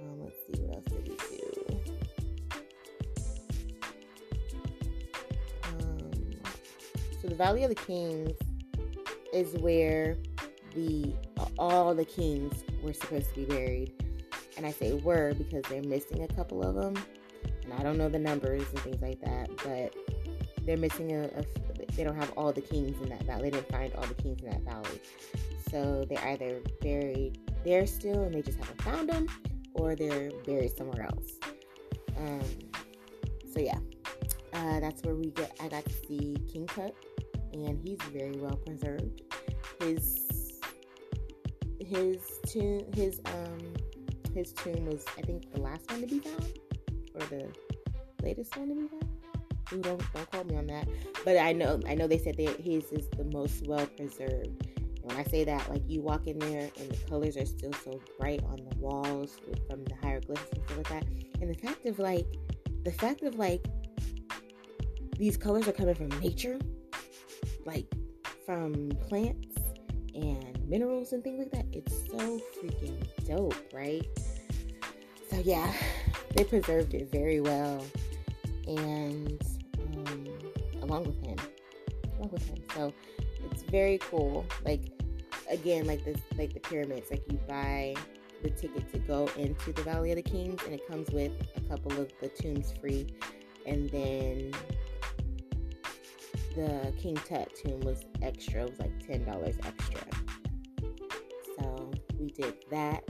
Um, 0.00 0.24
let's 0.24 0.36
see, 0.46 0.62
what 0.62 0.76
else 0.76 0.84
did 0.86 1.08
we 1.08 1.16
do? 1.16 1.80
Um, 5.64 6.10
so 7.20 7.28
the 7.28 7.34
Valley 7.34 7.64
of 7.64 7.68
the 7.68 7.74
Kings 7.74 8.38
is 9.34 9.54
where 9.60 10.16
the 10.74 11.12
all 11.58 11.94
the 11.94 12.04
kings 12.04 12.64
were 12.82 12.92
supposed 12.92 13.28
to 13.30 13.34
be 13.34 13.44
buried. 13.44 13.92
And 14.56 14.66
I 14.66 14.72
say 14.72 14.94
were 14.94 15.34
because 15.34 15.62
they're 15.68 15.82
missing 15.82 16.22
a 16.22 16.28
couple 16.28 16.62
of 16.62 16.74
them. 16.74 17.02
And 17.64 17.72
I 17.74 17.82
don't 17.82 17.98
know 17.98 18.08
the 18.08 18.18
numbers 18.18 18.64
and 18.70 18.78
things 18.80 19.02
like 19.02 19.20
that, 19.20 19.50
but 19.64 19.94
they're 20.64 20.76
missing 20.76 21.12
a, 21.12 21.24
a 21.24 21.44
they 21.96 22.04
don't 22.04 22.16
have 22.16 22.32
all 22.36 22.52
the 22.52 22.60
kings 22.60 23.00
in 23.02 23.08
that 23.08 23.22
valley. 23.24 23.44
They 23.44 23.50
didn't 23.50 23.70
find 23.70 23.92
all 23.94 24.04
the 24.04 24.14
kings 24.14 24.42
in 24.42 24.50
that 24.50 24.62
valley. 24.62 25.00
So 25.70 26.04
they're 26.08 26.24
either 26.28 26.60
buried 26.80 27.38
there 27.64 27.86
still 27.86 28.22
and 28.22 28.34
they 28.34 28.42
just 28.42 28.58
haven't 28.58 28.82
found 28.82 29.08
them, 29.08 29.26
or 29.74 29.94
they're 29.94 30.30
buried 30.46 30.76
somewhere 30.76 31.02
else. 31.02 31.38
Um, 32.16 32.40
so 33.52 33.60
yeah, 33.60 33.78
uh, 34.52 34.80
that's 34.80 35.02
where 35.02 35.14
we 35.14 35.30
get. 35.30 35.56
I 35.60 35.68
got 35.68 35.84
to 35.84 35.92
see 35.92 36.36
King 36.52 36.66
Tut, 36.66 36.94
and 37.52 37.78
he's 37.82 37.98
very 38.12 38.36
well 38.36 38.56
preserved. 38.56 39.22
His 39.80 40.26
his 41.80 42.18
tomb 42.46 42.84
his 42.94 43.20
um 43.24 43.58
his 44.34 44.52
tomb 44.52 44.86
was 44.86 45.04
I 45.18 45.22
think 45.22 45.52
the 45.52 45.60
last 45.60 45.90
one 45.90 46.02
to 46.02 46.06
be 46.06 46.20
found 46.20 46.58
or 47.14 47.26
the 47.26 47.48
latest 48.22 48.56
one 48.56 48.68
to 48.68 48.74
be 48.74 48.88
found. 48.88 49.08
Ooh, 49.72 49.80
don't 49.80 50.12
don't 50.12 50.30
quote 50.30 50.46
me 50.46 50.56
on 50.56 50.66
that. 50.68 50.88
But 51.24 51.36
I 51.38 51.52
know 51.52 51.80
I 51.86 51.94
know 51.94 52.06
they 52.06 52.18
said 52.18 52.36
that 52.36 52.60
his 52.60 52.84
is 52.92 53.08
the 53.10 53.24
most 53.24 53.66
well 53.66 53.86
preserved. 53.86 54.68
When 55.10 55.18
I 55.18 55.24
say 55.24 55.42
that, 55.42 55.68
like 55.68 55.82
you 55.88 56.02
walk 56.02 56.28
in 56.28 56.38
there 56.38 56.70
and 56.78 56.88
the 56.88 56.96
colors 57.08 57.36
are 57.36 57.44
still 57.44 57.72
so 57.72 58.00
bright 58.20 58.44
on 58.44 58.58
the 58.58 58.76
walls 58.76 59.38
from 59.68 59.82
the 59.84 59.94
hieroglyphs 60.00 60.46
and 60.52 60.62
stuff 60.64 60.76
like 60.76 60.88
that. 60.88 61.04
And 61.40 61.50
the 61.50 61.58
fact 61.58 61.84
of 61.86 61.98
like 61.98 62.26
the 62.84 62.92
fact 62.92 63.22
of 63.22 63.34
like 63.34 63.64
these 65.18 65.36
colors 65.36 65.66
are 65.66 65.72
coming 65.72 65.96
from 65.96 66.10
nature, 66.20 66.60
like 67.66 67.92
from 68.46 68.90
plants 69.08 69.56
and 70.14 70.56
minerals 70.68 71.12
and 71.12 71.24
things 71.24 71.40
like 71.40 71.50
that. 71.50 71.66
It's 71.72 71.92
so 72.08 72.40
freaking 72.62 73.04
dope, 73.26 73.56
right? 73.72 74.06
So 75.28 75.38
yeah, 75.38 75.72
they 76.36 76.44
preserved 76.44 76.94
it 76.94 77.10
very 77.10 77.40
well, 77.40 77.84
and 78.68 79.42
um, 79.76 80.28
along 80.82 81.06
with 81.06 81.26
him, 81.26 81.38
along 82.16 82.30
with 82.30 82.48
him. 82.48 82.58
So 82.76 82.92
it's 83.50 83.62
very 83.62 83.98
cool. 83.98 84.46
Like 84.64 84.82
again, 85.50 85.86
like 85.86 86.04
this, 86.04 86.18
like 86.38 86.54
the 86.54 86.60
pyramids. 86.60 87.10
Like 87.10 87.22
you 87.30 87.38
buy 87.48 87.94
the 88.42 88.50
ticket 88.50 88.90
to 88.92 88.98
go 88.98 89.28
into 89.36 89.72
the 89.72 89.82
Valley 89.82 90.12
of 90.12 90.16
the 90.16 90.22
Kings, 90.22 90.62
and 90.64 90.74
it 90.74 90.86
comes 90.88 91.10
with 91.10 91.32
a 91.56 91.60
couple 91.68 91.92
of 92.00 92.10
the 92.20 92.28
tombs 92.28 92.72
free, 92.80 93.06
and 93.66 93.90
then 93.90 94.52
the 96.56 96.92
King 96.98 97.16
Tut 97.16 97.54
tomb 97.54 97.80
was 97.80 98.04
extra. 98.22 98.62
It 98.62 98.70
was 98.70 98.78
like 98.80 99.06
ten 99.06 99.24
dollars 99.24 99.56
extra. 99.64 100.00
So 101.58 101.92
we 102.18 102.30
did 102.30 102.54
that, 102.70 103.04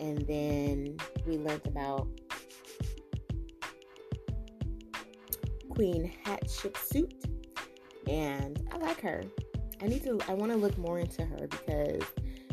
and 0.00 0.26
then 0.26 0.96
we 1.26 1.38
learned 1.38 1.66
about 1.66 2.08
Queen 5.70 6.12
Hatshepsut, 6.24 7.12
and 8.08 8.66
I 8.72 8.78
like 8.78 9.00
her. 9.00 9.22
I 9.82 9.86
need 9.86 10.02
to. 10.04 10.18
I 10.28 10.34
want 10.34 10.52
to 10.52 10.58
look 10.58 10.76
more 10.78 10.98
into 10.98 11.24
her 11.24 11.46
because 11.46 12.02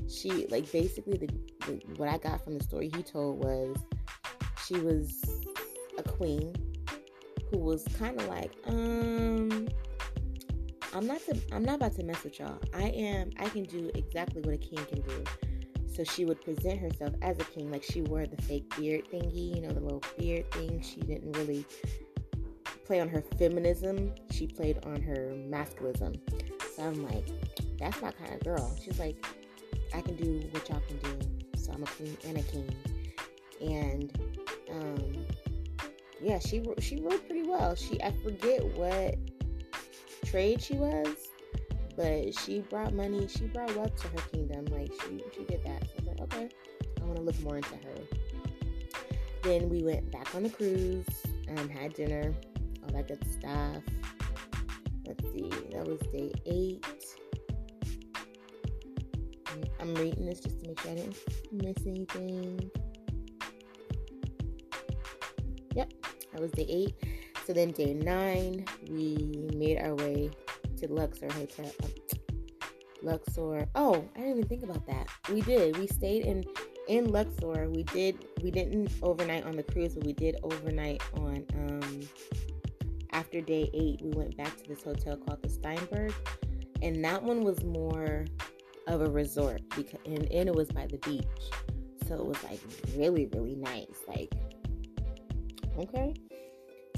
she, 0.09 0.47
like, 0.47 0.71
basically 0.71 1.17
the, 1.17 1.27
the 1.65 1.81
what 1.97 2.09
I 2.09 2.17
got 2.17 2.43
from 2.43 2.57
the 2.57 2.63
story 2.63 2.91
he 2.93 3.03
told 3.03 3.43
was 3.43 3.77
she 4.65 4.79
was 4.79 5.41
a 5.97 6.03
queen 6.03 6.53
who 7.49 7.57
was 7.57 7.85
kind 7.99 8.19
of 8.19 8.27
like, 8.27 8.51
um, 8.67 9.67
I'm 10.93 11.07
not 11.07 11.21
to, 11.25 11.39
I'm 11.51 11.63
not 11.63 11.75
about 11.75 11.95
to 11.95 12.03
mess 12.03 12.23
with 12.23 12.39
y'all. 12.39 12.59
I 12.73 12.83
am. 12.83 13.31
I 13.39 13.47
can 13.49 13.63
do 13.63 13.91
exactly 13.93 14.41
what 14.41 14.53
a 14.53 14.57
king 14.57 14.83
can 14.85 15.01
do. 15.01 15.23
So 15.93 16.03
she 16.05 16.23
would 16.23 16.41
present 16.41 16.79
herself 16.79 17.13
as 17.21 17.37
a 17.39 17.43
king, 17.43 17.69
like 17.69 17.83
she 17.83 18.01
wore 18.01 18.25
the 18.25 18.41
fake 18.43 18.73
beard 18.77 19.03
thingy, 19.11 19.55
you 19.55 19.61
know, 19.61 19.73
the 19.73 19.81
little 19.81 20.03
beard 20.17 20.49
thing. 20.51 20.81
She 20.81 21.01
didn't 21.01 21.33
really 21.33 21.65
play 22.91 22.99
on 22.99 23.07
her 23.07 23.23
feminism. 23.39 24.13
She 24.31 24.47
played 24.47 24.83
on 24.85 25.01
her 25.01 25.31
masculism. 25.47 26.19
So 26.75 26.83
I'm 26.83 27.05
like, 27.05 27.25
that's 27.79 28.01
my 28.01 28.11
kind 28.11 28.33
of 28.33 28.43
girl. 28.43 28.75
She's 28.83 28.99
like, 28.99 29.15
I 29.95 30.01
can 30.01 30.17
do 30.17 30.45
what 30.51 30.67
y'all 30.67 30.81
can 30.85 30.97
do. 30.97 31.25
So 31.55 31.71
I'm 31.71 31.83
a 31.83 31.85
queen 31.85 32.17
and 32.27 32.37
a 32.37 32.41
king. 32.41 32.75
And 33.61 34.19
um, 34.71 35.25
yeah, 36.21 36.37
she 36.39 36.61
she 36.79 36.99
wrote 36.99 37.25
pretty 37.27 37.47
well. 37.47 37.75
She 37.75 38.01
I 38.03 38.11
forget 38.11 38.61
what 38.75 39.15
trade 40.25 40.61
she 40.61 40.73
was, 40.73 41.15
but 41.95 42.37
she 42.37 42.59
brought 42.59 42.93
money. 42.93 43.25
She 43.29 43.45
brought 43.45 43.73
wealth 43.73 43.95
to 44.01 44.07
her 44.09 44.29
kingdom. 44.33 44.65
Like 44.65 44.91
she 45.01 45.23
she 45.33 45.45
did 45.45 45.63
that. 45.63 45.87
So 45.87 45.93
I 45.95 45.99
was 45.99 46.07
like, 46.07 46.19
okay, 46.23 46.49
I 46.99 47.05
want 47.05 47.15
to 47.15 47.21
look 47.21 47.39
more 47.41 47.55
into 47.55 47.69
her. 47.69 47.95
Then 49.43 49.69
we 49.69 49.81
went 49.81 50.11
back 50.11 50.35
on 50.35 50.43
the 50.43 50.49
cruise. 50.49 51.05
Um, 51.57 51.67
had 51.67 51.93
dinner, 51.93 52.33
all 52.91 52.97
that 52.97 53.07
good 53.07 53.31
stuff. 53.31 53.83
Let's 55.07 55.23
see, 55.33 55.49
that 55.71 55.87
was 55.87 55.99
day 56.11 56.31
eight. 56.45 56.85
I'm 59.79 59.95
reading 59.95 60.25
this 60.25 60.39
just 60.39 60.61
to 60.61 60.67
make 60.67 60.79
sure 60.79 60.91
I 60.91 60.95
didn't 60.95 61.17
miss 61.51 61.85
anything. 61.85 62.71
Yep, 65.75 65.93
that 66.31 66.41
was 66.41 66.51
day 66.51 66.67
eight. 66.69 66.95
So 67.45 67.53
then 67.53 67.71
day 67.71 67.93
nine, 67.93 68.65
we 68.89 69.49
made 69.55 69.79
our 69.79 69.95
way 69.95 70.29
to 70.77 70.87
Luxor 70.87 71.31
Hotel. 71.31 71.71
Um, 71.83 71.89
Luxor. 73.01 73.67
Oh, 73.73 74.07
I 74.15 74.19
didn't 74.19 74.37
even 74.37 74.47
think 74.47 74.63
about 74.63 74.85
that. 74.85 75.07
We 75.31 75.41
did. 75.41 75.77
We 75.77 75.87
stayed 75.87 76.25
in 76.25 76.43
in 76.87 77.11
Luxor. 77.11 77.69
We 77.69 77.83
did. 77.83 78.23
We 78.43 78.51
didn't 78.51 78.91
overnight 79.01 79.45
on 79.45 79.55
the 79.55 79.63
cruise, 79.63 79.95
but 79.95 80.05
we 80.05 80.13
did 80.13 80.37
overnight 80.43 81.01
on. 81.17 81.45
Um, 81.55 82.01
after 83.13 83.41
day 83.41 83.69
eight, 83.73 84.01
we 84.01 84.11
went 84.11 84.35
back 84.37 84.55
to 84.57 84.67
this 84.67 84.83
hotel 84.83 85.17
called 85.17 85.41
the 85.41 85.49
Steinberg. 85.49 86.13
and 86.81 87.03
that 87.03 87.21
one 87.21 87.43
was 87.43 87.63
more 87.63 88.25
of 88.87 89.01
a 89.01 89.09
resort 89.09 89.61
because 89.75 89.99
and, 90.05 90.31
and 90.31 90.49
it 90.49 90.55
was 90.55 90.69
by 90.69 90.87
the 90.87 90.97
beach. 90.99 91.25
So 92.07 92.15
it 92.15 92.25
was 92.25 92.43
like 92.43 92.59
really 92.95 93.27
really 93.27 93.55
nice 93.55 93.99
like 94.07 94.33
okay. 95.77 96.13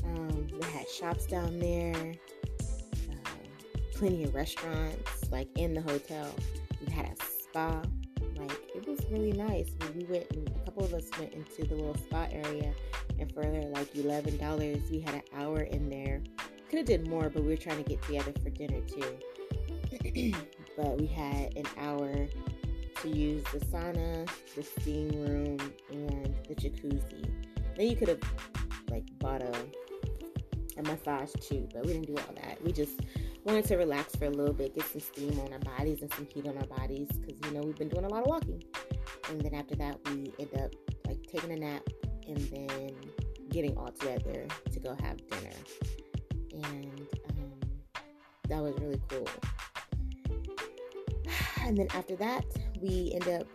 Um, 0.05 0.47
they 0.59 0.67
had 0.69 0.89
shops 0.89 1.25
down 1.25 1.59
there 1.59 2.13
uh, 2.61 3.29
plenty 3.93 4.23
of 4.23 4.33
restaurants 4.33 5.31
like 5.31 5.47
in 5.57 5.73
the 5.73 5.81
hotel. 5.81 6.33
We 6.85 6.91
had 6.93 7.07
a 7.07 7.15
spa 7.25 7.81
like 8.37 8.51
it 8.75 8.87
was 8.87 8.99
really 9.11 9.33
nice. 9.33 9.69
We 9.95 10.05
went 10.05 10.25
a 10.31 10.59
couple 10.65 10.85
of 10.85 10.93
us 10.93 11.09
went 11.19 11.33
into 11.33 11.65
the 11.65 11.75
little 11.75 11.97
spa 11.97 12.27
area 12.31 12.73
and 13.19 13.31
for 13.33 13.43
like 13.43 13.93
$11 13.93 14.89
we 14.89 14.99
had 14.99 15.15
an 15.15 15.23
hour 15.35 15.61
in 15.61 15.89
there 15.89 16.21
could 16.69 16.77
have 16.77 16.87
did 16.87 17.07
more 17.07 17.29
but 17.29 17.43
we 17.43 17.49
were 17.49 17.57
trying 17.57 17.83
to 17.83 17.89
get 17.89 18.01
together 18.03 18.33
for 18.43 18.49
dinner 18.49 18.81
too 18.81 20.33
but 20.77 20.99
we 20.99 21.07
had 21.07 21.55
an 21.55 21.65
hour 21.77 22.27
to 23.03 23.09
use 23.09 23.43
the 23.51 23.59
sauna, 23.59 24.27
the 24.55 24.63
steam 24.63 25.09
room, 25.09 25.57
and 25.91 26.33
the 26.47 26.55
jacuzzi. 26.55 27.29
Then 27.75 27.87
you 27.87 27.95
could 27.95 28.07
have 28.07 28.21
like 28.89 29.03
bought 29.19 29.41
a 29.41 29.53
a 30.77 30.83
massage 30.83 31.31
too, 31.39 31.67
but 31.73 31.85
we 31.85 31.93
didn't 31.93 32.07
do 32.07 32.15
all 32.15 32.33
that. 32.41 32.63
We 32.63 32.71
just 32.71 33.01
wanted 33.43 33.65
to 33.65 33.77
relax 33.77 34.15
for 34.15 34.25
a 34.25 34.29
little 34.29 34.53
bit, 34.53 34.73
get 34.73 34.85
some 34.85 35.01
steam 35.01 35.39
on 35.39 35.53
our 35.53 35.59
bodies 35.59 36.01
and 36.01 36.11
some 36.13 36.27
heat 36.33 36.47
on 36.47 36.57
our 36.57 36.65
bodies 36.65 37.09
because 37.11 37.37
you 37.45 37.51
know 37.51 37.61
we've 37.61 37.77
been 37.77 37.89
doing 37.89 38.05
a 38.05 38.09
lot 38.09 38.23
of 38.23 38.27
walking. 38.27 38.63
And 39.29 39.41
then 39.41 39.53
after 39.53 39.75
that, 39.75 39.99
we 40.05 40.31
end 40.39 40.49
up 40.59 40.73
like 41.05 41.21
taking 41.27 41.51
a 41.51 41.57
nap 41.57 41.87
and 42.27 42.37
then 42.37 42.91
getting 43.49 43.77
all 43.77 43.91
together 43.91 44.47
to 44.71 44.79
go 44.79 44.95
have 45.01 45.17
dinner. 45.29 45.55
And 46.53 47.07
um, 47.29 47.51
that 48.49 48.61
was 48.61 48.75
really 48.79 49.01
cool. 49.09 49.27
And 51.65 51.77
then 51.77 51.87
after 51.93 52.17
that, 52.17 52.43
we 52.81 53.13
end 53.13 53.29
up 53.29 53.47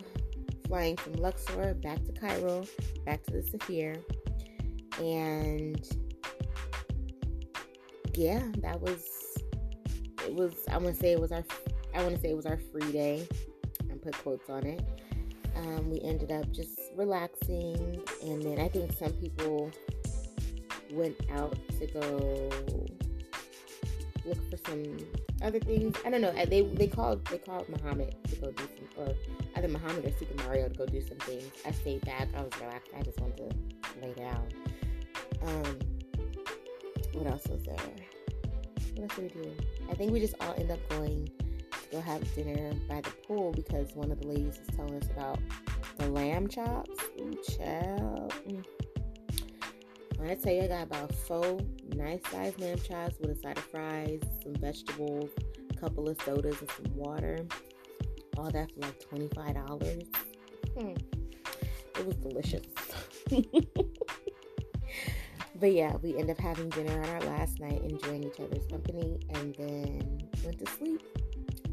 flying 0.67 0.97
from 0.97 1.13
Luxor 1.15 1.75
back 1.75 2.03
to 2.05 2.13
Cairo, 2.13 2.65
back 3.05 3.23
to 3.25 3.33
the 3.33 3.43
Saphir. 3.43 4.03
And 4.99 5.87
yeah, 8.15 8.43
that 8.59 8.81
was 8.81 9.05
it 10.27 10.35
was 10.35 10.55
I 10.71 10.79
want 10.79 10.95
to 10.95 11.01
say 11.01 11.13
it 11.13 11.21
was 11.21 11.33
our 11.33 11.45
I 11.95 12.03
want 12.03 12.15
to 12.15 12.21
say 12.21 12.31
it 12.31 12.37
was 12.37 12.47
our 12.47 12.59
free 12.73 12.91
day 12.93 13.29
and 13.91 14.01
put 14.03 14.17
quotes 14.19 14.49
on 14.51 14.67
it. 14.67 14.83
Um, 15.57 15.91
we 15.91 16.01
ended 16.03 16.31
up 16.31 16.51
just 16.51 16.79
relaxing 16.99 18.03
and 18.23 18.43
then 18.43 18.59
I 18.61 18.69
think 18.69 18.93
some 18.99 19.13
people 19.13 19.71
went 20.91 21.17
out 21.33 21.57
to 21.79 21.87
go 21.87 22.51
look 24.25 24.51
for 24.51 24.57
some 24.69 24.99
other 25.43 25.61
things. 25.61 25.97
I 26.05 26.11
don't 26.11 26.21
know. 26.21 26.33
They 26.33 26.63
they 26.63 26.89
called 26.89 27.25
they 27.27 27.39
called 27.39 27.69
Muhammad 27.69 28.15
to 28.29 28.37
go 28.37 28.51
do 28.51 28.65
some, 28.65 29.05
or 29.05 29.15
either 29.57 29.69
Muhammad 29.69 30.05
or 30.05 30.13
Super 30.19 30.43
Mario 30.45 30.69
to 30.69 30.75
go 30.75 30.87
do 30.87 31.01
some 31.01 31.19
things. 31.19 31.45
I 31.65 31.71
stayed 31.71 32.05
back. 32.05 32.29
I 32.37 32.43
was 32.43 32.53
relaxed. 32.61 32.91
I 32.97 33.03
just 33.03 33.21
wanted 33.21 33.37
to 33.37 34.07
lay 34.07 34.13
down. 34.15 34.49
Um, 35.43 35.79
what 37.13 37.27
else 37.27 37.47
was 37.47 37.63
there? 37.63 37.77
What 38.97 39.03
else 39.05 39.15
did 39.15 39.35
we 39.37 39.43
do? 39.43 39.53
I 39.91 39.95
think 39.95 40.13
we 40.13 40.21
just 40.21 40.35
all 40.41 40.55
end 40.59 40.71
up 40.71 40.81
going 40.91 41.31
to 41.71 41.87
go 41.93 42.01
have 42.01 42.35
dinner 42.35 42.75
by 42.89 43.01
the 43.01 43.11
pool 43.27 43.53
because 43.53 43.95
one 43.95 44.11
of 44.11 44.21
the 44.21 44.27
ladies 44.27 44.59
was 44.59 44.77
telling 44.77 44.95
us 44.97 45.09
about 45.11 45.39
the 45.99 46.09
lamb 46.11 46.49
chops. 46.49 46.91
Ooh, 47.21 47.35
child. 47.57 48.33
Mm. 48.49 48.65
When 50.17 50.31
I 50.31 50.35
tell 50.35 50.53
you, 50.53 50.63
I 50.63 50.67
got 50.69 50.83
about 50.85 51.15
four 51.15 51.61
nice 51.95 52.21
sized 52.31 52.61
lamb 52.61 52.79
chops 52.79 53.17
with 53.21 53.31
a 53.31 53.41
side 53.41 53.59
of 53.59 53.65
fries, 53.65 54.21
some 54.43 54.55
vegetables, 54.55 55.31
a 55.71 55.75
couple 55.75 56.09
of 56.09 56.21
sodas, 56.23 56.61
and 56.61 56.71
some 56.71 56.97
water. 56.97 57.39
All 58.37 58.51
that 58.51 58.73
for 58.73 58.81
like 58.81 58.99
$25. 59.11 60.07
Hmm. 60.77 60.95
It 61.99 62.07
was 62.07 62.17
delicious. 62.17 62.67
but 65.61 65.73
yeah, 65.73 65.97
we 65.97 66.17
end 66.17 66.31
up 66.31 66.39
having 66.39 66.69
dinner 66.71 67.03
on 67.03 67.09
our 67.09 67.21
last 67.21 67.59
night, 67.61 67.83
enjoying 67.83 68.25
each 68.25 68.39
other's 68.41 68.67
company, 68.67 69.19
and 69.35 69.55
then 69.57 70.23
went 70.45 70.59
to 70.59 70.67
sleep. 70.73 71.03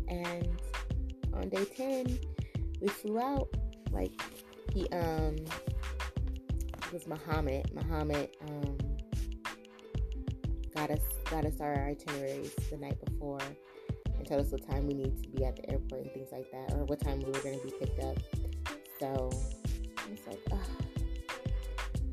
And 0.07 0.47
on 1.33 1.49
day 1.49 1.65
10, 1.65 2.19
we 2.81 2.87
flew 2.87 3.19
out. 3.19 3.49
Like, 3.95 4.21
he, 4.73 4.87
um, 4.89 5.37
was 6.95 7.07
Muhammad. 7.07 7.69
Muhammad 7.73 8.29
um, 8.47 8.77
got 10.73 10.89
us 10.91 11.01
got 11.29 11.45
us 11.45 11.59
our 11.59 11.89
itineraries 11.89 12.55
the 12.69 12.77
night 12.77 12.97
before 13.03 13.41
and 14.17 14.25
told 14.25 14.45
us 14.45 14.51
what 14.51 14.65
time 14.69 14.87
we 14.87 14.93
need 14.93 15.21
to 15.21 15.29
be 15.29 15.43
at 15.43 15.57
the 15.57 15.69
airport 15.69 16.03
and 16.03 16.11
things 16.13 16.29
like 16.31 16.49
that, 16.51 16.73
or 16.73 16.85
what 16.85 17.01
time 17.01 17.19
we 17.19 17.25
were 17.25 17.39
going 17.41 17.59
to 17.59 17.65
be 17.65 17.73
picked 17.79 17.99
up. 18.01 18.17
So 18.97 19.29
it 19.29 20.09
was 20.09 20.25
like, 20.25 20.39
ugh. 20.53 20.59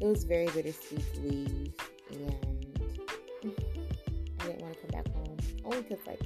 it 0.01 0.07
was 0.07 0.25
very 0.25 0.47
bittersweet 0.47 1.15
to 1.15 1.21
leave, 1.21 1.73
and 2.11 2.35
I 4.41 4.47
didn't 4.47 4.63
want 4.63 4.75
to 4.75 4.81
come 4.81 4.91
back 4.91 5.07
home. 5.15 5.37
Only 5.65 5.83
because, 5.83 6.05
like, 6.09 6.23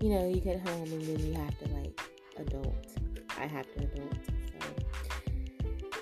you 0.00 0.08
know, 0.08 0.28
you 0.28 0.40
get 0.40 0.60
home 0.66 0.82
and 0.82 1.02
then 1.02 1.18
you 1.24 1.34
have 1.34 1.56
to 1.60 1.68
like 1.74 2.00
adult. 2.38 2.83
I 3.44 3.46
have 3.46 3.72
to 3.74 3.84
adult. 3.84 4.16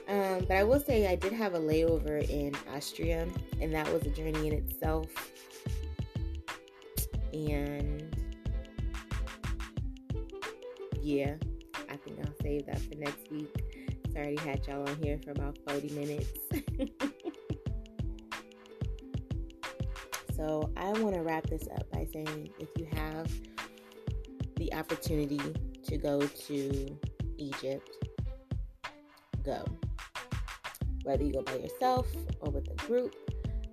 Um, 0.06 0.44
but 0.46 0.56
I 0.56 0.62
will 0.62 0.78
say 0.78 1.08
I 1.08 1.16
did 1.16 1.32
have 1.32 1.54
a 1.54 1.58
layover 1.58 2.22
in 2.28 2.54
Austria, 2.72 3.26
and 3.60 3.74
that 3.74 3.92
was 3.92 4.02
a 4.02 4.10
journey 4.10 4.46
in 4.46 4.52
itself. 4.52 5.08
And 7.32 8.16
yeah, 11.00 11.34
I 11.90 11.96
think 11.96 12.20
I'll 12.20 12.32
save 12.42 12.66
that 12.66 12.80
for 12.80 12.94
next 12.94 13.28
week. 13.32 13.52
So 14.12 14.16
I 14.16 14.18
already 14.18 14.36
had 14.36 14.64
y'all 14.68 14.88
on 14.88 14.94
here 15.02 15.18
for 15.24 15.32
about 15.32 15.58
40 15.66 15.88
minutes. 15.94 16.30
so 20.36 20.70
I 20.76 20.92
want 20.92 21.14
to 21.14 21.22
wrap 21.22 21.48
this 21.48 21.66
up 21.74 21.90
by 21.90 22.06
saying 22.12 22.50
if 22.60 22.68
you 22.78 22.86
have 22.92 23.28
the 24.56 24.74
opportunity 24.74 25.40
to 25.84 25.96
go 25.96 26.20
to 26.20 26.98
Egypt, 27.42 27.90
go 29.44 29.64
whether 31.04 31.24
you 31.24 31.32
go 31.32 31.42
by 31.42 31.56
yourself 31.56 32.06
or 32.40 32.50
with 32.50 32.68
a 32.70 32.86
group. 32.86 33.14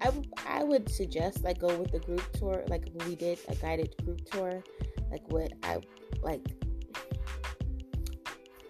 I, 0.02 0.06
w- 0.06 0.30
I 0.48 0.64
would 0.64 0.90
suggest 0.90 1.44
like 1.44 1.60
go 1.60 1.76
with 1.78 1.92
the 1.92 2.00
group 2.00 2.24
tour, 2.34 2.64
like 2.68 2.88
we 3.06 3.16
did 3.16 3.40
a 3.48 3.56
guided 3.56 3.96
group 4.04 4.30
tour, 4.32 4.64
like 5.12 5.30
what 5.32 5.52
I 5.64 5.80
like. 6.22 6.46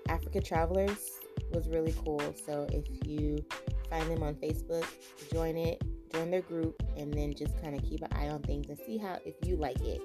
Africa 0.08 0.42
Travelers 0.42 1.20
was 1.52 1.68
really 1.70 1.94
cool. 2.04 2.22
So 2.46 2.68
if 2.72 2.86
you 3.08 3.46
find 3.90 4.10
them 4.10 4.24
on 4.24 4.36
Facebook, 4.36 4.86
join 5.32 5.56
it, 5.56 5.82
join 6.12 6.32
their 6.32 6.42
group, 6.42 6.82
and 6.98 7.14
then 7.14 7.34
just 7.34 7.62
kind 7.62 7.76
of 7.76 7.84
keep 7.88 8.02
an 8.02 8.10
eye 8.14 8.30
on 8.30 8.42
things 8.42 8.70
and 8.70 8.80
see 8.86 8.98
how 8.98 9.20
if 9.24 9.36
you 9.48 9.56
like 9.56 9.80
it. 9.82 10.02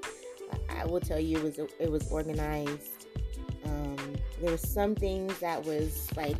I 0.68 0.84
will 0.84 1.00
tell 1.00 1.18
you, 1.18 1.38
it 1.38 1.42
was 1.42 1.58
it 1.58 1.90
was 1.90 2.10
organized. 2.12 3.03
There 4.40 4.50
were 4.50 4.56
some 4.56 4.94
things 4.94 5.38
that 5.40 5.64
was 5.64 6.08
like 6.16 6.36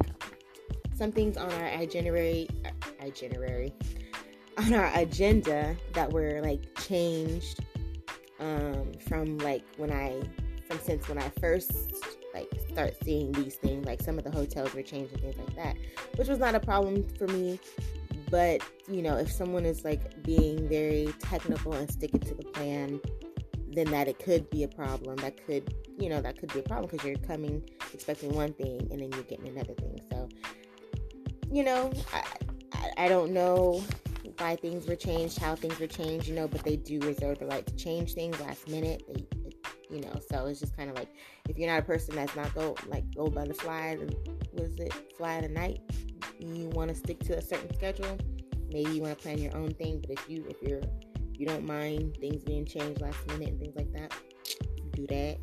some 0.97 1.11
things 1.11 1.37
on 1.37 1.51
our 1.51 1.67
itinerary, 1.67 2.49
itinerary, 3.03 3.73
on 4.59 4.73
our 4.73 4.91
agenda 4.95 5.77
that 5.93 6.13
were 6.13 6.41
like 6.43 6.63
changed 6.79 7.61
um, 8.41 8.93
from 9.09 9.39
like 9.39 9.65
when 9.77 9.91
I, 9.91 10.21
from 10.69 10.79
since 10.79 11.09
when 11.09 11.19
I 11.19 11.29
first 11.41 11.73
like 12.35 12.49
start 12.69 12.95
seeing 13.03 13.33
these 13.33 13.55
things. 13.57 13.87
Like 13.87 14.03
some 14.03 14.19
of 14.19 14.25
the 14.25 14.31
hotels 14.31 14.75
were 14.75 14.83
changed 14.83 15.13
and 15.13 15.23
things 15.23 15.37
like 15.39 15.57
that, 15.57 15.77
which 16.17 16.29
was 16.29 16.39
not 16.39 16.55
a 16.55 16.61
problem 16.61 17.07
for 17.17 17.27
me. 17.29 17.59
But 18.31 18.63
you 18.89 19.03
know, 19.03 19.17
if 19.17 19.31
someone 19.31 19.65
is 19.65 19.85
like 19.85 20.23
being 20.25 20.69
very 20.69 21.15
technical 21.21 21.73
and 21.73 21.91
sticking 21.91 22.21
to 22.21 22.35
the 22.35 22.45
plan, 22.45 23.01
then 23.75 23.91
that 23.91 24.09
it 24.09 24.19
could 24.19 24.49
be 24.51 24.63
a 24.63 24.69
problem. 24.69 25.17
That 25.17 25.45
could, 25.47 25.75
you 25.99 26.09
know, 26.09 26.21
that 26.21 26.39
could 26.39 26.53
be 26.53 26.61
a 26.61 26.63
problem 26.63 26.89
because 26.91 27.07
you're 27.07 27.17
coming 27.19 27.63
expecting 27.93 28.35
one 28.35 28.53
thing 28.53 28.89
and 28.91 29.01
then 29.01 29.11
you're 29.13 29.23
getting 29.23 29.49
another 29.49 29.75
thing. 29.75 30.01
So 30.11 30.29
you 31.55 31.63
know, 31.63 31.93
I, 32.13 32.25
I, 32.73 33.05
I 33.05 33.09
don't 33.09 33.33
know 33.33 33.83
why 34.39 34.57
things 34.57 34.87
were 34.87 34.97
changed, 34.97 35.39
how 35.39 35.55
things 35.55 35.79
were 35.79 35.87
changed, 35.87 36.27
you 36.27 36.35
know, 36.35 36.49
but 36.49 36.65
they 36.65 36.77
do 36.77 36.99
reserve 37.01 37.39
the 37.39 37.47
right 37.47 37.65
to 37.65 37.77
change 37.77 38.15
things 38.15 38.41
last 38.41 38.69
minute. 38.69 39.05
They, 39.07 39.25
you 39.89 40.01
know, 40.01 40.21
so 40.29 40.47
it's 40.47 40.59
just 40.59 40.77
kind 40.77 40.91
of 40.91 40.97
like 40.97 41.09
if 41.49 41.57
you're 41.57 41.71
not 41.71 41.79
a 41.79 41.85
person 41.85 42.17
that's 42.17 42.35
not 42.35 42.53
go 42.55 42.75
like 42.89 43.05
go 43.15 43.29
by 43.29 43.47
the 43.47 43.55
fly, 43.55 43.97
was 44.53 44.75
it 44.81 44.93
fly 45.17 45.41
the 45.41 45.49
night? 45.49 45.81
You 46.41 46.69
want 46.71 46.89
to 46.89 46.97
stick 46.97 47.21
to 47.21 47.39
a 47.39 47.43
certain 47.43 47.73
schedule. 47.75 48.19
Maybe 48.71 48.91
you 48.91 49.03
want 49.03 49.17
to 49.17 49.23
plan 49.23 49.39
your 49.39 49.57
own 49.57 49.71
thing, 49.75 50.01
but 50.01 50.11
if 50.11 50.29
you 50.29 50.45
if 50.49 50.61
you're 50.69 50.83
you 51.39 51.47
don't 51.47 51.65
mind 51.65 52.17
things 52.21 52.45
being 52.45 52.65
changed 52.65 53.01
last 53.01 53.27
minute 53.27 53.49
and 53.49 53.61
things 53.61 53.77
like 53.77 53.93
that, 53.93 54.13
do 54.93 55.07
that. 55.09 55.39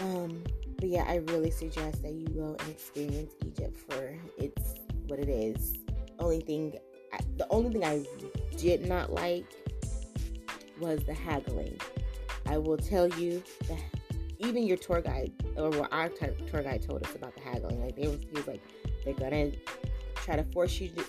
Um, 0.00 0.42
but 0.78 0.88
yeah, 0.88 1.04
I 1.06 1.16
really 1.16 1.50
suggest 1.50 2.02
that 2.02 2.12
you 2.12 2.26
go 2.28 2.56
and 2.58 2.68
experience 2.70 3.32
Egypt 3.44 3.76
for 3.88 4.16
it's 4.38 4.74
what 5.06 5.18
it 5.18 5.28
is. 5.28 5.78
Only 6.18 6.40
thing, 6.40 6.74
the 7.36 7.46
only 7.50 7.70
thing 7.72 7.84
I 7.84 8.04
did 8.56 8.86
not 8.86 9.12
like 9.12 9.46
was 10.80 11.04
the 11.04 11.14
haggling. 11.14 11.78
I 12.46 12.58
will 12.58 12.76
tell 12.76 13.08
you 13.08 13.42
that 13.68 13.80
even 14.38 14.66
your 14.66 14.76
tour 14.76 15.00
guide 15.00 15.32
or 15.56 15.70
what 15.70 15.92
our 15.92 16.08
tour 16.08 16.62
guide 16.62 16.82
told 16.82 17.04
us 17.04 17.14
about 17.14 17.34
the 17.34 17.42
haggling, 17.42 17.82
like 17.82 17.96
they 17.96 18.08
was 18.08 18.20
he 18.20 18.30
was 18.32 18.46
like 18.46 18.62
they're 19.04 19.14
gonna 19.14 19.52
try 20.16 20.36
to 20.36 20.44
force 20.52 20.78
you 20.80 20.88
to 20.88 21.02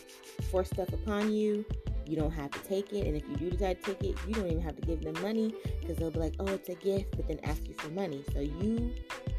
force 0.50 0.70
stuff 0.70 0.89
upon 0.93 1.34
you. 1.34 1.66
You 2.08 2.16
don't 2.16 2.32
have 2.32 2.51
to 2.51 2.60
take 2.60 2.93
it, 2.93 3.05
and 3.05 3.16
if 3.16 3.28
you 3.30 3.36
do 3.36 3.49
decide 3.49 3.84
to 3.84 3.93
take 3.93 4.12
it, 4.12 4.18
you 4.28 4.34
don't 4.34 4.47
even 4.47 4.62
have 4.62 4.76
to 4.76 4.82
give 4.82 5.01
them 5.01 5.22
money 5.22 5.53
because 5.82 5.97
they'll 5.97 6.12
be 6.12 6.20
like, 6.20 6.36
"Oh, 6.39 6.47
it's 6.47 6.70
a 6.70 6.76
gift," 6.76 7.16
but 7.18 7.28
then 7.28 7.39
ask 7.43 7.68
you 7.68 7.76
for 7.78 7.89
money. 7.89 8.24
So 8.34 8.39
you 8.39 8.93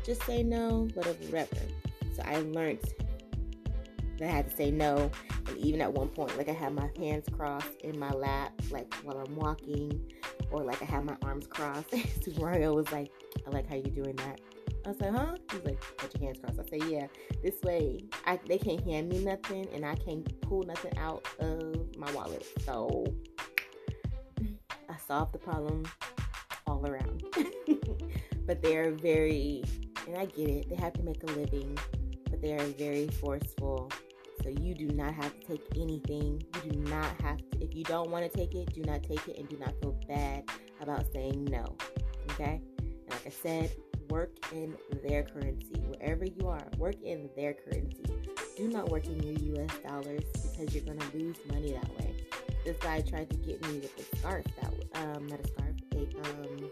just 0.04 0.22
say 0.24 0.42
no, 0.42 0.88
whatever. 0.94 1.46
So 2.14 2.22
I 2.24 2.36
learned 2.40 2.80
that 4.18 4.28
I 4.28 4.32
had 4.32 4.50
to 4.50 4.56
say 4.56 4.70
no, 4.70 5.10
and 5.46 5.56
even 5.56 5.80
at 5.80 5.92
one 5.92 6.08
point, 6.08 6.36
like 6.36 6.48
I 6.48 6.52
had 6.52 6.74
my 6.74 6.90
hands 6.98 7.24
crossed 7.32 7.80
in 7.82 7.98
my 7.98 8.10
lap, 8.10 8.52
like 8.70 8.92
while 9.02 9.18
I'm 9.18 9.34
walking, 9.34 10.12
or 10.50 10.62
like 10.62 10.82
I 10.82 10.84
had 10.84 11.04
my 11.04 11.16
arms 11.22 11.46
crossed. 11.46 11.94
Super 12.22 12.40
Mario 12.40 12.74
was 12.74 12.90
like, 12.92 13.10
"I 13.46 13.50
like 13.50 13.66
how 13.66 13.76
you're 13.76 13.94
doing 13.94 14.16
that." 14.16 14.40
I 14.84 14.92
was 14.92 15.00
like, 15.00 15.14
huh? 15.14 15.34
He's 15.52 15.64
like, 15.64 15.80
put 15.98 16.14
your 16.14 16.24
hands 16.24 16.38
crossed. 16.42 16.60
I 16.60 16.78
say, 16.78 16.80
yeah. 16.88 17.06
This 17.42 17.60
way, 17.62 18.04
I, 18.24 18.38
they 18.46 18.56
can't 18.56 18.82
hand 18.84 19.10
me 19.10 19.18
nothing, 19.18 19.68
and 19.74 19.84
I 19.84 19.94
can't 19.96 20.40
pull 20.40 20.62
nothing 20.62 20.96
out 20.96 21.26
of 21.40 21.77
my 21.99 22.11
wallet. 22.12 22.46
So 22.64 23.05
I 24.88 24.96
solved 25.07 25.34
the 25.34 25.38
problem 25.38 25.84
all 26.66 26.86
around. 26.86 27.24
but 28.46 28.62
they're 28.62 28.92
very, 28.92 29.62
and 30.07 30.16
I 30.16 30.26
get 30.26 30.49
it. 30.49 30.68
They 30.70 30.76
have 30.76 30.92
to 30.94 31.03
make 31.03 31.22
a 31.22 31.26
living, 31.26 31.76
but 32.30 32.40
they 32.40 32.53
are 32.53 32.66
very 32.78 33.09
forceful. 33.09 33.90
So 34.42 34.49
you 34.49 34.74
do 34.74 34.86
not 34.88 35.14
have 35.14 35.38
to 35.40 35.46
take 35.46 35.64
anything. 35.76 36.42
You 36.64 36.70
do 36.70 36.78
not 36.78 37.20
have 37.22 37.38
to. 37.38 37.61
If 37.61 37.74
you 37.74 37.84
don't 37.84 38.11
want 38.11 38.30
to 38.30 38.36
take 38.36 38.55
it, 38.55 38.72
do 38.72 38.82
not 38.82 39.03
take 39.03 39.26
it, 39.28 39.36
and 39.38 39.49
do 39.49 39.59
not 39.59 39.74
feel 39.80 39.99
bad 40.09 40.44
about 40.80 41.05
saying 41.12 41.44
no. 41.46 41.76
Okay. 42.30 42.61
And 42.78 43.11
like 43.11 43.26
I 43.26 43.30
said, 43.30 43.72
work 44.09 44.30
in 44.53 44.76
their 45.05 45.24
currency. 45.24 45.82
Wherever 45.86 46.24
you 46.24 46.49
are, 46.49 46.66
work 46.78 46.96
in 47.03 47.28
their 47.36 47.55
currency. 47.55 48.05
Do 48.59 48.66
not 48.66 48.88
work 48.90 49.06
in 49.06 49.22
your 49.22 49.62
US 49.62 49.70
dollars 49.86 50.24
because 50.32 50.74
you're 50.74 50.82
going 50.82 50.98
to 50.98 51.16
lose 51.16 51.36
money 51.48 51.74
that 51.74 51.88
way. 51.96 52.12
This 52.64 52.76
guy 52.78 53.00
tried 53.02 53.30
to 53.30 53.36
get 53.36 53.64
me 53.68 53.78
with 53.78 53.96
a 53.96 54.16
scarf 54.16 54.44
that, 54.61 54.72
um, 55.00 55.28
not 55.28 55.38
a 55.38 55.46
scarf, 55.46 55.76
a, 55.92 55.98
um, 55.98 56.70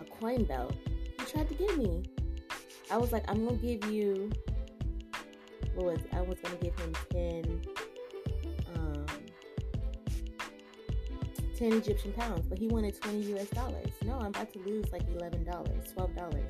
a 0.00 0.04
coin 0.20 0.44
belt. 0.44 0.74
He 1.18 1.24
tried 1.24 1.48
to 1.48 1.54
get 1.54 1.76
me. 1.76 2.04
I 2.88 2.98
was 2.98 3.10
like, 3.10 3.28
I'm 3.28 3.48
to 3.48 3.54
give 3.56 3.90
you, 3.90 4.30
what 5.74 5.86
was? 5.86 5.98
I 6.12 6.20
was 6.20 6.38
to 6.44 6.54
give 6.62 6.78
him 6.78 6.94
10 7.10 7.60
um 8.76 9.06
10 11.56 11.72
Egyptian 11.72 12.12
pounds, 12.12 12.46
but 12.46 12.58
he 12.58 12.68
wanted 12.68 13.00
20 13.00 13.34
US 13.34 13.48
dollars. 13.48 13.90
No, 14.04 14.20
I'm 14.20 14.26
about 14.26 14.52
to 14.52 14.60
lose 14.60 14.86
like 14.92 15.02
$11, 15.12 15.44
$12. 15.44 16.42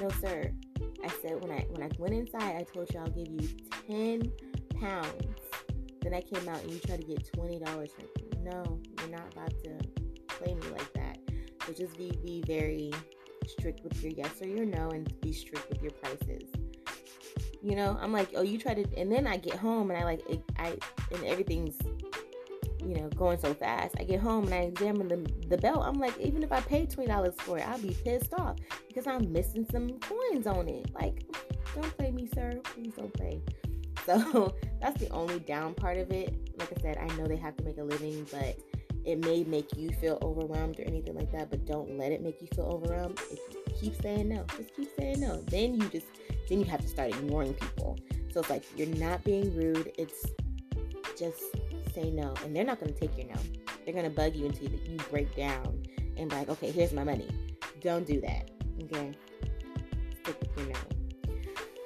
No, 0.00 0.08
sir. 0.20 0.52
I 1.04 1.08
said 1.22 1.40
when 1.42 1.50
I 1.50 1.66
when 1.70 1.82
I 1.82 1.90
went 1.98 2.14
inside, 2.14 2.56
I 2.56 2.62
told 2.62 2.92
you 2.92 3.00
I'll 3.00 3.10
give 3.10 3.28
you 3.28 3.48
10 3.86 4.32
pounds. 4.80 5.22
Then 6.02 6.14
I 6.14 6.20
came 6.20 6.48
out 6.48 6.62
and 6.62 6.70
you 6.70 6.78
tried 6.78 7.00
to 7.00 7.06
get 7.06 7.30
$20 7.32 7.64
from 7.64 8.04
me. 8.16 8.50
No, 8.50 8.80
you're 8.98 9.10
not 9.10 9.32
about 9.32 9.50
to 9.64 9.78
play 10.28 10.54
me 10.54 10.68
like 10.70 10.92
that. 10.94 11.18
So 11.66 11.72
just 11.72 11.96
be 11.96 12.12
be 12.24 12.42
very 12.46 12.92
strict 13.46 13.82
with 13.82 14.02
your 14.02 14.12
yes 14.12 14.40
or 14.42 14.48
your 14.48 14.64
no 14.64 14.88
and 14.90 15.12
be 15.20 15.32
strict 15.32 15.68
with 15.68 15.82
your 15.82 15.92
prices. 15.92 16.48
You 17.62 17.74
know, 17.74 17.98
I'm 18.00 18.12
like, 18.12 18.30
oh, 18.36 18.42
you 18.42 18.58
tried 18.58 18.76
to, 18.84 18.98
and 18.98 19.10
then 19.10 19.26
I 19.26 19.36
get 19.36 19.54
home 19.54 19.90
and 19.90 19.98
I 19.98 20.04
like, 20.04 20.22
it, 20.30 20.40
I, 20.58 20.78
and 21.12 21.24
everything's 21.24 21.76
you 22.80 22.94
know, 22.94 23.08
going 23.10 23.38
so 23.38 23.54
fast. 23.54 23.94
I 23.98 24.04
get 24.04 24.20
home 24.20 24.44
and 24.44 24.54
I 24.54 24.58
examine 24.58 25.08
the, 25.08 25.30
the 25.48 25.58
belt. 25.58 25.82
I'm 25.84 25.98
like, 25.98 26.18
even 26.18 26.42
if 26.42 26.52
I 26.52 26.60
paid 26.60 26.90
$20 26.90 27.40
for 27.40 27.58
it, 27.58 27.68
I'll 27.68 27.78
be 27.78 27.96
pissed 28.04 28.34
off 28.34 28.56
because 28.86 29.06
I'm 29.06 29.32
missing 29.32 29.66
some 29.70 29.98
coins 30.00 30.46
on 30.46 30.68
it. 30.68 30.92
Like, 30.94 31.24
don't 31.74 31.96
play 31.96 32.10
me, 32.10 32.28
sir. 32.34 32.60
Please 32.64 32.94
don't 32.94 33.12
play. 33.14 33.42
So 34.06 34.54
that's 34.80 34.98
the 34.98 35.10
only 35.10 35.38
down 35.40 35.74
part 35.74 35.98
of 35.98 36.10
it. 36.12 36.34
Like 36.58 36.72
I 36.74 36.80
said, 36.80 36.96
I 36.96 37.14
know 37.16 37.26
they 37.26 37.36
have 37.36 37.58
to 37.58 37.64
make 37.64 37.76
a 37.76 37.82
living, 37.82 38.26
but 38.32 38.56
it 39.04 39.24
may 39.24 39.44
make 39.44 39.76
you 39.76 39.90
feel 39.90 40.18
overwhelmed 40.22 40.78
or 40.80 40.84
anything 40.84 41.14
like 41.14 41.30
that, 41.32 41.50
but 41.50 41.66
don't 41.66 41.98
let 41.98 42.12
it 42.12 42.22
make 42.22 42.40
you 42.40 42.48
feel 42.54 42.64
overwhelmed. 42.64 43.18
If 43.30 43.38
you 43.54 43.90
keep 43.90 44.02
saying 44.02 44.28
no, 44.28 44.44
just 44.56 44.74
keep 44.74 44.88
saying 44.98 45.20
no. 45.20 45.42
Then 45.42 45.74
you 45.74 45.88
just 45.88 46.06
then 46.48 46.58
you 46.58 46.64
have 46.66 46.80
to 46.80 46.88
start 46.88 47.10
ignoring 47.10 47.54
people. 47.54 47.98
So 48.32 48.40
it's 48.40 48.50
like 48.50 48.64
you're 48.76 48.86
not 48.96 49.24
being 49.24 49.54
rude. 49.54 49.92
It's 49.98 50.26
just 51.18 51.42
say 52.00 52.10
no, 52.10 52.34
and 52.44 52.54
they're 52.54 52.64
not 52.64 52.80
going 52.80 52.92
to 52.92 52.98
take 52.98 53.16
your 53.16 53.26
no. 53.28 53.40
They're 53.84 53.94
going 53.94 54.04
to 54.04 54.14
bug 54.14 54.34
you 54.36 54.46
until 54.46 54.70
you 54.70 54.98
break 55.10 55.34
down 55.34 55.82
and 56.16 56.28
be 56.28 56.36
like, 56.36 56.48
okay, 56.48 56.70
here's 56.70 56.92
my 56.92 57.04
money. 57.04 57.28
Don't 57.80 58.06
do 58.06 58.20
that. 58.20 58.50
Okay, 58.84 59.12
stick 60.22 60.36
with 60.40 60.56
your 60.56 60.66
no. 60.68 60.78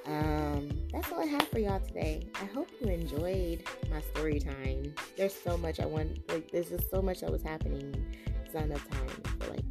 Um, 0.05 0.69
that's 0.91 1.11
all 1.11 1.21
I 1.21 1.25
have 1.25 1.47
for 1.47 1.59
y'all 1.59 1.79
today. 1.79 2.27
I 2.35 2.45
hope 2.45 2.69
you 2.81 2.89
enjoyed 2.89 3.63
my 3.89 4.01
story 4.01 4.39
time. 4.39 4.93
There's 5.17 5.33
so 5.33 5.57
much 5.57 5.79
I 5.79 5.85
want. 5.85 6.19
Like, 6.29 6.51
there's 6.51 6.69
just 6.69 6.91
so 6.91 7.01
much 7.01 7.21
that 7.21 7.31
was 7.31 7.41
happening. 7.41 8.05
It's 8.43 8.53
not 8.53 8.63
enough 8.63 8.87
time 8.89 9.07
to 9.39 9.49
like 9.49 9.65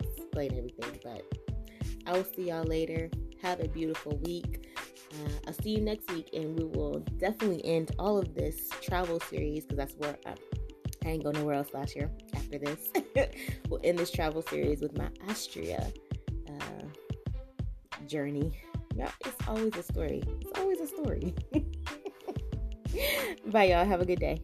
explain 0.00 0.54
everything. 0.56 1.00
But 1.02 1.24
I 2.06 2.12
will 2.12 2.24
see 2.24 2.48
y'all 2.48 2.64
later. 2.64 3.08
Have 3.40 3.60
a 3.60 3.68
beautiful 3.68 4.18
week. 4.18 4.69
Uh, 5.12 5.30
I'll 5.46 5.54
see 5.54 5.70
you 5.70 5.80
next 5.80 6.10
week, 6.12 6.30
and 6.32 6.58
we 6.58 6.64
will 6.64 7.00
definitely 7.18 7.64
end 7.64 7.92
all 7.98 8.18
of 8.18 8.34
this 8.34 8.68
travel 8.80 9.20
series 9.20 9.64
because 9.64 9.76
that's 9.76 9.94
where 9.94 10.16
I, 10.26 10.34
I 11.04 11.08
ain't 11.10 11.24
go 11.24 11.30
nowhere 11.30 11.54
else 11.54 11.68
last 11.74 11.96
year. 11.96 12.10
After 12.34 12.58
this, 12.58 12.90
we'll 13.68 13.80
end 13.82 13.98
this 13.98 14.10
travel 14.10 14.42
series 14.42 14.80
with 14.80 14.96
my 14.96 15.08
Austria 15.28 15.92
uh, 16.48 16.84
journey. 18.06 18.52
Yeah, 18.94 19.10
it's 19.24 19.48
always 19.48 19.74
a 19.76 19.82
story. 19.82 20.22
It's 20.40 20.58
always 20.58 20.80
a 20.80 20.86
story. 20.86 21.34
Bye, 23.46 23.64
y'all. 23.64 23.84
Have 23.84 24.00
a 24.00 24.06
good 24.06 24.20
day. 24.20 24.42